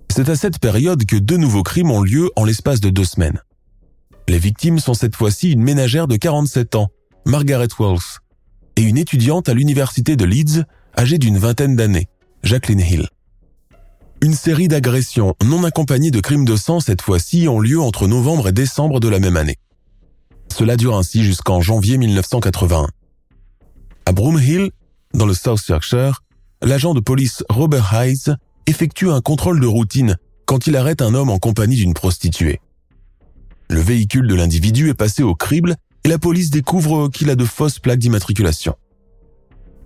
C'est 0.10 0.30
à 0.30 0.36
cette 0.36 0.60
période 0.60 1.06
que 1.06 1.16
deux 1.16 1.38
nouveaux 1.38 1.64
crimes 1.64 1.92
ont 1.92 2.02
lieu 2.02 2.30
en 2.36 2.44
l'espace 2.44 2.82
de 2.82 2.90
deux 2.90 3.06
semaines. 3.06 3.42
Les 4.28 4.40
victimes 4.40 4.80
sont 4.80 4.94
cette 4.94 5.16
fois-ci 5.16 5.52
une 5.52 5.64
ménagère 5.64 6.08
de 6.08 6.18
47 6.18 6.76
ans, 6.76 6.90
Margaret 7.26 7.70
Wells, 7.80 8.20
et 8.76 8.82
une 8.82 8.98
étudiante 8.98 9.50
à 9.50 9.54
l'université 9.54 10.16
de 10.16 10.26
Leeds, 10.26 10.64
âgée 10.98 11.18
d'une 11.18 11.38
vingtaine 11.38 11.76
d'années, 11.76 12.08
Jacqueline 12.44 12.82
Hill. 12.82 13.08
Une 14.22 14.34
série 14.34 14.68
d'agressions 14.68 15.36
non 15.44 15.64
accompagnées 15.64 16.12
de 16.12 16.20
crimes 16.20 16.46
de 16.46 16.56
sang 16.56 16.80
cette 16.80 17.02
fois-ci 17.02 17.48
ont 17.48 17.60
lieu 17.60 17.82
entre 17.82 18.08
novembre 18.08 18.50
et 18.50 18.52
décembre 18.52 19.00
de 19.00 19.08
la 19.08 19.20
même 19.20 19.38
année. 19.38 19.58
Cela 20.56 20.78
dure 20.78 20.96
ainsi 20.96 21.24
jusqu'en 21.24 21.62
janvier 21.62 21.98
1981. 21.98 22.88
À 24.06 24.12
Broomhill, 24.12 24.72
dans 25.14 25.26
le 25.26 25.34
South 25.34 25.66
Yorkshire, 25.68 26.22
l'agent 26.62 26.94
de 26.94 27.00
police 27.00 27.44
Robert 27.50 27.94
Hayes 27.94 28.36
effectue 28.68 29.10
un 29.10 29.22
contrôle 29.22 29.60
de 29.60 29.68
routine 29.68 30.18
quand 30.46 30.68
il 30.68 30.76
arrête 30.76 31.02
un 31.02 31.14
homme 31.14 31.30
en 31.30 31.40
compagnie 31.40 31.76
d'une 31.76 31.94
prostituée. 31.94 32.60
Le 33.70 33.80
véhicule 33.80 34.28
de 34.28 34.36
l'individu 34.36 34.90
est 34.90 34.94
passé 34.94 35.24
au 35.24 35.36
crible 35.36 35.76
et 36.04 36.10
la 36.10 36.18
police 36.18 36.50
découvre 36.50 37.10
qu'il 37.10 37.30
a 37.30 37.36
de 37.36 37.46
fausses 37.46 37.80
plaques 37.80 38.00
d'immatriculation. 38.00 38.76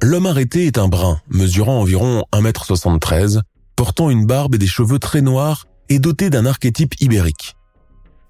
L'homme 0.01 0.25
arrêté 0.25 0.65
est 0.65 0.77
un 0.77 0.87
brun, 0.87 1.19
mesurant 1.29 1.79
environ 1.79 2.23
1m73, 2.33 3.41
portant 3.75 4.09
une 4.09 4.25
barbe 4.25 4.55
et 4.55 4.57
des 4.57 4.67
cheveux 4.67 4.99
très 4.99 5.21
noirs 5.21 5.67
et 5.89 5.99
doté 5.99 6.29
d'un 6.29 6.45
archétype 6.45 6.99
ibérique. 6.99 7.55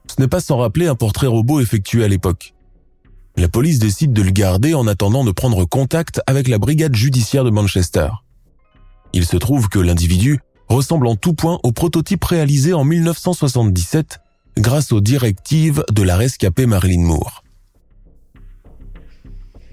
Ce 0.07 0.21
n'est 0.21 0.27
pas 0.27 0.41
sans 0.41 0.57
rappeler 0.57 0.87
un 0.87 0.95
portrait 0.95 1.27
robot 1.27 1.61
effectué 1.61 2.03
à 2.03 2.07
l'époque. 2.07 2.53
La 3.37 3.49
police 3.49 3.79
décide 3.79 4.13
de 4.13 4.21
le 4.21 4.31
garder 4.31 4.73
en 4.73 4.87
attendant 4.87 5.23
de 5.23 5.31
prendre 5.31 5.65
contact 5.65 6.21
avec 6.27 6.47
la 6.47 6.57
brigade 6.57 6.95
judiciaire 6.95 7.43
de 7.43 7.49
Manchester. 7.49 8.09
Il 9.15 9.25
se 9.25 9.37
trouve 9.37 9.69
que 9.69 9.79
l'individu 9.79 10.39
ressemble 10.67 11.07
en 11.07 11.15
tout 11.15 11.33
point 11.33 11.57
au 11.63 11.71
prototype 11.71 12.23
réalisé 12.25 12.73
en 12.73 12.83
1977 12.83 14.19
grâce 14.57 14.91
aux 14.91 14.99
directives 14.99 15.85
de 15.89 16.03
la 16.03 16.17
rescapée 16.17 16.65
Marilyn 16.65 17.01
Moore. 17.01 17.43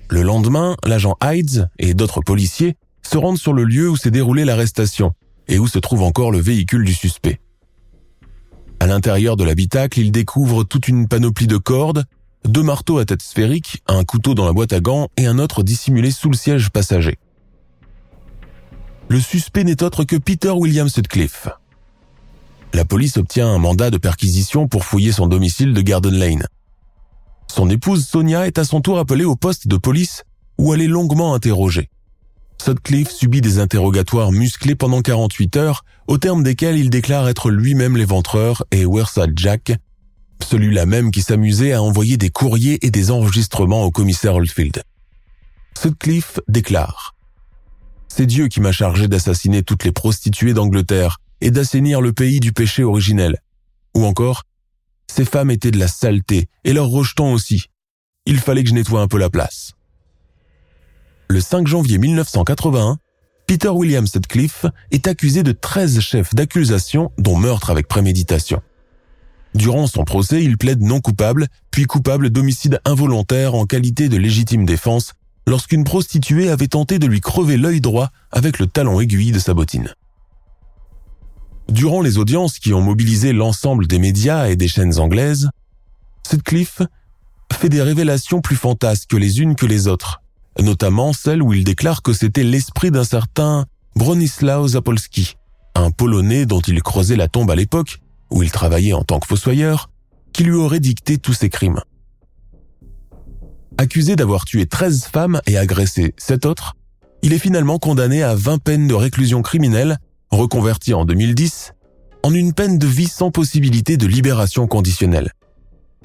Le 0.09 0.23
lendemain, 0.23 0.77
l'agent 0.85 1.17
Hydes 1.21 1.69
et 1.81 1.93
d'autres 1.93 2.21
policiers 2.21 2.77
se 3.03 3.19
rendent 3.19 3.39
sur 3.39 3.53
le 3.53 3.65
lieu 3.65 3.91
où 3.91 3.97
s'est 3.97 4.13
déroulée 4.13 4.45
l'arrestation 4.45 5.13
et 5.49 5.59
où 5.59 5.67
se 5.67 5.81
trouve 5.81 6.03
encore 6.03 6.31
le 6.31 6.39
véhicule 6.39 6.85
du 6.85 6.95
suspect. 6.95 7.41
À 8.79 8.87
l'intérieur 8.87 9.37
de 9.37 9.43
l'habitacle, 9.43 9.99
il 9.99 10.13
découvre 10.13 10.63
toute 10.63 10.87
une 10.87 11.09
panoplie 11.09 11.49
de 11.49 11.57
cordes, 11.57 12.05
deux 12.45 12.63
marteaux 12.63 12.99
à 12.99 13.05
tête 13.05 13.23
sphérique, 13.23 13.83
un 13.89 14.05
couteau 14.05 14.35
dans 14.35 14.47
la 14.47 14.53
boîte 14.53 14.73
à 14.73 14.79
gants 14.79 15.09
et 15.17 15.27
un 15.27 15.41
autre 15.41 15.65
dissimulé 15.65 16.13
sous 16.13 16.31
le 16.31 16.37
siège 16.37 16.71
passager. 16.71 17.19
Le 19.13 19.21
suspect 19.21 19.63
n'est 19.63 19.83
autre 19.83 20.05
que 20.05 20.17
Peter 20.17 20.53
William 20.53 20.89
Sutcliffe. 20.89 21.47
La 22.73 22.87
police 22.87 23.19
obtient 23.19 23.47
un 23.47 23.59
mandat 23.59 23.91
de 23.91 23.99
perquisition 23.99 24.69
pour 24.69 24.87
fouiller 24.87 25.13
son 25.13 25.27
domicile 25.27 25.75
de 25.75 25.83
Garden 25.83 26.15
Lane. 26.15 26.47
Son 27.47 27.69
épouse 27.69 28.07
Sonia 28.07 28.47
est 28.47 28.57
à 28.57 28.65
son 28.65 28.81
tour 28.81 28.99
appelée 28.99 29.27
au 29.27 29.37
poste 29.37 29.69
de 29.69 29.77
police 29.77 30.23
où 30.57 30.73
elle 30.73 30.81
est 30.81 30.87
longuement 30.87 31.35
interrogée. 31.35 31.91
Sutcliffe 32.57 33.11
subit 33.11 33.43
des 33.43 33.59
interrogatoires 33.59 34.33
musclés 34.33 34.77
pendant 34.77 35.03
48 35.03 35.59
heures, 35.59 35.85
au 36.07 36.17
terme 36.17 36.43
desquels 36.43 36.79
il 36.79 36.89
déclare 36.89 37.29
être 37.29 37.51
lui-même 37.51 37.99
l'éventreur 37.99 38.65
et 38.71 38.87
Wersad 38.87 39.35
Jack, 39.37 39.75
celui-là 40.43 40.87
même 40.87 41.11
qui 41.11 41.21
s'amusait 41.21 41.75
à 41.75 41.83
envoyer 41.83 42.17
des 42.17 42.31
courriers 42.31 42.79
et 42.81 42.91
des 42.91 43.11
enregistrements 43.11 43.85
au 43.85 43.91
commissaire 43.91 44.37
Oldfield. 44.37 44.83
Sutcliffe 45.79 46.41
déclare 46.49 47.13
C'est 48.15 48.27
Dieu 48.27 48.49
qui 48.49 48.61
m'a 48.61 48.73
chargé 48.73 49.09
d'assassiner 49.09 49.63
toutes 49.63 49.85
les 49.85 49.91
prostituées 49.91 50.53
d'Angleterre 50.53 51.17
et 51.41 51.51
d'assainir 51.51 52.03
le 52.03 52.13
pays 52.13 52.41
du 52.41 52.53
péché 52.53 52.85
originel. 52.85 53.39
Ou 53.95 54.05
encore, 54.05 54.43
ces 55.07 55.25
femmes 55.25 55.51
étaient 55.51 55.71
de 55.71 55.79
la 55.79 55.89
saleté 55.89 56.51
et 56.65 56.75
leurs 56.75 56.91
rejetons 56.91 57.33
aussi. 57.33 57.69
Il 58.27 58.39
fallait 58.39 58.65
que 58.65 58.69
je 58.69 58.75
nettoie 58.75 59.01
un 59.01 59.09
peu 59.09 59.17
la 59.17 59.31
place. 59.31 59.73
Le 61.31 61.41
5 61.41 61.67
janvier 61.67 61.97
1981, 61.97 62.99
Peter 63.47 63.71
William 63.71 64.07
Sutcliffe 64.07 64.67
est 64.91 65.07
accusé 65.07 65.43
de 65.43 65.53
13 65.53 66.01
chefs 66.01 66.35
d'accusation 66.35 67.13
dont 67.17 67.39
meurtre 67.39 67.71
avec 67.71 67.89
préméditation. 67.89 68.61
Durant 69.55 69.87
son 69.87 70.05
procès, 70.05 70.45
il 70.45 70.59
plaide 70.59 70.83
non 70.83 71.01
coupable, 71.01 71.47
puis 71.71 71.87
coupable 71.87 72.29
d'homicide 72.29 72.79
involontaire 72.85 73.55
en 73.55 73.65
qualité 73.65 74.11
de 74.11 74.19
légitime 74.19 74.67
défense 74.67 75.15
lorsqu'une 75.47 75.85
prostituée 75.85 76.51
avait 76.51 76.69
tenté 76.69 76.99
de 76.99 77.07
lui 77.07 77.21
crever 77.21 77.57
l'œil 77.57 77.81
droit 77.81 78.11
avec 78.31 78.59
le 78.59 78.67
talon 78.67 79.01
aiguille 79.01 79.33
de 79.33 79.39
sa 79.39 79.55
bottine. 79.55 79.95
Durant 81.69 82.03
les 82.03 82.19
audiences 82.19 82.59
qui 82.59 82.75
ont 82.75 82.83
mobilisé 82.83 83.33
l'ensemble 83.33 83.87
des 83.87 83.99
médias 83.99 84.49
et 84.49 84.57
des 84.57 84.69
chaînes 84.69 84.99
anglaises, 84.99 85.51
Sutcliffe 86.27 86.83
fait 87.53 87.69
des 87.69 87.83
révélations 87.83 88.41
plus 88.41 88.57
fantasques 88.57 89.13
les 89.13 89.41
unes 89.41 89.55
que 89.55 89.67
les 89.67 89.87
autres, 89.89 90.23
notamment 90.61 91.13
celle 91.13 91.43
où 91.43 91.53
il 91.53 91.65
déclare 91.65 92.03
que 92.03 92.13
c'était 92.13 92.45
l'esprit 92.45 92.91
d'un 92.91 93.05
certain 93.05 93.67
Bronislaw 93.97 94.69
Zapolski, 94.69 95.37
un 95.75 95.91
Polonais 95.91 96.47
dont 96.47 96.61
il 96.61 96.83
creusait 96.83 97.17
la 97.17 97.29
tombe 97.29 97.51
à 97.51 97.57
l'époque, 97.57 98.01
où 98.31 98.43
il 98.43 98.51
travaillait 98.51 98.95
en 98.95 99.05
tant 99.05 99.21
que 99.21 99.27
fossoyeur, 99.27 99.91
qui 100.33 100.45
lui 100.45 100.55
aurait 100.55 100.81
dicté 100.81 101.19
tous 101.19 101.35
ses 101.35 101.51
crimes. 101.51 101.81
Accusé 103.79 104.17
d'avoir 104.17 104.45
tué 104.45 104.67
13 104.67 105.07
femmes 105.07 105.41
et 105.47 105.57
agressé 105.57 106.15
7 106.19 106.47
autres, 106.47 106.75
il 107.23 107.33
est 107.33 107.39
finalement 107.39 107.79
condamné 107.79 108.23
à 108.23 108.35
20 108.35 108.59
peines 108.59 108.87
de 108.87 108.95
réclusion 108.95 109.43
criminelle, 109.43 109.99
reconverti 110.31 110.95
en 110.95 111.05
2010, 111.05 111.73
en 112.23 112.35
une 112.35 112.53
peine 112.53 112.79
de 112.79 112.87
vie 112.87 113.09
sans 113.09 113.31
possibilité 113.31 113.97
de 113.97 114.07
libération 114.07 114.67
conditionnelle. 114.67 115.33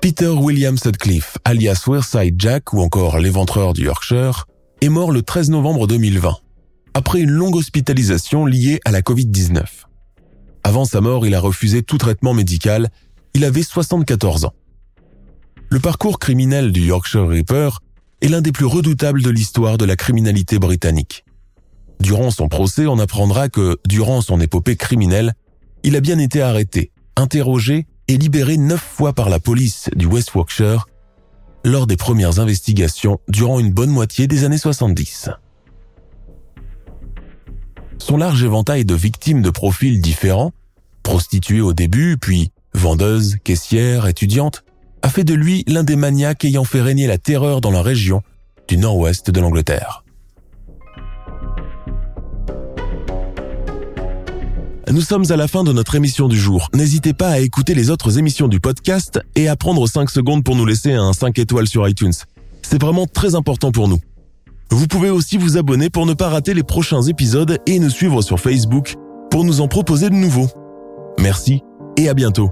Peter 0.01 0.28
William 0.30 0.78
Sutcliffe, 0.78 1.38
alias 1.43 1.84
Wearside 1.88 2.36
Jack 2.38 2.74
ou 2.74 2.82
encore 2.82 3.20
l'éventreur 3.20 3.74
du 3.74 3.86
Yorkshire, 3.86 4.45
est 4.82 4.89
mort 4.89 5.11
le 5.11 5.24
13 5.24 5.49
novembre 5.49 5.88
2020, 5.88 6.36
après 6.93 7.20
une 7.20 7.32
longue 7.32 7.55
hospitalisation 7.55 8.45
liée 8.45 8.80
à 8.86 8.91
la 8.91 9.01
Covid-19. 9.01 9.63
Avant 10.63 10.86
sa 10.86 11.01
mort, 11.01 11.26
il 11.26 11.34
a 11.34 11.39
refusé 11.39 11.82
tout 11.82 11.97
traitement 11.97 12.34
médical, 12.34 12.89
il 13.34 13.43
avait 13.43 13.63
74 13.63 14.45
ans. 14.45 14.53
Le 15.70 15.80
parcours 15.80 16.18
criminel 16.18 16.72
du 16.72 16.82
Yorkshire 16.86 17.28
Ripper 17.28 17.70
est 18.22 18.30
l'un 18.30 18.41
des 18.41 18.53
plus 18.53 18.65
redoutables 18.65 19.22
de 19.22 19.30
l'histoire 19.30 19.78
de 19.78 19.84
la 19.84 19.97
criminalité 19.97 20.59
britannique. 20.59 21.26
Durant 21.99 22.32
son 22.32 22.47
procès, 22.47 22.88
on 22.88 22.99
apprendra 22.99 23.49
que, 23.49 23.78
durant 23.86 24.22
son 24.22 24.39
épopée 24.39 24.78
criminelle, 24.78 25.34
il 25.84 25.97
a 25.97 25.99
bien 25.99 26.20
été 26.20 26.41
arrêté, 26.41 26.91
interrogé 27.18 27.86
et 28.07 28.18
libéré 28.18 28.55
neuf 28.55 28.80
fois 28.82 29.11
par 29.11 29.30
la 29.30 29.41
police 29.41 29.89
du 29.93 30.05
West 30.05 30.32
Yorkshire 30.34 30.88
lors 31.65 31.86
des 31.86 31.97
premières 31.97 32.39
investigations 32.39 33.20
durant 33.28 33.59
une 33.59 33.74
bonne 33.74 33.89
moitié 33.89 34.28
des 34.28 34.45
années 34.45 34.57
70. 34.57 35.32
Son 37.97 38.15
large 38.15 38.41
éventail 38.41 38.86
de 38.86 38.95
victimes 38.95 39.41
de 39.41 39.49
profils 39.49 39.99
différents, 39.99 40.53
prostituées 41.03 41.61
au 41.61 41.74
début, 41.74 42.18
puis 42.18 42.51
vendeuses, 42.74 43.36
caissières, 43.43 44.07
étudiantes, 44.07 44.63
a 45.02 45.10
fait 45.10 45.24
de 45.24 45.34
lui 45.34 45.64
l'un 45.68 45.84
des 45.84 45.95
maniaques 45.95 46.45
ayant 46.45 46.64
fait 46.64 46.82
régner 46.82 47.08
la 47.08 47.18
terreur 47.18 47.62
dans 47.62 47.72
la 47.72 47.82
région 47.82 48.22
du 48.68 48.78
nord-ouest 48.78 49.32
de 49.32 49.39
l'Angleterre. 49.39 50.04
Nous 54.89 55.02
sommes 55.02 55.26
à 55.30 55.36
la 55.36 55.50
fin 55.50 55.66
de 55.66 55.74
notre 55.74 55.95
émission 55.95 56.30
du 56.30 56.39
jour. 56.39 56.70
N'hésitez 56.74 57.14
pas 57.14 57.30
à 57.30 57.39
écouter 57.39 57.74
les 57.74 57.89
autres 57.89 58.18
émissions 58.18 58.48
du 58.48 58.62
podcast 58.62 59.20
et 59.36 59.50
à 59.50 59.58
prendre 59.58 59.86
5 59.86 60.10
secondes 60.10 60.45
pour 60.45 60.56
nous 60.56 60.66
laisser 60.66 60.93
un 60.93 61.12
5 61.12 61.38
étoiles 61.39 61.68
sur 61.68 61.88
iTunes. 61.88 62.14
C'est 62.62 62.82
vraiment 62.82 63.06
très 63.06 63.36
important 63.36 63.72
pour 63.72 63.89
nous. 63.89 64.00
Vous 64.72 64.88
pouvez 64.88 65.10
aussi 65.10 65.38
vous 65.38 65.58
abonner 65.58 65.89
pour 65.89 66.06
ne 66.06 66.14
pas 66.14 66.30
rater 66.30 66.54
les 66.54 66.64
prochains 66.64 67.02
épisodes 67.02 67.58
et 67.66 67.80
nous 67.80 67.89
suivre 67.89 68.22
sur 68.22 68.39
Facebook 68.39 68.95
pour 69.30 69.43
nous 69.43 69.60
en 69.60 69.68
proposer 69.68 70.10
de 70.10 70.16
nouveaux. 70.16 70.50
Merci 71.20 71.62
et 71.98 72.08
à 72.08 72.14
bientôt. 72.14 72.52